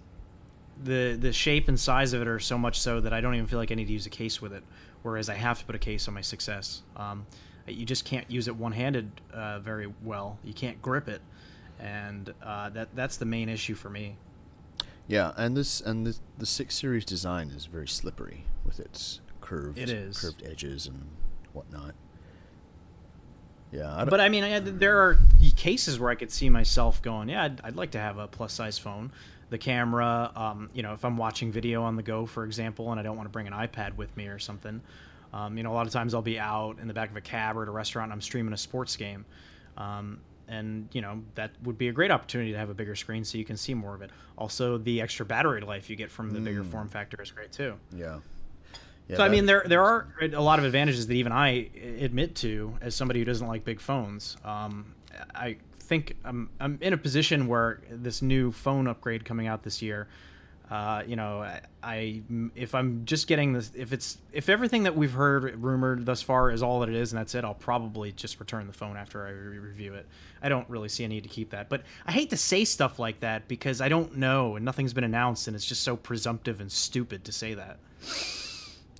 the 0.82 1.16
the 1.20 1.32
shape 1.32 1.68
and 1.68 1.78
size 1.78 2.12
of 2.12 2.22
it 2.22 2.28
are 2.28 2.38
so 2.38 2.58
much 2.58 2.80
so 2.80 3.00
that 3.00 3.12
I 3.12 3.20
don't 3.20 3.34
even 3.34 3.46
feel 3.46 3.58
like 3.58 3.72
I 3.72 3.74
need 3.74 3.86
to 3.86 3.92
use 3.92 4.06
a 4.06 4.10
case 4.10 4.40
with 4.40 4.52
it, 4.52 4.62
whereas 5.02 5.28
I 5.28 5.34
have 5.34 5.58
to 5.58 5.64
put 5.64 5.74
a 5.74 5.78
case 5.78 6.08
on 6.08 6.14
my 6.14 6.20
6S. 6.20 6.80
Um, 6.96 7.26
you 7.66 7.84
just 7.84 8.04
can't 8.04 8.30
use 8.30 8.48
it 8.48 8.56
one-handed 8.56 9.10
uh, 9.32 9.58
very 9.58 9.92
well. 10.02 10.38
You 10.42 10.54
can't 10.54 10.80
grip 10.80 11.08
it, 11.08 11.20
and 11.78 12.32
uh, 12.42 12.70
that 12.70 12.88
that's 12.94 13.16
the 13.16 13.26
main 13.26 13.48
issue 13.48 13.74
for 13.74 13.90
me. 13.90 14.16
Yeah, 15.06 15.32
and 15.36 15.56
this 15.56 15.80
and 15.80 16.06
this, 16.06 16.20
the 16.36 16.46
six 16.46 16.76
series 16.76 17.04
design 17.04 17.48
is 17.48 17.66
very 17.66 17.88
slippery 17.88 18.44
with 18.64 18.78
its 18.78 19.20
curved 19.48 19.78
It 19.78 19.88
is. 19.88 20.20
curved 20.20 20.42
edges 20.44 20.86
and 20.86 21.06
whatnot. 21.52 21.94
Yeah, 23.72 23.94
I 23.94 24.04
But 24.04 24.20
I 24.20 24.28
mean, 24.28 24.44
I, 24.44 24.58
there 24.60 24.98
are 24.98 25.18
cases 25.56 25.98
where 25.98 26.10
I 26.10 26.14
could 26.14 26.30
see 26.30 26.48
myself 26.48 27.02
going, 27.02 27.28
yeah, 27.28 27.44
I'd, 27.44 27.60
I'd 27.64 27.76
like 27.76 27.90
to 27.92 27.98
have 27.98 28.18
a 28.18 28.26
plus 28.26 28.52
size 28.52 28.78
phone. 28.78 29.10
The 29.50 29.58
camera, 29.58 30.30
um, 30.36 30.70
you 30.74 30.82
know, 30.82 30.92
if 30.92 31.04
I'm 31.04 31.16
watching 31.16 31.50
video 31.50 31.82
on 31.82 31.96
the 31.96 32.02
go, 32.02 32.26
for 32.26 32.44
example, 32.44 32.90
and 32.90 33.00
I 33.00 33.02
don't 33.02 33.16
want 33.16 33.26
to 33.26 33.32
bring 33.32 33.46
an 33.46 33.54
iPad 33.54 33.96
with 33.96 34.14
me 34.16 34.26
or 34.26 34.38
something, 34.38 34.82
um, 35.32 35.56
you 35.56 35.62
know, 35.62 35.72
a 35.72 35.74
lot 35.74 35.86
of 35.86 35.92
times 35.92 36.14
I'll 36.14 36.22
be 36.22 36.38
out 36.38 36.78
in 36.80 36.88
the 36.88 36.94
back 36.94 37.10
of 37.10 37.16
a 37.16 37.20
cab 37.20 37.56
or 37.56 37.62
at 37.62 37.68
a 37.68 37.72
restaurant 37.72 38.06
and 38.06 38.12
I'm 38.12 38.20
streaming 38.20 38.52
a 38.52 38.58
sports 38.58 38.96
game. 38.96 39.24
Um, 39.78 40.20
and, 40.48 40.88
you 40.92 41.02
know, 41.02 41.22
that 41.34 41.50
would 41.62 41.76
be 41.76 41.88
a 41.88 41.92
great 41.92 42.10
opportunity 42.10 42.52
to 42.52 42.58
have 42.58 42.70
a 42.70 42.74
bigger 42.74 42.94
screen 42.94 43.24
so 43.24 43.36
you 43.36 43.44
can 43.44 43.56
see 43.56 43.74
more 43.74 43.94
of 43.94 44.02
it. 44.02 44.10
Also, 44.36 44.78
the 44.78 45.00
extra 45.00 45.26
battery 45.26 45.60
life 45.60 45.90
you 45.90 45.96
get 45.96 46.10
from 46.10 46.30
the 46.30 46.40
bigger 46.40 46.64
form 46.64 46.88
factor 46.88 47.20
is 47.22 47.30
great 47.30 47.52
too. 47.52 47.74
yeah. 47.94 48.18
Yeah, 49.08 49.16
So 49.16 49.24
I 49.24 49.28
mean, 49.28 49.46
there 49.46 49.64
there 49.66 49.82
are 49.82 50.06
a 50.20 50.40
lot 50.40 50.58
of 50.58 50.64
advantages 50.64 51.06
that 51.06 51.14
even 51.14 51.32
I 51.32 51.70
admit 52.00 52.34
to 52.36 52.74
as 52.80 52.94
somebody 52.94 53.20
who 53.20 53.24
doesn't 53.24 53.46
like 53.46 53.64
big 53.64 53.80
phones. 53.80 54.36
Um, 54.44 54.94
I 55.34 55.56
think 55.80 56.14
I'm 56.24 56.50
I'm 56.60 56.78
in 56.80 56.92
a 56.92 56.98
position 56.98 57.46
where 57.46 57.80
this 57.90 58.22
new 58.22 58.52
phone 58.52 58.86
upgrade 58.86 59.24
coming 59.24 59.46
out 59.46 59.62
this 59.62 59.80
year. 59.82 60.08
Uh, 60.70 61.02
you 61.06 61.16
know, 61.16 61.40
I, 61.40 61.60
I 61.82 62.22
if 62.54 62.74
I'm 62.74 63.06
just 63.06 63.26
getting 63.26 63.54
this, 63.54 63.72
if 63.74 63.94
it's 63.94 64.18
if 64.34 64.50
everything 64.50 64.82
that 64.82 64.94
we've 64.94 65.12
heard 65.12 65.56
rumored 65.62 66.04
thus 66.04 66.20
far 66.20 66.50
is 66.50 66.62
all 66.62 66.80
that 66.80 66.90
it 66.90 66.94
is, 66.94 67.10
and 67.10 67.18
that's 67.18 67.34
it, 67.34 67.42
I'll 67.42 67.54
probably 67.54 68.12
just 68.12 68.38
return 68.38 68.66
the 68.66 68.74
phone 68.74 68.98
after 68.98 69.26
I 69.26 69.30
re- 69.30 69.58
review 69.58 69.94
it. 69.94 70.06
I 70.42 70.50
don't 70.50 70.68
really 70.68 70.90
see 70.90 71.04
a 71.04 71.08
need 71.08 71.22
to 71.22 71.30
keep 71.30 71.50
that, 71.50 71.70
but 71.70 71.84
I 72.04 72.12
hate 72.12 72.28
to 72.30 72.36
say 72.36 72.66
stuff 72.66 72.98
like 72.98 73.20
that 73.20 73.48
because 73.48 73.80
I 73.80 73.88
don't 73.88 74.18
know 74.18 74.56
and 74.56 74.64
nothing's 74.66 74.92
been 74.92 75.04
announced, 75.04 75.46
and 75.48 75.56
it's 75.56 75.64
just 75.64 75.82
so 75.82 75.96
presumptive 75.96 76.60
and 76.60 76.70
stupid 76.70 77.24
to 77.24 77.32
say 77.32 77.54
that. 77.54 77.78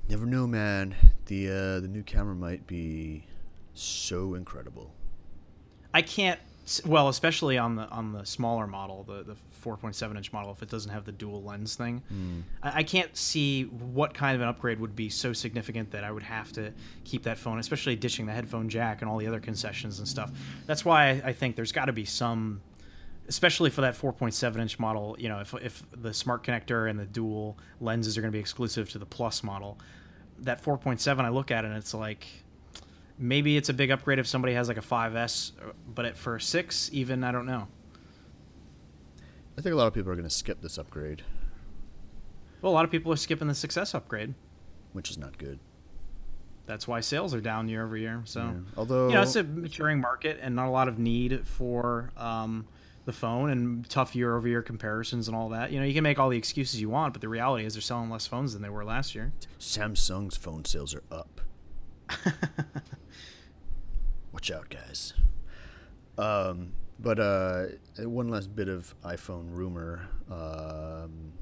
Never 0.09 0.27
know, 0.27 0.47
man. 0.47 0.95
The 1.27 1.49
uh, 1.49 1.81
the 1.81 1.89
new 1.89 2.03
camera 2.03 2.35
might 2.35 2.67
be 2.67 3.25
so 3.75 4.35
incredible. 4.35 4.95
I 5.93 6.03
can't 6.03 6.41
Well, 6.87 7.09
especially 7.09 7.59
on 7.59 7.77
the 7.77 7.89
on 7.89 8.13
the 8.13 8.25
smaller 8.25 8.67
model, 8.67 9.05
the 9.05 9.23
the 9.23 9.37
4.7 9.65 10.17
inch 10.17 10.33
model, 10.33 10.53
if 10.53 10.63
it 10.63 10.71
doesn't 10.71 10.93
have 10.93 11.05
the 11.05 11.13
dual 11.13 11.43
lens 11.43 11.75
thing, 11.75 12.01
I, 12.63 12.79
I 12.79 12.83
can't 12.85 13.15
see 13.17 13.65
what 13.65 14.15
kind 14.15 14.37
of 14.37 14.41
an 14.41 14.49
upgrade 14.49 14.79
would 14.79 14.95
be 14.95 15.09
so 15.11 15.33
significant 15.33 15.91
that 15.91 16.05
I 16.05 16.13
would 16.13 16.23
have 16.23 16.53
to 16.53 16.73
keep 17.05 17.25
that 17.25 17.39
phone, 17.39 17.59
especially 17.59 17.97
ditching 17.97 18.25
the 18.27 18.33
headphone 18.33 18.69
jack 18.69 19.03
and 19.03 19.11
all 19.11 19.19
the 19.19 19.27
other 19.27 19.41
concessions 19.41 19.99
and 19.99 20.07
stuff. 20.07 20.31
That's 20.67 20.85
why 20.85 21.09
I, 21.09 21.23
I 21.25 21.33
think 21.33 21.57
there's 21.57 21.73
got 21.73 21.87
to 21.87 21.93
be 21.93 22.05
some, 22.05 22.61
especially 23.29 23.71
for 23.71 23.83
that 23.83 23.95
4.7 23.95 24.59
inch 24.59 24.79
model. 24.79 25.15
You 25.19 25.29
know, 25.29 25.41
if 25.41 25.55
if 25.55 25.83
the 25.97 26.13
smart 26.15 26.43
connector 26.45 26.89
and 26.91 26.99
the 26.99 27.05
dual 27.07 27.59
lenses 27.81 28.17
are 28.19 28.21
going 28.23 28.33
to 28.33 28.37
be 28.37 28.41
exclusive 28.41 28.89
to 28.91 28.99
the 28.99 29.07
Plus 29.07 29.43
model, 29.45 29.79
that 30.41 30.63
4.7, 30.63 31.21
I 31.21 31.29
look 31.29 31.51
at 31.51 31.65
it 31.65 31.69
and 31.69 31.77
it's 31.77 31.95
like 31.95 32.27
maybe 33.19 33.57
it's 33.57 33.69
a 33.69 33.75
big 33.75 33.91
upgrade 33.91 34.19
if 34.19 34.27
somebody 34.27 34.55
has 34.55 34.69
like 34.69 34.77
a 34.77 34.81
5S, 34.81 35.53
but 35.95 36.05
at, 36.05 36.17
for 36.17 36.37
a 36.37 36.41
6, 36.41 36.91
even, 36.93 37.25
I 37.25 37.33
don't 37.33 37.47
know. 37.47 37.67
I 39.57 39.61
think 39.61 39.73
a 39.73 39.77
lot 39.77 39.89
of 39.89 39.95
people 39.95 40.13
are 40.13 40.15
going 40.15 40.29
to 40.29 40.33
skip 40.35 40.61
this 40.63 40.79
upgrade, 40.79 41.23
Well, 42.63 42.71
a 42.73 42.75
lot 42.75 42.85
of 42.85 42.93
people 42.93 43.13
are 43.13 43.17
skipping 43.17 43.49
the 43.49 43.55
6S 43.55 43.93
upgrade. 43.95 44.35
which 44.93 45.11
is 45.11 45.19
not 45.19 45.37
good. 45.37 45.59
That's 46.67 46.87
why 46.87 47.01
sales 47.01 47.35
are 47.35 47.41
down 47.41 47.69
year 47.69 47.85
over 47.85 47.97
year. 47.97 48.23
So, 48.25 48.41
Yeah. 48.41 48.53
Although 48.77 49.09
you 49.09 49.15
know, 49.15 49.23
it's 49.23 49.35
a 49.37 49.43
maturing 49.43 50.01
market 50.01 50.39
and 50.41 50.55
not 50.55 50.69
a 50.69 50.71
lot 50.71 50.87
of 50.87 50.99
need 51.01 51.45
for 51.47 52.11
um, 52.17 52.67
the 53.09 53.13
phone 53.15 53.49
and 53.49 53.89
tough 53.89 54.15
year 54.15 54.37
over 54.37 54.47
year 54.47 54.61
comparisons 54.61 55.29
and 55.29 55.37
all 55.37 55.49
that. 55.49 55.73
You 55.73 55.81
know, 55.81 55.87
you 55.87 55.95
can 55.95 56.03
make 56.03 56.19
all 56.19 56.29
the 56.29 56.37
excuses 56.37 56.79
you 56.79 56.91
want, 56.91 57.15
but 57.15 57.23
the 57.23 57.29
reality 57.29 57.65
is 57.65 57.73
they're 57.73 57.81
selling 57.81 58.11
less 58.11 58.27
phones 58.27 58.53
than 58.53 58.61
they 58.61 58.69
were 58.69 58.85
last 58.85 59.15
year. 59.15 59.33
Samsung's 59.59 60.37
phone 60.37 60.67
sales 60.67 60.95
are 60.95 61.03
up. 61.11 61.41
Watch 64.33 64.51
out, 64.51 64.69
guys. 64.69 65.15
Um, 66.19 66.73
but 66.99 67.19
uh, 67.19 67.65
one 68.01 68.29
last 68.29 68.55
bit 68.55 68.69
of 68.69 68.95
iPhone 69.03 69.47
rumor. 69.57 70.07
Um, 70.31 71.33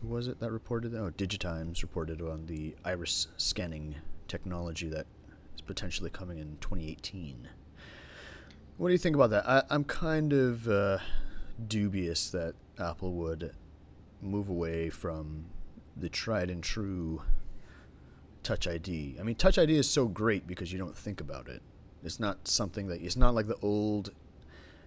who 0.00 0.08
was 0.08 0.26
it 0.26 0.40
that 0.40 0.50
reported? 0.50 0.92
Oh, 0.96 1.12
Digitimes 1.16 1.82
reported 1.82 2.20
on 2.20 2.46
the 2.46 2.74
iris 2.84 3.28
scanning 3.36 3.94
technology 4.26 4.88
that 4.88 5.06
is 5.54 5.60
potentially 5.60 6.10
coming 6.10 6.38
in 6.38 6.56
2018. 6.60 7.48
What 8.82 8.88
do 8.88 8.94
you 8.94 8.98
think 8.98 9.14
about 9.14 9.30
that? 9.30 9.48
I, 9.48 9.62
I'm 9.70 9.84
kind 9.84 10.32
of 10.32 10.66
uh, 10.66 10.98
dubious 11.68 12.30
that 12.30 12.56
Apple 12.80 13.12
would 13.12 13.54
move 14.20 14.48
away 14.48 14.90
from 14.90 15.44
the 15.96 16.08
tried 16.08 16.50
and 16.50 16.64
true 16.64 17.22
Touch 18.42 18.66
ID. 18.66 19.18
I 19.20 19.22
mean, 19.22 19.36
Touch 19.36 19.56
ID 19.56 19.76
is 19.76 19.88
so 19.88 20.08
great 20.08 20.48
because 20.48 20.72
you 20.72 20.80
don't 20.80 20.96
think 20.96 21.20
about 21.20 21.46
it. 21.46 21.62
It's 22.02 22.18
not 22.18 22.48
something 22.48 22.88
that 22.88 23.00
it's 23.00 23.14
not 23.14 23.36
like 23.36 23.46
the 23.46 23.54
old 23.62 24.10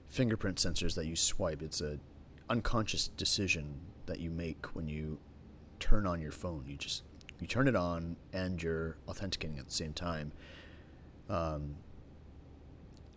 fingerprint 0.10 0.58
sensors 0.58 0.96
that 0.96 1.06
you 1.06 1.16
swipe. 1.16 1.62
It's 1.62 1.80
a 1.80 1.98
unconscious 2.50 3.08
decision 3.08 3.76
that 4.08 4.20
you 4.20 4.30
make 4.30 4.76
when 4.76 4.90
you 4.90 5.20
turn 5.80 6.06
on 6.06 6.20
your 6.20 6.34
phone. 6.34 6.66
You 6.68 6.76
just 6.76 7.04
you 7.40 7.48
turn 7.48 7.70
it 7.70 7.78
on 7.78 8.18
and 8.34 8.62
you're 8.62 8.98
authenticating 9.08 9.58
at 9.58 9.68
the 9.68 9.74
same 9.74 9.94
time. 9.94 10.34
Um, 11.30 11.76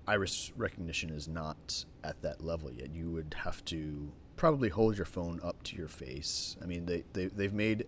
iris 0.08 0.52
recognition 0.56 1.10
is 1.10 1.28
not 1.28 1.84
at 2.02 2.20
that 2.22 2.42
level 2.42 2.72
yet. 2.72 2.94
You 2.94 3.10
would 3.10 3.36
have 3.44 3.64
to 3.66 4.10
probably 4.36 4.68
hold 4.70 4.96
your 4.96 5.04
phone 5.04 5.40
up 5.42 5.62
to 5.64 5.76
your 5.76 5.88
face. 5.88 6.56
I 6.62 6.66
mean, 6.66 6.86
they, 6.86 7.04
they 7.12 7.26
they've 7.26 7.52
made 7.52 7.86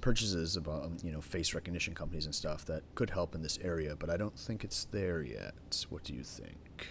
purchases 0.00 0.56
about 0.56 0.84
um, 0.84 0.96
you 1.02 1.12
know 1.12 1.20
face 1.20 1.54
recognition 1.54 1.94
companies 1.94 2.26
and 2.26 2.34
stuff 2.34 2.64
that 2.66 2.82
could 2.94 3.10
help 3.10 3.34
in 3.34 3.42
this 3.42 3.58
area, 3.62 3.96
but 3.96 4.10
I 4.10 4.16
don't 4.16 4.38
think 4.38 4.64
it's 4.64 4.84
there 4.84 5.22
yet. 5.22 5.84
What 5.90 6.04
do 6.04 6.14
you 6.14 6.22
think? 6.22 6.88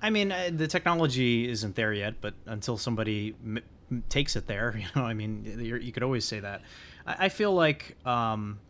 I 0.00 0.10
mean, 0.10 0.30
uh, 0.32 0.50
the 0.52 0.68
technology 0.68 1.48
isn't 1.48 1.74
there 1.74 1.92
yet, 1.92 2.20
but 2.20 2.34
until 2.46 2.76
somebody 2.76 3.34
m- 3.44 3.62
takes 4.08 4.36
it 4.36 4.46
there, 4.46 4.76
you 4.78 4.86
know, 4.94 5.06
I 5.06 5.14
mean, 5.14 5.44
you 5.60 5.92
could 5.92 6.02
always 6.02 6.24
say 6.24 6.40
that. 6.40 6.62
I, 7.06 7.26
I 7.26 7.28
feel 7.28 7.52
like 7.52 7.96
um, 8.06 8.60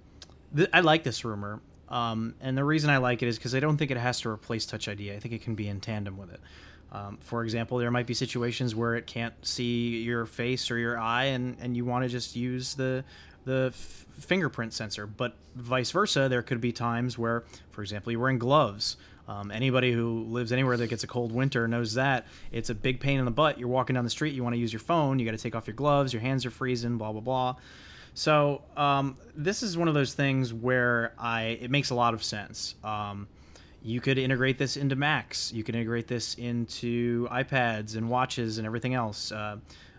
th- 0.56 0.70
I 0.72 0.80
like 0.80 1.02
this 1.04 1.24
rumor, 1.24 1.60
um, 1.88 2.34
and 2.40 2.56
the 2.56 2.64
reason 2.64 2.90
I 2.90 2.98
like 2.98 3.22
it 3.22 3.28
is 3.28 3.36
because 3.36 3.54
I 3.54 3.60
don't 3.60 3.76
think 3.76 3.90
it 3.90 3.96
has 3.96 4.20
to 4.20 4.28
replace 4.28 4.66
Touch 4.66 4.88
ID. 4.88 5.12
I 5.12 5.18
think 5.18 5.34
it 5.34 5.42
can 5.42 5.54
be 5.54 5.68
in 5.68 5.80
tandem 5.80 6.16
with 6.16 6.32
it. 6.32 6.40
Um, 6.92 7.18
for 7.20 7.42
example, 7.44 7.78
there 7.78 7.90
might 7.90 8.06
be 8.06 8.14
situations 8.14 8.74
where 8.74 8.94
it 8.94 9.06
can't 9.06 9.34
see 9.44 10.02
your 10.02 10.24
face 10.24 10.70
or 10.70 10.78
your 10.78 10.98
eye, 10.98 11.24
and, 11.24 11.56
and 11.60 11.76
you 11.76 11.84
want 11.84 12.04
to 12.04 12.08
just 12.08 12.36
use 12.36 12.74
the 12.74 13.04
the 13.44 13.66
f- 13.68 14.06
fingerprint 14.18 14.72
sensor. 14.72 15.06
But 15.06 15.34
vice 15.54 15.92
versa, 15.92 16.28
there 16.28 16.42
could 16.42 16.60
be 16.60 16.72
times 16.72 17.16
where, 17.16 17.44
for 17.70 17.80
example, 17.82 18.10
you're 18.10 18.20
wearing 18.20 18.38
gloves. 18.38 18.96
Um, 19.28 19.50
anybody 19.50 19.92
who 19.92 20.24
lives 20.24 20.52
anywhere 20.52 20.76
that 20.76 20.86
gets 20.88 21.04
a 21.04 21.06
cold 21.06 21.32
winter 21.32 21.66
knows 21.66 21.94
that 21.94 22.26
it's 22.52 22.70
a 22.70 22.74
big 22.74 23.00
pain 23.00 23.18
in 23.18 23.24
the 23.24 23.30
butt. 23.30 23.58
You're 23.58 23.68
walking 23.68 23.94
down 23.94 24.04
the 24.04 24.10
street, 24.10 24.34
you 24.34 24.42
want 24.42 24.54
to 24.54 24.58
use 24.58 24.72
your 24.72 24.80
phone, 24.80 25.18
you 25.18 25.24
got 25.24 25.32
to 25.32 25.42
take 25.42 25.54
off 25.54 25.66
your 25.66 25.74
gloves, 25.74 26.12
your 26.12 26.22
hands 26.22 26.44
are 26.46 26.50
freezing, 26.50 26.96
blah 26.98 27.12
blah 27.12 27.20
blah. 27.20 27.56
So 28.16 28.62
um, 28.78 29.18
this 29.36 29.62
is 29.62 29.76
one 29.76 29.88
of 29.88 29.94
those 29.94 30.14
things 30.14 30.52
where 30.52 31.12
I 31.18 31.58
it 31.60 31.70
makes 31.70 31.90
a 31.90 31.94
lot 31.94 32.14
of 32.14 32.24
sense. 32.24 32.74
Um, 32.82 33.28
you 33.82 34.00
could 34.00 34.16
integrate 34.16 34.56
this 34.56 34.78
into 34.78 34.96
Macs. 34.96 35.52
You 35.52 35.62
could 35.62 35.74
integrate 35.74 36.08
this 36.08 36.34
into 36.36 37.28
iPads 37.28 37.94
and 37.94 38.08
watches 38.08 38.56
and 38.56 38.66
everything 38.66 38.94
else. 38.94 39.30
Uh, 39.32 39.58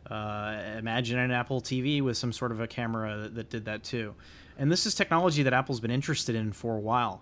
uh, 0.10 0.60
imagine 0.80 1.20
an 1.20 1.30
Apple 1.30 1.62
TV 1.62 2.02
with 2.02 2.18
some 2.18 2.34
sort 2.34 2.52
of 2.52 2.60
a 2.60 2.66
camera 2.66 3.18
that, 3.18 3.36
that 3.36 3.50
did 3.52 3.66
that 3.66 3.84
too. 3.84 4.16
And 4.58 4.72
this 4.72 4.88
is 4.88 4.96
technology 4.96 5.44
that 5.44 5.54
Apple's 5.54 5.80
been 5.80 5.92
interested 5.92 6.36
in 6.36 6.54
for 6.54 6.76
a 6.76 6.80
while. 6.80 7.22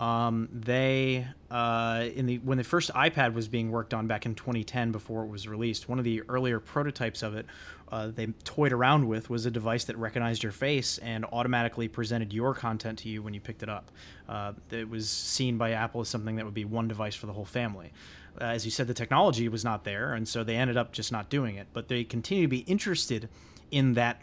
Um, 0.00 0.48
they 0.52 1.26
uh, 1.50 2.08
in 2.14 2.26
the 2.26 2.38
when 2.38 2.58
the 2.58 2.64
first 2.64 2.92
iPad 2.94 3.32
was 3.32 3.46
being 3.46 3.70
worked 3.70 3.94
on 3.94 4.06
back 4.06 4.26
in 4.26 4.34
2010 4.34 4.90
before 4.90 5.24
it 5.24 5.28
was 5.28 5.46
released, 5.46 5.88
one 5.88 5.98
of 5.98 6.04
the 6.04 6.22
earlier 6.28 6.58
prototypes 6.58 7.22
of 7.22 7.36
it 7.36 7.46
uh, 7.94 8.08
they 8.08 8.26
toyed 8.42 8.72
around 8.72 9.06
with 9.06 9.30
was 9.30 9.46
a 9.46 9.50
device 9.52 9.84
that 9.84 9.96
recognized 9.96 10.42
your 10.42 10.50
face 10.50 10.98
and 10.98 11.24
automatically 11.26 11.86
presented 11.86 12.32
your 12.32 12.52
content 12.52 12.98
to 12.98 13.08
you 13.08 13.22
when 13.22 13.34
you 13.34 13.40
picked 13.40 13.62
it 13.62 13.68
up. 13.68 13.92
Uh, 14.28 14.52
it 14.70 14.88
was 14.88 15.08
seen 15.08 15.58
by 15.58 15.70
Apple 15.70 16.00
as 16.00 16.08
something 16.08 16.34
that 16.34 16.44
would 16.44 16.54
be 16.54 16.64
one 16.64 16.88
device 16.88 17.14
for 17.14 17.26
the 17.26 17.32
whole 17.32 17.44
family. 17.44 17.92
Uh, 18.40 18.46
as 18.46 18.64
you 18.64 18.70
said, 18.72 18.88
the 18.88 18.94
technology 18.94 19.48
was 19.48 19.64
not 19.64 19.84
there, 19.84 20.14
and 20.14 20.26
so 20.26 20.42
they 20.42 20.56
ended 20.56 20.76
up 20.76 20.92
just 20.92 21.12
not 21.12 21.30
doing 21.30 21.54
it. 21.54 21.68
But 21.72 21.86
they 21.86 22.02
continue 22.02 22.44
to 22.44 22.48
be 22.48 22.60
interested 22.60 23.28
in 23.70 23.94
that 23.94 24.22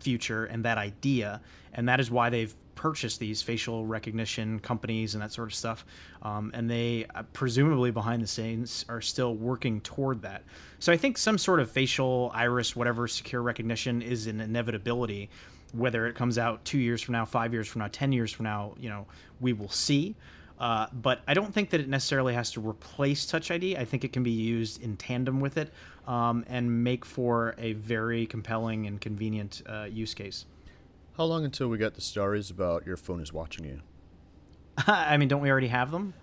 future 0.00 0.44
and 0.46 0.64
that 0.64 0.78
idea, 0.78 1.40
and 1.72 1.88
that 1.88 2.00
is 2.00 2.10
why 2.10 2.28
they've 2.28 2.52
purchased 2.82 3.20
these 3.20 3.40
facial 3.40 3.86
recognition 3.86 4.58
companies 4.58 5.14
and 5.14 5.22
that 5.22 5.30
sort 5.30 5.46
of 5.46 5.54
stuff. 5.54 5.86
Um, 6.22 6.50
and 6.52 6.68
they 6.68 7.06
uh, 7.14 7.22
presumably 7.32 7.92
behind 7.92 8.20
the 8.20 8.26
scenes 8.26 8.84
are 8.88 9.00
still 9.00 9.36
working 9.36 9.80
toward 9.82 10.22
that. 10.22 10.42
So 10.80 10.92
I 10.92 10.96
think 10.96 11.16
some 11.16 11.38
sort 11.38 11.60
of 11.60 11.70
facial 11.70 12.32
iris, 12.34 12.74
whatever 12.74 13.06
secure 13.06 13.40
recognition 13.40 14.02
is 14.02 14.26
an 14.26 14.40
inevitability. 14.40 15.30
Whether 15.72 16.08
it 16.08 16.16
comes 16.16 16.38
out 16.38 16.64
two 16.64 16.78
years 16.78 17.00
from 17.00 17.12
now, 17.12 17.24
five 17.24 17.52
years 17.52 17.68
from 17.68 17.82
now, 17.82 17.88
ten 17.92 18.10
years 18.10 18.32
from 18.32 18.46
now, 18.46 18.74
you 18.80 18.88
know, 18.88 19.06
we 19.40 19.52
will 19.52 19.70
see. 19.70 20.16
Uh, 20.58 20.88
but 20.92 21.20
I 21.28 21.34
don't 21.34 21.54
think 21.54 21.70
that 21.70 21.80
it 21.80 21.88
necessarily 21.88 22.34
has 22.34 22.50
to 22.52 22.68
replace 22.68 23.26
Touch 23.26 23.52
ID. 23.52 23.76
I 23.76 23.84
think 23.84 24.02
it 24.02 24.12
can 24.12 24.24
be 24.24 24.32
used 24.32 24.82
in 24.82 24.96
tandem 24.96 25.38
with 25.38 25.56
it 25.56 25.72
um, 26.08 26.44
and 26.48 26.82
make 26.82 27.04
for 27.04 27.54
a 27.58 27.74
very 27.74 28.26
compelling 28.26 28.88
and 28.88 29.00
convenient 29.00 29.62
uh, 29.68 29.84
use 29.84 30.14
case. 30.14 30.46
How 31.16 31.24
long 31.24 31.44
until 31.44 31.68
we 31.68 31.78
get 31.78 31.94
the 31.94 32.00
stories 32.00 32.50
about 32.50 32.86
your 32.86 32.96
phone 32.96 33.20
is 33.20 33.32
watching 33.32 33.64
you? 33.64 33.80
I 34.86 35.16
mean, 35.16 35.28
don't 35.28 35.42
we 35.42 35.50
already 35.50 35.68
have 35.68 35.90
them? 35.90 36.14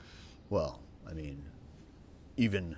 Well, 0.50 0.80
I 1.08 1.14
mean, 1.14 1.44
even 2.38 2.76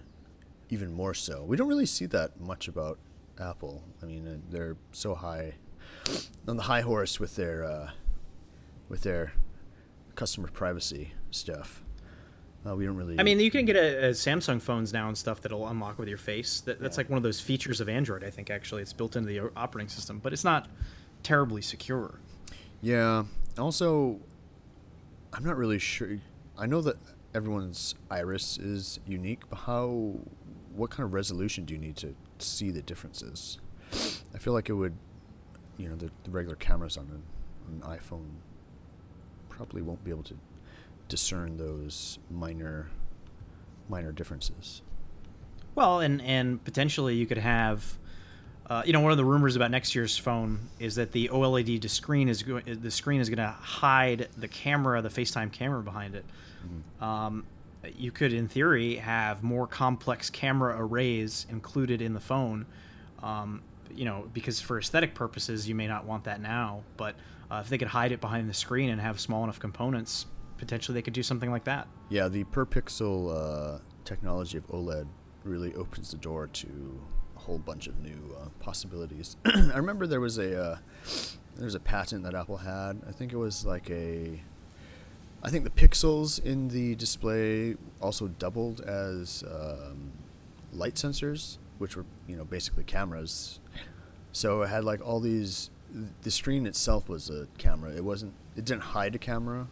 even 0.69 0.93
more 0.93 1.13
so. 1.13 1.43
We 1.43 1.57
don't 1.57 1.67
really 1.67 1.85
see 1.85 2.05
that 2.07 2.39
much 2.39 2.67
about 2.67 2.97
Apple. 3.39 3.83
I 4.01 4.05
mean, 4.05 4.27
uh, 4.27 4.37
they're 4.49 4.77
so 4.91 5.15
high 5.15 5.55
on 6.47 6.57
the 6.57 6.63
high 6.63 6.81
horse 6.81 7.19
with 7.19 7.35
their 7.35 7.63
uh, 7.63 7.91
with 8.89 9.03
their 9.03 9.33
customer 10.15 10.49
privacy 10.49 11.13
stuff. 11.29 11.83
Uh, 12.67 12.75
we 12.75 12.85
don't 12.85 12.95
really. 12.97 13.17
I 13.19 13.23
mean, 13.23 13.39
you 13.39 13.49
can 13.49 13.65
get 13.65 13.75
a, 13.77 14.07
a 14.07 14.09
Samsung 14.11 14.61
phones 14.61 14.91
now 14.93 15.07
and 15.07 15.17
stuff 15.17 15.41
that'll 15.41 15.67
unlock 15.69 15.97
with 15.97 16.07
your 16.09 16.17
face. 16.17 16.59
That, 16.61 16.79
that's 16.79 16.97
Yeah. 16.97 17.01
like 17.01 17.09
one 17.09 17.17
of 17.17 17.23
those 17.23 17.39
features 17.39 17.79
of 17.81 17.87
Android. 17.89 18.23
I 18.23 18.29
think 18.29 18.49
actually 18.49 18.81
it's 18.81 18.93
built 18.93 19.15
into 19.15 19.29
the 19.29 19.49
operating 19.55 19.89
system, 19.89 20.19
but 20.19 20.31
it's 20.33 20.43
not 20.43 20.67
terribly 21.23 21.61
secure. 21.61 22.19
Yeah. 22.81 23.25
Also, 23.57 24.19
I'm 25.33 25.43
not 25.43 25.57
really 25.57 25.79
sure. 25.79 26.19
I 26.57 26.65
know 26.65 26.81
that 26.81 26.97
everyone's 27.33 27.95
iris 28.09 28.57
is 28.57 28.99
unique, 29.05 29.41
but 29.49 29.59
how? 29.59 30.15
What 30.73 30.89
kind 30.89 31.05
of 31.05 31.13
resolution 31.13 31.65
do 31.65 31.73
you 31.73 31.79
need 31.79 31.97
to 31.97 32.15
see 32.39 32.71
the 32.71 32.81
differences? 32.81 33.59
I 34.33 34.37
feel 34.37 34.53
like 34.53 34.69
it 34.69 34.73
would, 34.73 34.95
you 35.77 35.89
know, 35.89 35.95
the, 35.95 36.09
the 36.23 36.31
regular 36.31 36.55
cameras 36.55 36.95
on 36.97 37.07
an, 37.09 37.81
an 37.81 37.97
iPhone 37.97 38.29
probably 39.49 39.81
won't 39.81 40.03
be 40.05 40.11
able 40.11 40.23
to 40.23 40.37
discern 41.09 41.57
those 41.57 42.19
minor, 42.29 42.89
minor 43.89 44.13
differences. 44.13 44.81
Well, 45.75 45.99
and 45.99 46.21
and 46.21 46.63
potentially 46.63 47.15
you 47.15 47.25
could 47.25 47.37
have, 47.37 47.97
uh, 48.67 48.83
you 48.85 48.93
know, 48.93 49.01
one 49.01 49.11
of 49.11 49.17
the 49.17 49.25
rumors 49.25 49.55
about 49.55 49.71
next 49.71 49.95
year's 49.95 50.17
phone 50.17 50.69
is 50.79 50.95
that 50.95 51.11
the 51.11 51.29
OLED 51.29 51.89
screen 51.89 52.29
is 52.29 52.43
going, 52.43 52.63
the 52.81 52.91
screen 52.91 53.19
is 53.19 53.29
going 53.29 53.37
to 53.37 53.55
hide 53.59 54.29
the 54.37 54.47
camera, 54.47 55.01
the 55.01 55.09
FaceTime 55.09 55.51
camera 55.51 55.81
behind 55.81 56.15
it. 56.15 56.25
Um, 57.01 57.45
you 57.97 58.11
could, 58.11 58.31
in 58.33 58.47
theory, 58.47 58.95
have 58.95 59.43
more 59.43 59.67
complex 59.67 60.29
camera 60.29 60.75
arrays 60.77 61.47
included 61.49 62.01
in 62.01 62.13
the 62.13 62.19
phone. 62.19 62.65
Um, 63.21 63.61
you 63.93 64.05
know, 64.05 64.29
because 64.33 64.61
for 64.61 64.79
aesthetic 64.79 65.15
purposes, 65.15 65.67
you 65.67 65.75
may 65.75 65.87
not 65.87 66.05
want 66.05 66.23
that 66.25 66.39
now, 66.41 66.83
but 66.95 67.15
uh, 67.49 67.61
if 67.63 67.69
they 67.69 67.77
could 67.77 67.89
hide 67.89 68.11
it 68.11 68.21
behind 68.21 68.49
the 68.49 68.53
screen 68.53 68.89
and 68.89 69.01
have 69.01 69.19
small 69.19 69.43
enough 69.43 69.59
components, 69.59 70.27
potentially 70.57 70.93
they 70.93 71.01
could 71.01 71.13
do 71.13 71.23
something 71.23 71.51
like 71.51 71.65
that. 71.65 71.87
Yeah, 72.09 72.29
the 72.29 72.43
per 72.45 72.65
pixel 72.65 73.35
uh, 73.75 73.79
technology 74.05 74.57
of 74.57 74.67
OLED 74.67 75.07
really 75.43 75.73
opens 75.75 76.11
the 76.11 76.17
door 76.17 76.47
to 76.47 77.01
whole 77.41 77.59
bunch 77.59 77.87
of 77.87 77.99
new 77.99 78.35
uh, 78.39 78.47
possibilities. 78.59 79.37
I 79.45 79.77
remember 79.77 80.07
there 80.07 80.21
was 80.21 80.37
a 80.37 80.61
uh, 80.61 80.77
there 81.55 81.65
was 81.65 81.75
a 81.75 81.79
patent 81.79 82.23
that 82.23 82.35
Apple 82.35 82.57
had. 82.57 83.01
I 83.07 83.11
think 83.11 83.33
it 83.33 83.37
was 83.37 83.65
like 83.65 83.89
a 83.89 84.41
I 85.43 85.49
think 85.49 85.63
the 85.63 85.71
pixels 85.71 86.43
in 86.43 86.67
the 86.67 86.95
display 86.95 87.75
also 87.99 88.27
doubled 88.27 88.81
as 88.81 89.43
um, 89.49 90.11
light 90.71 90.95
sensors, 90.95 91.57
which 91.79 91.95
were 91.95 92.05
you 92.27 92.35
know 92.35 92.45
basically 92.45 92.83
cameras. 92.83 93.59
So 94.31 94.61
it 94.61 94.69
had 94.69 94.83
like 94.83 95.05
all 95.05 95.19
these. 95.19 95.69
The 96.21 96.31
screen 96.31 96.65
itself 96.65 97.09
was 97.09 97.29
a 97.29 97.47
camera. 97.57 97.91
It 97.91 98.03
wasn't. 98.03 98.33
It 98.55 98.65
didn't 98.65 98.83
hide 98.83 99.15
a 99.15 99.17
camera. 99.17 99.67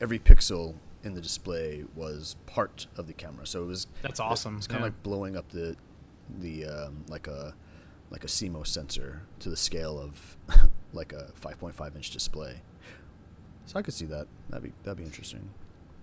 Every 0.00 0.18
pixel 0.18 0.74
in 1.04 1.14
the 1.14 1.20
display 1.20 1.84
was 1.94 2.34
part 2.46 2.86
of 2.96 3.06
the 3.06 3.12
camera. 3.12 3.46
So 3.46 3.62
it 3.62 3.66
was. 3.66 3.86
That's 4.02 4.20
awesome. 4.20 4.56
It's 4.56 4.66
kind 4.66 4.80
yeah. 4.80 4.88
of 4.88 4.94
like 4.94 5.02
blowing 5.02 5.36
up 5.36 5.48
the, 5.50 5.76
the 6.40 6.66
um, 6.66 7.04
like 7.08 7.26
a, 7.26 7.54
like 8.10 8.24
a 8.24 8.28
CMOS 8.28 8.68
sensor 8.68 9.22
to 9.40 9.50
the 9.50 9.56
scale 9.56 9.98
of, 9.98 10.36
like 10.92 11.12
a 11.12 11.32
5.5 11.40 11.96
inch 11.96 12.10
display. 12.10 12.60
So 13.66 13.78
I 13.78 13.82
could 13.82 13.94
see 13.94 14.06
that. 14.06 14.26
That'd 14.50 14.64
be 14.64 14.72
that'd 14.82 14.98
be 14.98 15.04
interesting. 15.04 15.50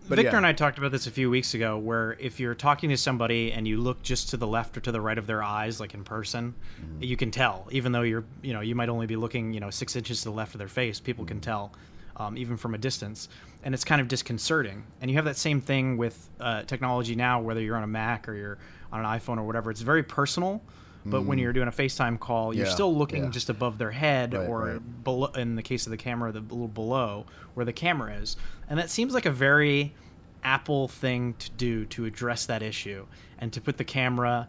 But 0.09 0.15
Victor 0.15 0.31
yeah. 0.31 0.37
and 0.37 0.45
I 0.45 0.53
talked 0.53 0.77
about 0.77 0.91
this 0.91 1.05
a 1.05 1.11
few 1.11 1.29
weeks 1.29 1.53
ago, 1.53 1.77
where 1.77 2.17
if 2.19 2.39
you're 2.39 2.55
talking 2.55 2.89
to 2.89 2.97
somebody 2.97 3.51
and 3.51 3.67
you 3.67 3.77
look 3.77 4.01
just 4.01 4.29
to 4.29 4.37
the 4.37 4.47
left 4.47 4.75
or 4.75 4.81
to 4.81 4.91
the 4.91 4.99
right 4.99 5.17
of 5.17 5.27
their 5.27 5.43
eyes, 5.43 5.79
like 5.79 5.93
in 5.93 6.03
person, 6.03 6.55
mm-hmm. 6.81 7.03
you 7.03 7.15
can 7.15 7.29
tell. 7.29 7.67
Even 7.71 7.91
though 7.91 8.01
you're, 8.01 8.23
you 8.41 8.53
know, 8.53 8.61
you 8.61 8.73
might 8.73 8.89
only 8.89 9.05
be 9.05 9.15
looking, 9.15 9.53
you 9.53 9.59
know, 9.59 9.69
six 9.69 9.95
inches 9.95 10.23
to 10.23 10.29
the 10.29 10.35
left 10.35 10.55
of 10.55 10.59
their 10.59 10.67
face, 10.67 10.99
people 10.99 11.23
mm-hmm. 11.23 11.35
can 11.35 11.41
tell, 11.41 11.71
um, 12.17 12.35
even 12.35 12.57
from 12.57 12.73
a 12.73 12.77
distance, 12.77 13.29
and 13.63 13.75
it's 13.75 13.83
kind 13.83 14.01
of 14.01 14.07
disconcerting. 14.07 14.83
And 15.01 15.11
you 15.11 15.17
have 15.17 15.25
that 15.25 15.37
same 15.37 15.61
thing 15.61 15.97
with 15.97 16.29
uh, 16.39 16.63
technology 16.63 17.15
now, 17.15 17.39
whether 17.39 17.61
you're 17.61 17.77
on 17.77 17.83
a 17.83 17.87
Mac 17.87 18.27
or 18.27 18.33
you're 18.33 18.57
on 18.91 18.99
an 18.99 19.05
iPhone 19.05 19.37
or 19.37 19.43
whatever. 19.43 19.71
It's 19.71 19.81
very 19.81 20.03
personal. 20.03 20.61
But 21.03 21.23
mm. 21.23 21.25
when 21.25 21.39
you're 21.39 21.53
doing 21.53 21.67
a 21.67 21.71
FaceTime 21.71 22.19
call, 22.19 22.53
you're 22.53 22.67
yeah, 22.67 22.71
still 22.71 22.95
looking 22.95 23.23
yeah. 23.23 23.29
just 23.31 23.49
above 23.49 23.79
their 23.79 23.89
head, 23.89 24.35
right, 24.35 24.47
or 24.47 24.59
right. 24.59 25.03
below. 25.03 25.31
In 25.31 25.55
the 25.55 25.63
case 25.63 25.87
of 25.87 25.91
the 25.91 25.97
camera, 25.97 26.31
the 26.31 26.41
little 26.41 26.67
below 26.67 27.25
where 27.55 27.65
the 27.65 27.73
camera 27.73 28.13
is, 28.13 28.37
and 28.69 28.77
that 28.77 28.91
seems 28.91 29.13
like 29.13 29.25
a 29.25 29.31
very 29.31 29.95
Apple 30.43 30.87
thing 30.87 31.33
to 31.39 31.49
do 31.51 31.85
to 31.85 32.05
address 32.05 32.45
that 32.45 32.61
issue 32.61 33.05
and 33.39 33.51
to 33.53 33.61
put 33.61 33.77
the 33.77 33.83
camera 33.83 34.47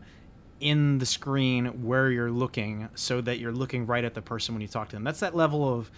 in 0.61 0.99
the 0.99 1.07
screen 1.07 1.85
where 1.85 2.11
you're 2.11 2.31
looking 2.31 2.89
so 2.95 3.21
that 3.21 3.39
you're 3.39 3.53
looking 3.53 3.87
right 3.87 4.05
at 4.05 4.15
the 4.15 4.23
person 4.23 4.55
when 4.55 4.63
you 4.63 4.69
talk 4.69 4.89
to 4.91 4.97
them. 4.97 5.05
That's 5.05 5.21
that 5.21 5.35
level 5.35 5.69
of 5.69 5.91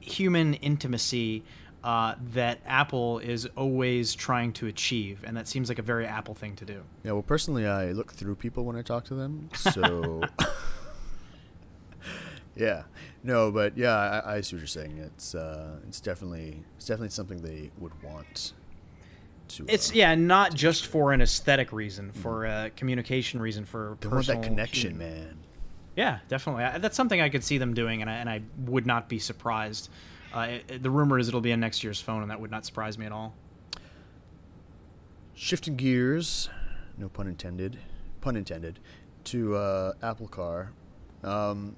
human 0.00 0.54
intimacy 0.54 1.44
uh, 1.84 2.14
that 2.32 2.60
Apple 2.66 3.18
is 3.18 3.46
always 3.56 4.14
trying 4.14 4.52
to 4.54 4.66
achieve, 4.66 5.24
and 5.26 5.36
that 5.36 5.48
seems 5.48 5.68
like 5.68 5.78
a 5.78 5.82
very 5.82 6.06
Apple 6.06 6.34
thing 6.34 6.54
to 6.56 6.64
do. 6.64 6.82
Yeah, 7.04 7.12
well, 7.12 7.22
personally, 7.22 7.66
I 7.66 7.92
look 7.92 8.12
through 8.12 8.36
people 8.36 8.64
when 8.64 8.76
I 8.76 8.82
talk 8.82 9.04
to 9.06 9.14
them, 9.14 9.48
so 9.54 10.22
yeah, 12.56 12.84
no, 13.24 13.50
but 13.50 13.76
yeah, 13.76 13.94
I, 13.94 14.36
I, 14.36 14.40
see 14.42 14.56
what 14.56 14.60
you're 14.60 14.66
saying. 14.66 14.98
It's 14.98 15.34
uh, 15.34 15.76
it's 15.88 16.00
definitely 16.00 16.62
it's 16.76 16.86
definitely 16.86 17.10
something 17.10 17.42
they 17.42 17.70
would 17.78 18.00
want. 18.02 18.52
To, 19.48 19.66
it's 19.68 19.90
uh, 19.90 19.94
yeah, 19.94 20.14
not 20.14 20.54
just 20.54 20.86
for 20.86 21.12
an 21.12 21.20
aesthetic 21.20 21.72
reason, 21.72 22.12
for 22.12 22.42
mm-hmm. 22.42 22.66
a 22.66 22.70
communication 22.70 23.40
reason, 23.40 23.64
for 23.64 23.96
they 24.00 24.08
want 24.08 24.26
that 24.26 24.42
connection, 24.42 24.96
man. 24.96 25.38
Yeah, 25.96 26.20
definitely. 26.28 26.80
That's 26.80 26.96
something 26.96 27.20
I 27.20 27.28
could 27.28 27.44
see 27.44 27.58
them 27.58 27.74
doing, 27.74 28.00
and 28.00 28.10
I, 28.10 28.14
and 28.14 28.30
I 28.30 28.40
would 28.64 28.86
not 28.86 29.10
be 29.10 29.18
surprised 29.18 29.90
uh, 30.32 30.58
it, 30.68 30.82
the 30.82 30.90
rumor 30.90 31.18
is 31.18 31.28
it'll 31.28 31.40
be 31.40 31.50
in 31.50 31.60
next 31.60 31.84
year's 31.84 32.00
phone, 32.00 32.22
and 32.22 32.30
that 32.30 32.40
would 32.40 32.50
not 32.50 32.64
surprise 32.64 32.98
me 32.98 33.06
at 33.06 33.12
all. 33.12 33.34
Shifting 35.34 35.76
gears, 35.76 36.48
no 36.96 37.08
pun 37.08 37.26
intended, 37.26 37.78
pun 38.20 38.36
intended, 38.36 38.78
to 39.24 39.56
uh, 39.56 39.92
Apple 40.02 40.28
Car. 40.28 40.72
Um, 41.22 41.76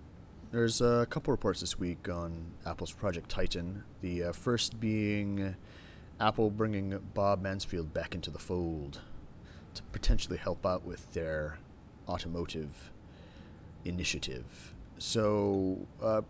there's 0.51 0.81
a 0.81 1.07
couple 1.11 1.33
reports 1.33 1.61
this 1.61 1.79
week 1.79 2.09
on 2.09 2.53
Apple's 2.65 2.93
Project 2.93 3.29
Titan. 3.29 3.85
The 4.03 4.25
uh, 4.25 4.33
first 4.33 4.79
being 4.79 5.57
Apple 6.21 6.51
bringing 6.51 6.99
Bob 7.13 7.43
Mansfield 7.43 7.93
back 7.93 8.15
into 8.15 8.31
the 8.31 8.39
fold 8.39 9.01
to 9.75 9.83
potentially 9.85 10.39
help 10.39 10.65
out 10.65 10.85
with 10.85 11.13
their 11.13 11.59
automotive 12.09 12.91
initiative. 13.85 14.75
So 14.99 15.87
uh, 16.01 16.23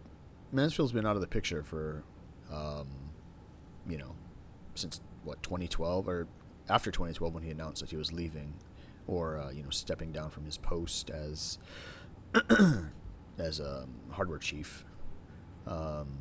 Mansfield's 0.52 0.92
been 0.92 1.06
out 1.06 1.16
of 1.16 1.20
the 1.20 1.28
picture 1.28 1.62
for 1.62 2.02
um, 2.54 2.88
you 3.88 3.98
know, 3.98 4.14
since 4.74 5.00
what 5.24 5.42
2012 5.42 6.08
or 6.08 6.26
after 6.68 6.90
2012 6.90 7.34
when 7.34 7.42
he 7.42 7.50
announced 7.50 7.80
that 7.80 7.90
he 7.90 7.96
was 7.96 8.12
leaving, 8.12 8.54
or 9.06 9.38
uh, 9.38 9.50
you 9.50 9.62
know, 9.62 9.70
stepping 9.70 10.12
down 10.12 10.30
from 10.30 10.44
his 10.44 10.56
post 10.56 11.10
as 11.10 11.58
as 13.38 13.60
a 13.60 13.86
hardware 14.10 14.38
chief. 14.38 14.84
Um, 15.66 16.18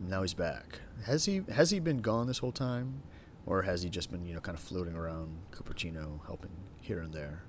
now 0.00 0.22
he's 0.22 0.34
back. 0.34 0.80
Has 1.04 1.24
he 1.24 1.42
has 1.52 1.70
he 1.70 1.80
been 1.80 1.98
gone 1.98 2.26
this 2.26 2.38
whole 2.38 2.52
time, 2.52 3.02
or 3.46 3.62
has 3.62 3.82
he 3.82 3.90
just 3.90 4.10
been 4.10 4.24
you 4.24 4.34
know 4.34 4.40
kind 4.40 4.56
of 4.56 4.62
floating 4.62 4.94
around 4.94 5.38
Cupertino, 5.52 6.24
helping 6.26 6.50
here 6.80 7.00
and 7.00 7.12
there? 7.12 7.42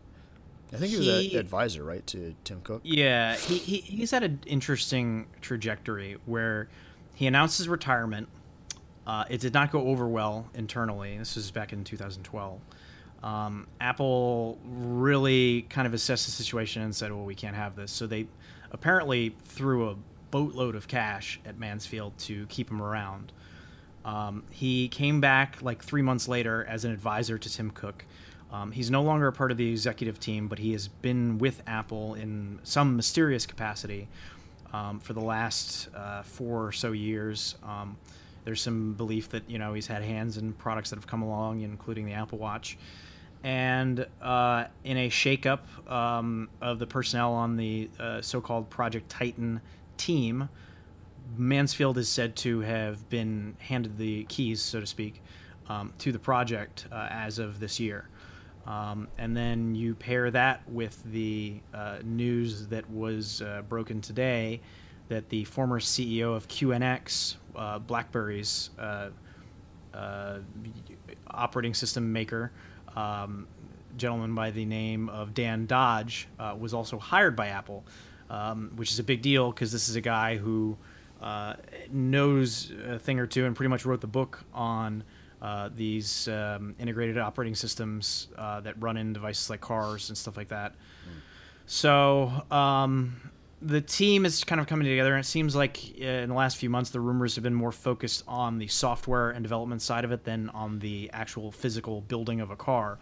I 0.72 0.78
think 0.78 0.92
he 0.92 0.98
was 0.98 1.08
an 1.08 1.36
advisor, 1.40 1.84
right, 1.84 2.06
to 2.08 2.36
Tim 2.44 2.62
Cook. 2.62 2.82
Yeah, 2.84 3.36
he, 3.36 3.58
he 3.58 3.78
he's 3.78 4.12
had 4.12 4.24
an 4.24 4.40
interesting 4.46 5.28
trajectory 5.42 6.18
where 6.26 6.70
he 7.20 7.28
announced 7.28 7.58
his 7.58 7.68
retirement. 7.68 8.30
Uh, 9.06 9.26
it 9.30 9.42
did 9.42 9.54
not 9.54 9.74
go 9.74 9.88
over 9.88 10.08
well 10.08 10.48
internally. 10.54 11.18
This 11.18 11.36
was 11.36 11.52
back 11.52 11.74
in 11.74 11.84
2012. 11.84 12.62
Um, 13.22 13.68
Apple 13.82 14.58
really 14.64 15.64
kind 15.64 15.86
of 15.86 15.94
assessed 15.94 16.28
the 16.28 16.32
situation 16.32 16.82
and 16.82 16.96
said, 16.96 17.12
"Well, 17.12 17.26
we 17.26 17.36
can't 17.36 17.58
have 17.58 17.76
this." 17.76 17.92
So 17.92 18.08
they 18.08 18.28
apparently 18.72 19.36
threw 19.44 19.90
a 19.90 19.98
boatload 20.32 20.76
of 20.76 20.88
cash 20.88 21.42
at 21.46 21.60
Mansfield 21.60 22.18
to 22.20 22.46
keep 22.46 22.72
him 22.72 22.82
around. 22.82 23.34
Um, 24.06 24.44
he 24.50 24.88
came 24.88 25.20
back 25.20 25.62
like 25.62 25.84
three 25.84 26.02
months 26.02 26.30
later 26.30 26.66
as 26.70 26.86
an 26.86 26.94
advisor 26.94 27.38
to 27.38 27.54
Tim 27.54 27.72
Cook. 27.72 28.06
Um, 28.50 28.72
he's 28.72 28.90
no 28.90 29.04
longer 29.04 29.28
a 29.28 29.34
part 29.34 29.52
of 29.52 29.58
the 29.58 29.70
executive 29.70 30.22
team, 30.22 30.48
but 30.48 30.60
he 30.60 30.72
has 30.72 30.88
been 30.88 31.38
with 31.38 31.64
Apple 31.68 32.14
in 32.14 32.60
some 32.64 32.96
mysterious 32.96 33.46
capacity 33.46 34.08
um, 34.74 35.00
for 35.00 35.14
the 35.14 35.22
last 35.22 35.90
uh, 35.96 36.24
four 36.24 36.66
or 36.66 36.72
so 36.72 36.92
years. 36.92 37.56
Um, 37.64 37.98
there's 38.46 38.62
some 38.62 38.94
belief 38.94 39.30
that 39.30 39.50
you 39.50 39.60
know 39.60 39.74
he's 39.74 39.88
had 39.88 40.02
hands 40.02 40.38
in 40.38 40.54
products 40.54 40.90
that 40.90 40.96
have 40.96 41.08
come 41.08 41.22
along, 41.22 41.62
including 41.62 42.06
the 42.06 42.14
Apple 42.14 42.38
Watch. 42.38 42.78
And 43.44 44.06
uh, 44.22 44.66
in 44.84 44.98
a 44.98 45.10
shakeup 45.10 45.62
um, 45.90 46.50
of 46.62 46.80
the 46.80 46.88
personnel 46.88 47.34
on 47.34 47.56
the 47.56 47.90
uh, 47.98 48.22
so-called 48.22 48.70
Project 48.70 49.10
Titan 49.10 49.62
team, 49.96 50.50
Mansfield 51.38 51.98
is 51.98 52.10
said 52.10 52.36
to 52.38 52.60
have 52.62 53.10
been 53.10 53.56
handed 53.60 53.98
the 53.98 54.26
keys, 54.26 54.62
so 54.62 54.82
to 54.82 54.86
speak, 54.86 55.22
um, 55.70 55.94
to 56.00 56.12
the 56.12 56.20
project 56.20 56.88
uh, 56.92 57.08
as 57.10 57.40
of 57.40 57.60
this 57.60 57.80
year. 57.80 58.10
Um, 58.66 59.08
and 59.18 59.36
then 59.36 59.74
you 59.74 59.96
pair 59.96 60.30
that 60.32 60.62
with 60.70 61.02
the 61.12 61.60
uh, 61.74 62.00
news 62.04 62.68
that 62.68 62.90
was 62.90 63.42
uh, 63.42 63.64
broken 63.68 64.02
today 64.02 64.62
that 65.08 65.28
the 65.30 65.44
former 65.44 65.80
CEO 65.80 66.36
of 66.36 66.48
QNX, 66.48 67.36
uh, 67.56 67.80
BlackBerry's 67.80 68.70
uh, 68.80 69.10
uh, 69.94 70.40
operating 71.28 71.74
system 71.74 72.14
maker, 72.14 72.52
um, 72.96 73.48
gentleman 73.98 74.36
by 74.36 74.52
the 74.52 74.66
name 74.66 75.10
of 75.10 75.34
Dan 75.34 75.66
Dodge, 75.66 76.28
uh, 76.40 76.56
was 76.58 76.76
also 76.76 77.00
hired 77.00 77.36
by 77.36 77.48
Apple, 77.48 77.84
um, 78.30 78.72
which 78.76 78.92
is 78.92 79.00
a 79.00 79.04
big 79.04 79.24
deal 79.24 79.52
because 79.52 79.72
this 79.72 79.90
is 79.90 79.96
a 79.96 80.02
guy 80.02 80.38
who 80.38 80.78
knows 81.92 82.72
a 82.88 82.98
thing 83.00 83.20
or 83.20 83.26
two 83.26 83.46
and 83.46 83.56
pretty 83.56 83.70
much 83.70 83.86
wrote 83.86 84.00
the 84.00 84.08
book 84.08 84.46
on 84.54 85.04
uh, 85.42 85.70
these 85.74 86.28
um, 86.28 86.76
integrated 86.80 87.18
operating 87.18 87.56
systems 87.56 88.28
uh, 88.38 88.60
that 88.62 88.82
run 88.82 88.98
in 88.98 89.14
devices 89.14 89.50
like 89.50 89.62
cars 89.62 90.10
and 90.10 90.18
stuff 90.18 90.38
like 90.38 90.50
that. 90.50 90.74
Mm. 90.74 91.22
So 91.66 92.32
um, 92.52 93.16
the 93.62 93.82
team 93.82 94.26
is 94.26 94.44
kind 94.44 94.60
of 94.60 94.68
coming 94.68 94.88
together, 94.88 95.14
and 95.14 95.24
it 95.24 95.28
seems 95.28 95.56
like 95.56 95.80
uh, 96.02 96.06
in 96.06 96.30
the 96.30 96.36
last 96.36 96.58
few 96.58 96.70
months 96.70 96.90
the 96.90 97.00
rumors 97.00 97.36
have 97.36 97.44
been 97.44 97.54
more 97.54 97.72
focused 97.72 98.24
on 98.28 98.58
the 98.58 98.68
software 98.68 99.32
and 99.32 99.44
development 99.44 99.82
side 99.82 100.04
of 100.04 100.12
it 100.12 100.24
than 100.24 100.50
on 100.50 100.80
the 100.80 101.10
actual 101.14 101.52
physical 101.52 102.02
building 102.02 102.42
of 102.42 102.52
a 102.52 102.56
car. 102.56 102.98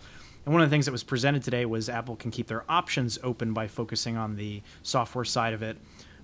And 0.46 0.54
one 0.54 0.64
of 0.64 0.70
the 0.70 0.74
things 0.74 0.86
that 0.86 0.94
was 0.94 1.04
presented 1.04 1.44
today 1.44 1.66
was 1.66 1.90
Apple 1.90 2.16
can 2.16 2.32
keep 2.32 2.48
their 2.48 2.64
options 2.70 3.20
open 3.22 3.54
by 3.54 3.68
focusing 3.68 4.16
on 4.16 4.36
the 4.36 4.62
software 4.82 5.26
side 5.26 5.54
of 5.54 5.62
it 5.62 5.78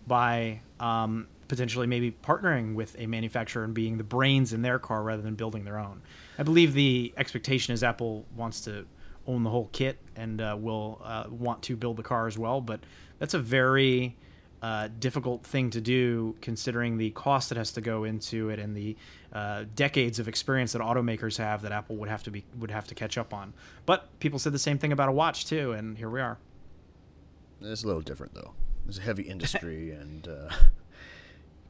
by 0.07 0.61
um, 0.79 1.27
potentially 1.47 1.87
maybe 1.87 2.11
partnering 2.11 2.75
with 2.75 2.95
a 2.99 3.07
manufacturer 3.07 3.63
and 3.63 3.73
being 3.73 3.97
the 3.97 4.03
brains 4.03 4.53
in 4.53 4.61
their 4.61 4.79
car 4.79 5.03
rather 5.03 5.21
than 5.21 5.35
building 5.35 5.63
their 5.63 5.77
own. 5.77 6.01
I 6.37 6.43
believe 6.43 6.73
the 6.73 7.13
expectation 7.17 7.73
is 7.73 7.83
Apple 7.83 8.25
wants 8.35 8.61
to 8.61 8.85
own 9.27 9.43
the 9.43 9.49
whole 9.49 9.69
kit 9.71 9.97
and 10.15 10.41
uh, 10.41 10.55
will 10.59 11.01
uh, 11.03 11.25
want 11.29 11.61
to 11.63 11.75
build 11.75 11.97
the 11.97 12.03
car 12.03 12.27
as 12.27 12.37
well, 12.37 12.61
but 12.61 12.79
that's 13.19 13.33
a 13.33 13.39
very 13.39 14.15
uh, 14.61 14.87
difficult 14.99 15.43
thing 15.43 15.69
to 15.69 15.81
do 15.81 16.35
considering 16.39 16.97
the 16.97 17.09
cost 17.11 17.49
that 17.49 17.57
has 17.57 17.73
to 17.73 17.81
go 17.81 18.05
into 18.05 18.49
it 18.49 18.59
and 18.59 18.75
the 18.75 18.95
uh, 19.33 19.65
decades 19.75 20.19
of 20.19 20.27
experience 20.29 20.71
that 20.71 20.81
automakers 20.81 21.37
have 21.37 21.61
that 21.61 21.73
Apple 21.73 21.97
would 21.97 22.07
have 22.07 22.23
to 22.23 22.31
be 22.31 22.45
would 22.57 22.71
have 22.71 22.87
to 22.87 22.95
catch 22.95 23.17
up 23.17 23.33
on. 23.33 23.53
But 23.85 24.07
people 24.19 24.39
said 24.39 24.53
the 24.53 24.59
same 24.59 24.77
thing 24.77 24.93
about 24.93 25.09
a 25.09 25.11
watch 25.11 25.45
too, 25.45 25.73
and 25.73 25.97
here 25.97 26.09
we 26.09 26.21
are. 26.21 26.37
It's 27.61 27.83
a 27.83 27.87
little 27.87 28.01
different 28.01 28.33
though. 28.33 28.53
It's 28.87 28.97
a 28.97 29.01
heavy 29.01 29.23
industry, 29.23 29.91
and 29.99 30.27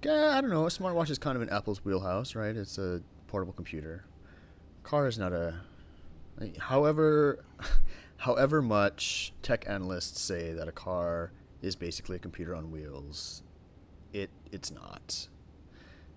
uh, 0.06 0.34
I 0.36 0.42
don't 0.42 0.50
know. 0.50 0.66
A 0.66 0.70
smartwatch 0.70 1.10
is 1.10 1.18
kind 1.18 1.36
of 1.36 1.42
in 1.42 1.50
Apple's 1.50 1.84
wheelhouse, 1.84 2.36
right? 2.36 2.56
It's 2.56 2.78
a 2.78 3.02
portable 3.28 3.54
computer. 3.54 4.06
Car 4.84 5.08
is 5.08 5.18
not 5.18 5.34
a. 5.34 5.62
However, 6.60 7.44
however 8.18 8.62
much 8.62 9.34
tech 9.42 9.66
analysts 9.68 10.20
say 10.22 10.54
that 10.54 10.68
a 10.68 10.72
car 10.72 11.32
is 11.62 11.76
basically 11.76 12.18
a 12.18 12.20
computer 12.20 12.56
on 12.56 12.72
wheels. 12.72 13.44
It 14.12 14.30
it's 14.52 14.72
not. 14.72 15.28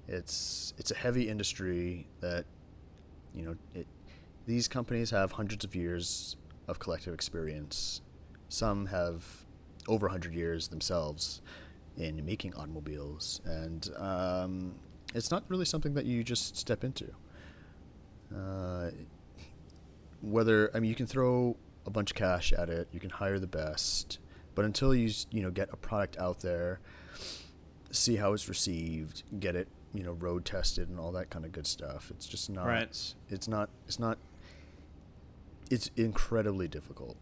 It's 0.08 0.74
it's 0.78 0.90
a 0.90 0.94
heavy 0.94 1.28
industry 1.28 2.06
that 2.20 2.44
you 3.34 3.42
know 3.44 3.56
it 3.74 3.86
these 4.46 4.68
companies 4.68 5.10
have 5.10 5.32
hundreds 5.32 5.64
of 5.64 5.74
years 5.74 6.36
of 6.68 6.78
collective 6.78 7.12
experience. 7.12 8.00
Some 8.48 8.86
have 8.86 9.44
over 9.88 10.06
100 10.06 10.34
years 10.34 10.68
themselves 10.68 11.40
in 11.96 12.24
making 12.24 12.54
automobiles, 12.54 13.40
and 13.44 13.90
um, 13.96 14.74
it's 15.14 15.30
not 15.30 15.44
really 15.48 15.64
something 15.64 15.94
that 15.94 16.04
you 16.04 16.22
just 16.22 16.56
step 16.56 16.84
into. 16.84 17.10
Uh, 18.34 18.90
whether 20.20 20.70
I 20.74 20.80
mean, 20.80 20.88
you 20.88 20.94
can 20.94 21.06
throw 21.06 21.56
a 21.86 21.90
bunch 21.90 22.10
of 22.10 22.16
cash 22.16 22.52
at 22.52 22.68
it, 22.68 22.88
you 22.92 23.00
can 23.00 23.10
hire 23.10 23.38
the 23.38 23.46
best, 23.46 24.18
but 24.54 24.64
until 24.64 24.94
you 24.94 25.10
you 25.30 25.42
know 25.42 25.50
get 25.50 25.68
a 25.72 25.76
product 25.76 26.18
out 26.18 26.40
there, 26.40 26.80
see 27.90 28.16
how 28.16 28.32
it's 28.32 28.48
received, 28.48 29.22
get 29.40 29.56
it 29.56 29.68
you 29.94 30.02
know 30.02 30.12
road 30.12 30.44
tested 30.44 30.88
and 30.88 30.98
all 30.98 31.12
that 31.12 31.30
kind 31.30 31.44
of 31.44 31.52
good 31.52 31.66
stuff, 31.66 32.10
it's 32.10 32.26
just 32.26 32.50
not. 32.50 32.66
Right. 32.66 33.14
It's 33.30 33.48
not. 33.48 33.70
It's 33.86 33.98
not. 33.98 34.18
It's 35.70 35.90
incredibly 35.96 36.68
difficult. 36.68 37.16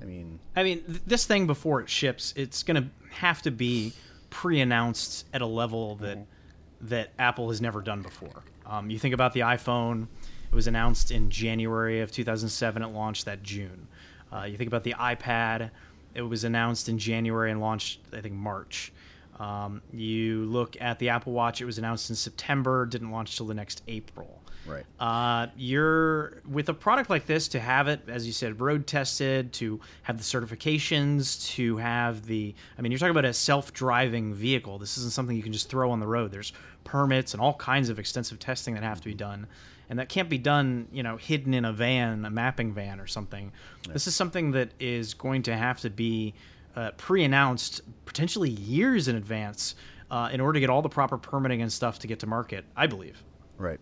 I 0.00 0.04
mean, 0.04 0.38
I 0.54 0.62
mean, 0.62 0.82
th- 0.84 1.02
this 1.06 1.26
thing 1.26 1.46
before 1.46 1.80
it 1.80 1.88
ships, 1.88 2.32
it's 2.36 2.62
going 2.62 2.82
to 2.82 2.88
have 3.16 3.42
to 3.42 3.50
be 3.50 3.92
pre-announced 4.30 5.26
at 5.32 5.42
a 5.42 5.46
level 5.46 5.96
that 5.96 6.18
mm-hmm. 6.18 6.86
that 6.88 7.10
Apple 7.18 7.48
has 7.48 7.60
never 7.60 7.80
done 7.80 8.02
before. 8.02 8.42
Um, 8.66 8.90
you 8.90 8.98
think 8.98 9.14
about 9.14 9.32
the 9.32 9.40
iPhone; 9.40 10.08
it 10.50 10.54
was 10.54 10.66
announced 10.66 11.10
in 11.10 11.30
January 11.30 12.00
of 12.00 12.12
2007. 12.12 12.82
It 12.82 12.86
launched 12.88 13.24
that 13.24 13.42
June. 13.42 13.88
Uh, 14.32 14.44
you 14.44 14.56
think 14.56 14.68
about 14.68 14.84
the 14.84 14.94
iPad; 14.94 15.70
it 16.14 16.22
was 16.22 16.44
announced 16.44 16.88
in 16.88 16.98
January 16.98 17.50
and 17.50 17.60
launched, 17.60 18.00
I 18.12 18.20
think, 18.20 18.34
March. 18.34 18.92
Um, 19.38 19.82
you 19.92 20.44
look 20.46 20.76
at 20.80 20.98
the 20.98 21.10
Apple 21.10 21.32
Watch; 21.32 21.60
it 21.60 21.64
was 21.64 21.78
announced 21.78 22.10
in 22.10 22.16
September, 22.16 22.86
didn't 22.86 23.10
launch 23.10 23.36
till 23.36 23.46
the 23.46 23.54
next 23.54 23.82
April. 23.88 24.37
Right. 24.68 24.84
Uh, 25.00 25.46
you're 25.56 26.42
with 26.48 26.68
a 26.68 26.74
product 26.74 27.10
like 27.10 27.26
this 27.26 27.48
to 27.48 27.60
have 27.60 27.88
it, 27.88 28.00
as 28.06 28.26
you 28.26 28.32
said, 28.32 28.60
road 28.60 28.86
tested, 28.86 29.52
to 29.54 29.80
have 30.02 30.18
the 30.18 30.24
certifications, 30.24 31.46
to 31.54 31.78
have 31.78 32.26
the. 32.26 32.54
I 32.76 32.82
mean, 32.82 32.92
you're 32.92 32.98
talking 32.98 33.10
about 33.10 33.24
a 33.24 33.32
self-driving 33.32 34.34
vehicle. 34.34 34.78
This 34.78 34.98
isn't 34.98 35.12
something 35.12 35.36
you 35.36 35.42
can 35.42 35.52
just 35.52 35.68
throw 35.68 35.90
on 35.90 36.00
the 36.00 36.06
road. 36.06 36.32
There's 36.32 36.52
permits 36.84 37.32
and 37.32 37.40
all 37.40 37.54
kinds 37.54 37.88
of 37.88 37.98
extensive 37.98 38.38
testing 38.38 38.74
that 38.74 38.82
have 38.82 39.00
to 39.00 39.06
be 39.06 39.14
done 39.14 39.46
and 39.90 39.98
that 39.98 40.08
can't 40.08 40.28
be 40.28 40.38
done, 40.38 40.88
you 40.92 41.02
know, 41.02 41.16
hidden 41.16 41.54
in 41.54 41.64
a 41.64 41.72
van, 41.72 42.24
a 42.24 42.30
mapping 42.30 42.72
van 42.72 43.00
or 43.00 43.06
something. 43.06 43.52
Yeah. 43.86 43.92
This 43.92 44.06
is 44.06 44.14
something 44.14 44.50
that 44.52 44.70
is 44.78 45.14
going 45.14 45.42
to 45.44 45.56
have 45.56 45.80
to 45.80 45.90
be 45.90 46.34
uh, 46.76 46.90
pre-announced, 46.92 47.80
potentially 48.04 48.50
years 48.50 49.08
in 49.08 49.16
advance, 49.16 49.74
uh, 50.10 50.28
in 50.32 50.40
order 50.40 50.54
to 50.54 50.60
get 50.60 50.70
all 50.70 50.82
the 50.82 50.88
proper 50.88 51.18
permitting 51.18 51.62
and 51.62 51.72
stuff 51.72 51.98
to 52.00 52.06
get 52.06 52.18
to 52.20 52.26
market. 52.26 52.64
I 52.76 52.86
believe. 52.86 53.22
Right, 53.56 53.80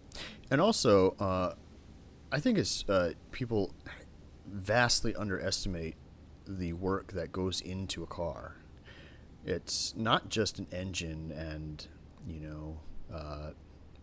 and 0.50 0.60
also, 0.60 1.12
uh, 1.18 1.54
I 2.32 2.40
think 2.40 2.58
it's 2.58 2.88
uh, 2.88 3.12
people 3.32 3.72
vastly 4.46 5.14
underestimate 5.14 5.96
the 6.46 6.72
work 6.72 7.12
that 7.12 7.32
goes 7.32 7.60
into 7.60 8.02
a 8.02 8.06
car. 8.06 8.56
It's 9.44 9.94
not 9.96 10.28
just 10.28 10.58
an 10.58 10.66
engine 10.72 11.32
and 11.32 11.86
you 12.26 12.40
know 12.40 12.80
uh, 13.12 13.50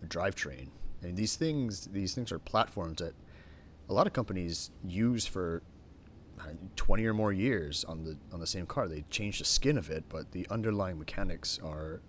a 0.02 0.06
drivetrain 0.06 0.70
I 1.04 1.08
mean, 1.08 1.16
these 1.16 1.36
things 1.36 1.86
these 1.88 2.16
things 2.16 2.32
are 2.32 2.40
platforms 2.40 3.00
that 3.00 3.14
a 3.90 3.94
lot 3.94 4.08
of 4.08 4.14
companies 4.14 4.72
use 4.86 5.26
for 5.26 5.62
20 6.76 7.06
or 7.06 7.14
more 7.14 7.32
years 7.34 7.84
on 7.84 8.04
the 8.04 8.18
on 8.32 8.40
the 8.40 8.48
same 8.48 8.66
car. 8.66 8.88
They 8.88 9.04
change 9.10 9.40
the 9.40 9.46
skin 9.46 9.78
of 9.78 9.90
it, 9.90 10.06
but 10.08 10.32
the 10.32 10.48
underlying 10.50 10.98
mechanics 10.98 11.60
are 11.64 12.02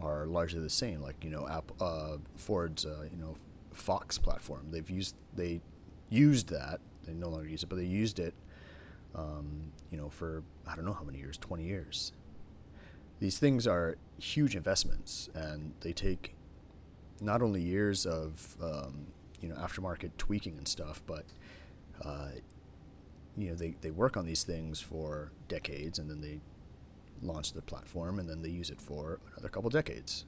are 0.00 0.26
largely 0.26 0.60
the 0.60 0.70
same. 0.70 1.00
Like 1.00 1.22
you 1.22 1.30
know, 1.30 1.44
uh, 1.80 2.18
Ford's 2.34 2.84
uh, 2.84 3.06
you 3.10 3.16
know 3.16 3.36
Fox 3.78 4.18
platform. 4.18 4.68
They've 4.70 4.88
used 4.88 5.16
they 5.34 5.60
used 6.10 6.48
that. 6.48 6.80
They 7.04 7.14
no 7.14 7.28
longer 7.28 7.48
use 7.48 7.62
it, 7.62 7.68
but 7.68 7.76
they 7.76 7.84
used 7.84 8.18
it. 8.18 8.34
Um, 9.14 9.72
you 9.90 9.96
know, 9.96 10.08
for 10.08 10.42
I 10.66 10.76
don't 10.76 10.84
know 10.84 10.92
how 10.92 11.04
many 11.04 11.18
years, 11.18 11.38
20 11.38 11.64
years. 11.64 12.12
These 13.20 13.38
things 13.38 13.66
are 13.66 13.96
huge 14.18 14.54
investments, 14.54 15.28
and 15.34 15.72
they 15.80 15.92
take 15.92 16.34
not 17.20 17.42
only 17.42 17.60
years 17.60 18.06
of 18.06 18.56
um, 18.62 19.08
you 19.40 19.48
know 19.48 19.56
aftermarket 19.56 20.10
tweaking 20.18 20.56
and 20.58 20.68
stuff, 20.68 21.02
but 21.06 21.24
uh, 22.04 22.30
you 23.36 23.48
know 23.48 23.54
they, 23.54 23.74
they 23.80 23.90
work 23.90 24.16
on 24.16 24.26
these 24.26 24.42
things 24.42 24.80
for 24.80 25.32
decades 25.48 25.98
and 25.98 26.10
then 26.10 26.20
they 26.20 26.40
launch 27.22 27.52
the 27.52 27.62
platform 27.62 28.18
and 28.18 28.28
then 28.28 28.42
they 28.42 28.48
use 28.48 28.70
it 28.70 28.80
for 28.80 29.20
another 29.32 29.48
couple 29.48 29.70
decades. 29.70 30.24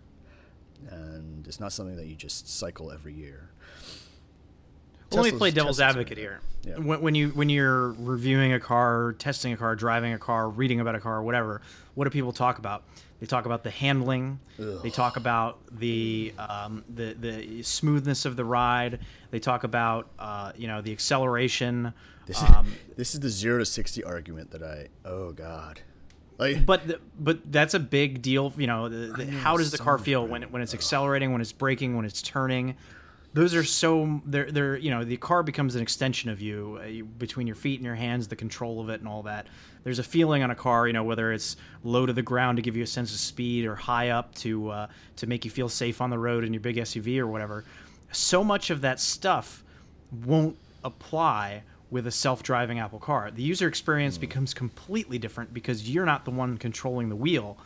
And 0.91 1.47
it's 1.47 1.61
not 1.61 1.73
something 1.73 1.97
that 1.97 2.07
you 2.07 2.17
just 2.17 2.49
cycle 2.49 2.91
every 2.91 3.15
year. 3.15 3.51
Well, 5.11 5.25
let 5.25 5.33
me 5.33 5.39
play 5.39 5.51
devil's 5.51 5.79
Tesla's 5.79 5.97
advocate 5.97 6.19
here. 6.19 6.41
Yeah. 6.63 6.77
When, 6.79 7.01
when, 7.01 7.15
you 7.15 7.31
when 7.31 7.49
you're 7.49 7.93
reviewing 7.93 8.53
a 8.53 8.61
car, 8.61 9.15
testing 9.19 9.53
a 9.53 9.57
car, 9.57 9.75
driving 9.75 10.13
a 10.13 10.19
car, 10.19 10.49
reading 10.49 10.79
about 10.79 10.95
a 10.95 11.01
car, 11.01 11.23
whatever, 11.23 11.63
what 11.95 12.05
do 12.05 12.11
people 12.11 12.33
talk 12.33 12.59
about? 12.59 12.85
They 13.19 13.27
talk 13.27 13.45
about 13.45 13.65
the 13.65 13.71
handling. 13.71 14.41
Ugh. 14.59 14.83
They 14.83 14.91
talk 14.91 15.17
about 15.17 15.59
the, 15.71 16.33
um, 16.39 16.85
the 16.89 17.15
the 17.15 17.63
smoothness 17.63 18.25
of 18.25 18.37
the 18.37 18.45
ride. 18.45 19.01
They 19.31 19.41
talk 19.41 19.65
about 19.65 20.09
uh, 20.19 20.53
you 20.57 20.69
know 20.69 20.81
the 20.81 20.93
acceleration. 20.93 21.93
This, 22.27 22.43
um, 22.43 22.67
is, 22.67 22.73
this 22.97 23.15
is 23.15 23.21
the 23.21 23.29
zero 23.29 23.59
to 23.59 23.67
sixty 23.67 24.05
argument 24.05 24.51
that 24.53 24.63
I. 24.63 24.89
Oh 25.05 25.33
God. 25.33 25.81
Like, 26.41 26.67
but 26.67 26.89
the, 26.89 27.01
but 27.19 27.53
that's 27.53 27.75
a 27.75 27.81
big 27.81 28.23
deal. 28.23 28.53
You 28.57 28.67
know, 28.67 28.89
the, 28.89 29.13
the, 29.13 29.27
how 29.27 29.57
does 29.57 29.71
the 29.71 29.79
car 29.79 29.99
feel 29.99 30.27
when 30.27 30.43
it, 30.43 30.51
when 30.51 30.63
it's 30.63 30.75
accelerating, 30.75 31.33
when 31.33 31.41
it's 31.41 31.53
braking, 31.53 31.97
when 31.97 32.05
it's 32.05 32.23
turning? 32.23 32.77
those 33.33 33.55
are 33.55 33.63
so 33.63 34.21
they're 34.27 34.51
they're 34.51 34.77
you 34.77 34.91
know 34.91 35.05
the 35.05 35.17
car 35.17 35.43
becomes 35.43 35.77
an 35.77 35.83
extension 35.83 36.31
of 36.31 36.41
you, 36.41 36.79
uh, 36.83 36.87
you, 36.87 37.05
between 37.05 37.47
your 37.47 37.57
feet 37.57 37.79
and 37.79 37.85
your 37.85 37.95
hands 37.95 38.27
the 38.29 38.37
control 38.37 38.81
of 38.81 38.89
it 38.89 39.01
and 39.01 39.09
all 39.09 39.23
that 39.23 39.47
there's 39.85 39.99
a 39.99 40.05
feeling 40.05 40.43
on 40.43 40.51
a 40.51 40.55
car 40.55 40.87
you 40.87 40.93
know 40.93 41.05
whether 41.05 41.33
it's 41.33 41.57
low 41.85 42.07
to 42.07 42.13
the 42.13 42.23
ground 42.23 42.57
to 42.57 42.63
give 42.63 42.77
you 42.77 42.83
a 42.83 42.87
sense 42.87 43.13
of 43.13 43.21
speed 43.21 43.65
or 43.65 43.75
high 43.75 44.11
up 44.11 44.35
to 44.35 44.69
uh, 44.71 44.87
to 45.17 45.27
make 45.27 45.45
you 45.45 45.51
feel 45.51 45.69
safe 45.69 46.01
on 46.01 46.11
the 46.11 46.19
road 46.19 46.45
in 46.45 46.53
your 46.53 46.61
big 46.61 46.77
SUV 46.77 47.19
or 47.19 47.27
whatever 47.27 47.65
so 48.11 48.43
much 48.43 48.71
of 48.71 48.81
that 48.81 48.99
stuff 48.99 49.63
won't 50.25 50.57
apply 50.83 51.63
with 51.91 52.07
a 52.07 52.11
self-driving 52.11 52.79
Apple 52.79 52.99
car 52.99 53.31
the 53.31 53.43
user 53.43 53.67
experience 53.69 54.17
mm. 54.17 54.23
becomes 54.23 54.55
completely 54.55 55.19
different 55.19 55.53
because 55.53 55.91
you're 55.91 56.07
not 56.07 56.25
the 56.25 56.31
one 56.31 56.57
controlling 56.57 57.09
the 57.09 57.17
wheel 57.17 57.59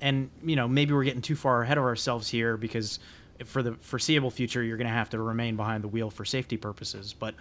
and 0.00 0.30
you 0.44 0.56
know 0.56 0.68
maybe 0.68 0.92
we're 0.92 1.04
getting 1.04 1.22
too 1.22 1.36
far 1.36 1.62
ahead 1.62 1.78
of 1.78 1.84
ourselves 1.84 2.28
here 2.28 2.56
because 2.56 2.98
for 3.44 3.62
the 3.62 3.72
foreseeable 3.74 4.30
future, 4.30 4.62
you're 4.62 4.76
going 4.76 4.86
to 4.86 4.92
have 4.92 5.10
to 5.10 5.18
remain 5.20 5.56
behind 5.56 5.82
the 5.84 5.88
wheel 5.88 6.10
for 6.10 6.24
safety 6.24 6.56
purposes. 6.56 7.14
But 7.18 7.34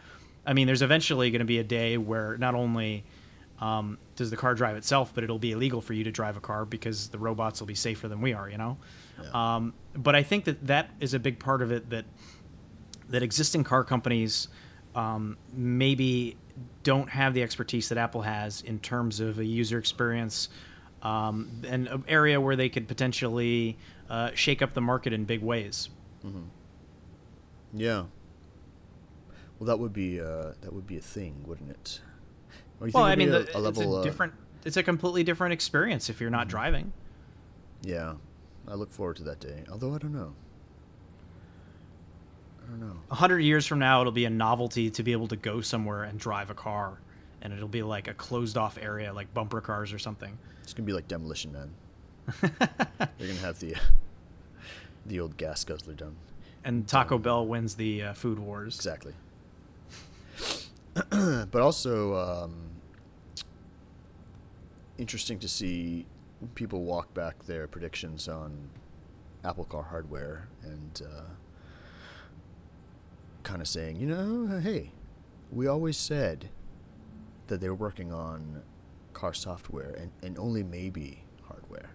I 0.45 0.53
mean, 0.53 0.67
there's 0.67 0.81
eventually 0.81 1.31
going 1.31 1.39
to 1.39 1.45
be 1.45 1.59
a 1.59 1.63
day 1.63 1.97
where 1.97 2.37
not 2.37 2.55
only 2.55 3.03
um, 3.59 3.97
does 4.15 4.29
the 4.29 4.37
car 4.37 4.55
drive 4.55 4.77
itself, 4.77 5.13
but 5.13 5.23
it'll 5.23 5.39
be 5.39 5.51
illegal 5.51 5.81
for 5.81 5.93
you 5.93 6.03
to 6.05 6.11
drive 6.11 6.37
a 6.37 6.39
car 6.39 6.65
because 6.65 7.09
the 7.09 7.19
robots 7.19 7.59
will 7.59 7.67
be 7.67 7.75
safer 7.75 8.07
than 8.07 8.21
we 8.21 8.33
are. 8.33 8.49
You 8.49 8.57
know. 8.57 8.77
Yeah. 9.21 9.55
Um, 9.55 9.73
but 9.95 10.15
I 10.15 10.23
think 10.23 10.45
that 10.45 10.65
that 10.67 10.91
is 10.99 11.13
a 11.13 11.19
big 11.19 11.39
part 11.39 11.61
of 11.61 11.71
it 11.71 11.89
that 11.89 12.05
that 13.09 13.23
existing 13.23 13.63
car 13.63 13.83
companies 13.83 14.47
um, 14.99 15.37
maybe 15.53 16.35
don't 16.83 17.09
have 17.09 17.33
the 17.33 17.41
expertise 17.41 17.89
that 17.89 17.97
Apple 17.97 18.21
has 18.21 18.61
in 18.61 18.79
terms 18.79 19.19
of 19.19 19.39
a 19.39 19.45
user 19.45 19.77
experience 19.77 20.49
um, 21.01 21.61
and 21.65 21.87
an 21.87 22.03
area 22.07 22.41
where 22.41 22.57
they 22.57 22.67
could 22.67 22.87
potentially 22.87 23.77
uh, 24.09 24.31
shake 24.33 24.61
up 24.61 24.73
the 24.73 24.81
market 24.81 25.13
in 25.13 25.23
big 25.23 25.41
ways. 25.41 25.89
Mm-hmm. 26.25 26.43
Yeah. 27.73 28.03
Well, 29.57 29.67
that 29.67 29.79
would 29.79 29.93
be 29.93 30.19
uh, 30.19 30.53
that 30.61 30.73
would 30.73 30.87
be 30.87 30.97
a 30.97 31.01
thing, 31.01 31.43
wouldn't 31.45 31.69
it? 31.69 32.01
well, 32.79 33.03
I 33.03 33.15
mean, 33.15 33.29
a, 33.29 33.39
the, 33.39 33.57
a 33.57 33.59
level, 33.59 33.97
it's 33.97 34.07
a 34.07 34.09
different. 34.09 34.33
It's 34.65 34.77
a 34.77 34.83
completely 34.83 35.23
different 35.23 35.53
experience 35.53 36.09
if 36.09 36.19
you're 36.19 36.29
not 36.29 36.43
mm-hmm. 36.43 36.49
driving. 36.49 36.93
Yeah, 37.81 38.15
I 38.67 38.75
look 38.75 38.91
forward 38.91 39.17
to 39.17 39.23
that 39.23 39.39
day. 39.39 39.63
Although 39.71 39.95
I 39.95 39.97
don't 39.97 40.13
know. 40.13 40.33
I 42.69 42.71
don't 42.71 42.87
know. 42.87 42.97
A 43.09 43.15
hundred 43.15 43.39
years 43.39 43.65
from 43.65 43.79
now, 43.79 44.01
it'll 44.01 44.11
be 44.11 44.25
a 44.25 44.29
novelty 44.29 44.91
to 44.91 45.01
be 45.01 45.11
able 45.11 45.27
to 45.29 45.35
go 45.35 45.59
somewhere 45.59 46.03
and 46.03 46.19
drive 46.19 46.51
a 46.51 46.53
car, 46.53 46.99
and 47.41 47.51
it'll 47.51 47.67
be 47.67 47.81
like 47.81 48.07
a 48.07 48.13
closed-off 48.13 48.77
area, 48.79 49.11
like 49.11 49.33
bumper 49.33 49.59
cars 49.59 49.91
or 49.91 49.97
something. 49.97 50.37
It's 50.61 50.73
gonna 50.73 50.85
be 50.85 50.93
like 50.93 51.07
Demolition 51.07 51.51
Man. 51.51 51.71
They're 52.41 53.27
gonna 53.27 53.33
have 53.39 53.59
the 53.59 53.75
the 55.07 55.19
old 55.19 55.35
gas 55.37 55.63
guzzler 55.63 55.95
done. 55.95 56.15
And 56.63 56.87
Taco 56.87 57.17
Bell 57.17 57.47
wins 57.47 57.75
the 57.75 58.03
uh, 58.03 58.13
food 58.13 58.37
wars. 58.37 58.75
Exactly. 58.75 59.13
but 61.09 61.55
also 61.55 62.15
um, 62.15 62.53
interesting 64.97 65.39
to 65.39 65.47
see 65.47 66.05
people 66.53 66.83
walk 66.83 67.13
back 67.13 67.45
their 67.45 67.67
predictions 67.67 68.27
on 68.27 68.69
Apple 69.43 69.63
Car 69.63 69.83
hardware 69.83 70.49
and 70.63 71.01
uh, 71.05 71.23
kind 73.49 73.61
of 73.63 73.67
saying, 73.67 73.95
you 73.95 74.05
know, 74.05 74.59
hey, 74.59 74.91
we 75.51 75.65
always 75.65 75.97
said 75.97 76.49
that 77.47 77.59
they 77.59 77.67
were 77.67 77.73
working 77.75 78.13
on 78.13 78.61
car 79.13 79.33
software 79.33 79.95
and, 79.97 80.11
and 80.21 80.37
only 80.37 80.61
maybe 80.61 81.23
hardware. 81.47 81.89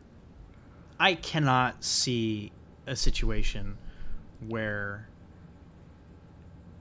I 0.98 1.14
cannot 1.14 1.84
see 1.84 2.50
a 2.88 2.96
situation 2.96 3.78
where 4.48 5.08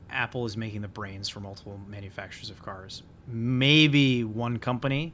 Apple 0.10 0.44
is 0.48 0.58
making 0.58 0.82
the 0.82 0.88
brains 0.88 1.30
for 1.30 1.40
multiple 1.40 1.80
manufacturers 1.88 2.50
of 2.50 2.64
cars. 2.64 3.04
Maybe 3.28 4.24
one 4.24 4.58
company, 4.58 5.14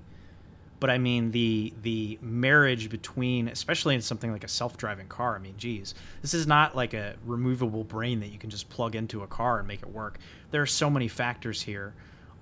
but 0.79 0.89
I 0.89 0.97
mean 0.97 1.31
the 1.31 1.73
the 1.81 2.17
marriage 2.21 2.89
between, 2.89 3.47
especially 3.47 3.95
in 3.95 4.01
something 4.01 4.31
like 4.31 4.43
a 4.43 4.47
self-driving 4.47 5.07
car. 5.07 5.35
I 5.35 5.39
mean, 5.39 5.55
geez, 5.57 5.93
this 6.21 6.33
is 6.33 6.47
not 6.47 6.75
like 6.75 6.93
a 6.93 7.15
removable 7.25 7.83
brain 7.83 8.19
that 8.21 8.27
you 8.27 8.37
can 8.37 8.49
just 8.49 8.69
plug 8.69 8.95
into 8.95 9.23
a 9.23 9.27
car 9.27 9.59
and 9.59 9.67
make 9.67 9.81
it 9.81 9.89
work. 9.89 10.19
There 10.51 10.61
are 10.61 10.67
so 10.67 10.89
many 10.89 11.07
factors 11.07 11.61
here 11.61 11.93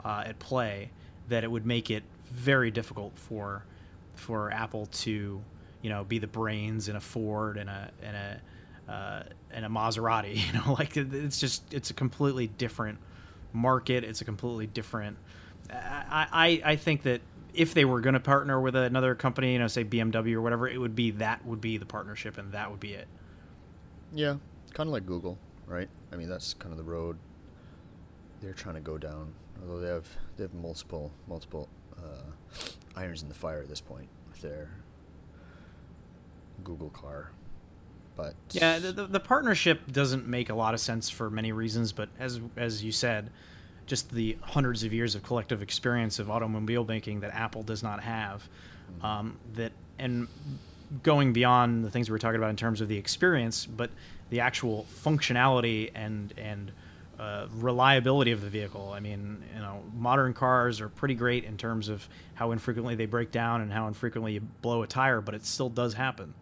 uh, 0.04 0.24
at 0.26 0.40
play 0.40 0.92
that 1.30 1.44
it 1.44 1.52
would 1.52 1.66
make 1.66 1.90
it 1.90 2.04
very 2.32 2.72
difficult 2.72 3.18
for 3.18 3.66
for 4.16 4.52
Apple 4.52 4.88
to, 4.88 5.42
you 5.82 5.90
know, 5.90 6.04
be 6.04 6.20
the 6.20 6.28
brains 6.28 6.90
in 6.90 6.96
a 6.96 7.02
Ford 7.02 7.58
and 7.58 7.70
a 7.70 7.92
and 8.02 8.16
a 8.16 8.92
uh, 8.92 9.24
and 9.52 9.66
a 9.66 9.70
Maserati. 9.70 10.36
You 10.48 10.54
know, 10.54 10.74
like 10.74 10.96
it's 10.96 11.40
just 11.40 11.74
it's 11.74 11.90
a 11.90 11.94
completely 11.94 12.48
different 12.48 13.00
market. 13.52 14.04
It's 14.04 14.22
a 14.22 14.26
completely 14.26 14.68
different. 14.68 15.18
I 15.72 16.28
I, 16.32 16.72
I 16.72 16.76
think 16.76 17.04
that 17.04 17.22
if 17.58 17.74
they 17.74 17.86
were 17.86 18.02
going 18.02 18.14
to 18.14 18.20
partner 18.20 18.62
with 18.62 18.76
another 18.76 19.16
company, 19.16 19.54
you 19.54 19.60
know, 19.60 19.68
say 19.68 19.84
BMW 19.84 20.34
or 20.36 20.42
whatever, 20.42 20.68
it 20.68 20.80
would 20.80 20.96
be 20.96 21.12
that 21.12 21.46
would 21.46 21.62
be 21.62 21.78
the 21.78 21.86
partnership, 21.86 22.38
and 22.38 22.52
that 22.52 22.70
would 22.70 22.80
be 22.80 22.94
it. 22.94 23.08
Yeah, 24.14 24.38
kind 24.74 24.88
of 24.88 24.94
like 24.94 25.06
Google, 25.06 25.38
right? 25.66 25.90
I 26.12 26.16
mean, 26.16 26.30
that's 26.30 26.54
kind 26.54 26.72
of 26.72 26.78
the 26.78 26.84
road 26.84 27.18
they're 28.42 28.54
trying 28.54 28.76
to 28.76 28.82
go 28.82 28.98
down. 28.98 29.34
Although 29.62 29.80
they 29.80 29.90
have 29.90 30.08
they 30.38 30.44
have 30.44 30.54
multiple 30.54 31.12
multiple 31.28 31.68
uh, 31.98 32.56
irons 32.96 33.24
in 33.24 33.30
the 33.30 33.36
fire 33.36 33.62
at 33.62 33.70
this 33.70 33.82
point 33.82 34.08
with 34.32 34.42
their 34.42 34.70
Google 36.64 36.90
car. 36.90 37.32
But 38.16 38.36
yeah, 38.52 38.80
the, 38.80 38.92
the, 38.92 39.06
the 39.06 39.20
partnership 39.20 39.92
doesn't 39.92 40.28
make 40.28 40.50
a 40.50 40.56
lot 40.56 40.74
of 40.74 40.80
sense 40.80 41.10
for 41.10 41.30
many 41.30 41.52
reasons. 41.52 41.92
But 41.92 42.10
as 42.20 42.40
as 42.56 42.84
you 42.84 42.92
said, 42.92 43.32
just 43.88 44.12
the 44.12 44.38
hundreds 44.42 44.84
of 44.84 44.94
years 44.94 45.16
of 45.16 45.24
collective 45.24 45.62
experience 45.62 46.20
of 46.20 46.30
automobile 46.30 46.86
making 46.86 47.22
that 47.22 47.34
Apple 47.34 47.64
does 47.64 47.82
not 47.82 48.04
have. 48.04 48.48
Um, 49.02 49.38
that 49.56 49.72
and 49.98 50.28
going 51.04 51.34
beyond 51.34 51.84
the 51.84 51.90
things 51.90 52.10
we 52.10 52.14
were 52.14 52.20
talking 52.20 52.38
about 52.38 52.50
in 52.50 52.56
terms 52.56 52.82
of 52.82 52.88
the 52.88 52.98
experience, 52.98 53.66
but 53.66 53.90
the 54.30 54.42
actual 54.42 54.86
functionality 55.04 55.92
and 55.96 56.34
and 56.38 56.72
uh, 57.20 57.48
reliability 57.56 58.32
of 58.32 58.42
the 58.42 58.50
vehicle. 58.50 58.92
I 58.94 59.00
mean, 59.00 59.44
you 59.54 59.60
know, 59.60 59.84
modern 59.96 60.34
cars 60.34 60.80
are 60.82 60.90
pretty 60.90 61.16
great 61.16 61.46
in 61.46 61.58
terms 61.58 61.90
of 61.90 62.08
how 62.36 62.52
infrequently 62.52 62.94
they 62.94 63.08
break 63.08 63.32
down 63.32 63.62
and 63.62 63.74
how 63.74 63.88
infrequently 63.88 64.34
you 64.34 64.42
blow 64.62 64.84
a 64.84 64.88
tire, 64.88 65.20
but 65.20 65.34
it 65.34 65.46
still 65.46 65.70
does 65.70 65.96
happen. 65.96 66.36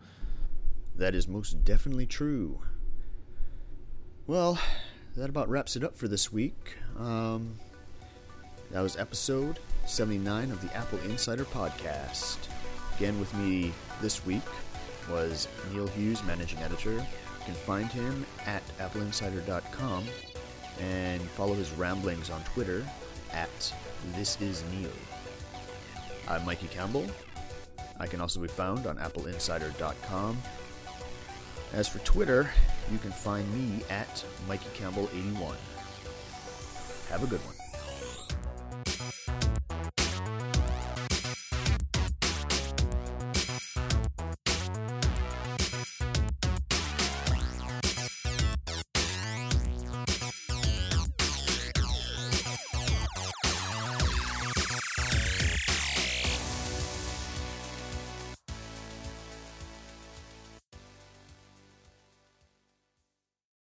That 0.97 1.15
is 1.15 1.27
most 1.27 1.63
definitely 1.63 2.05
true. 2.05 2.59
Well, 4.27 4.59
that 5.15 5.29
about 5.29 5.49
wraps 5.49 5.75
it 5.75 5.83
up 5.83 5.95
for 5.95 6.07
this 6.07 6.31
week. 6.31 6.75
Um, 6.99 7.59
that 8.71 8.81
was 8.81 8.97
episode 8.97 9.59
79 9.85 10.51
of 10.51 10.61
the 10.61 10.67
AppleInsider 10.67 11.45
Podcast. 11.45 12.37
Again, 12.97 13.19
with 13.19 13.33
me 13.35 13.71
this 14.01 14.25
week 14.25 14.43
was 15.09 15.47
Neil 15.71 15.87
Hughes, 15.87 16.23
managing 16.23 16.59
editor. 16.59 16.93
You 16.93 17.45
can 17.45 17.53
find 17.53 17.91
him 17.91 18.25
at 18.45 18.63
appleinsider.com 18.79 20.03
and 20.81 21.21
follow 21.21 21.53
his 21.53 21.71
ramblings 21.71 22.29
on 22.29 22.43
Twitter 22.43 22.85
at 23.31 23.73
This 24.15 24.39
Is 24.41 24.63
Neil. 24.71 24.89
I'm 26.27 26.43
Mikey 26.45 26.67
Campbell. 26.67 27.05
I 27.99 28.07
can 28.07 28.19
also 28.19 28.41
be 28.41 28.47
found 28.47 28.87
on 28.87 28.97
appleinsider.com. 28.97 30.37
As 31.75 31.89
for 31.89 31.99
Twitter, 31.99 32.49
you 32.89 32.97
can 32.99 33.11
find 33.11 33.53
me 33.53 33.83
at 33.89 34.23
Mikey 34.47 34.69
Campbell81. 34.79 35.55
Have 37.09 37.21
a 37.21 37.27
good 37.27 37.41
one. 37.41 37.54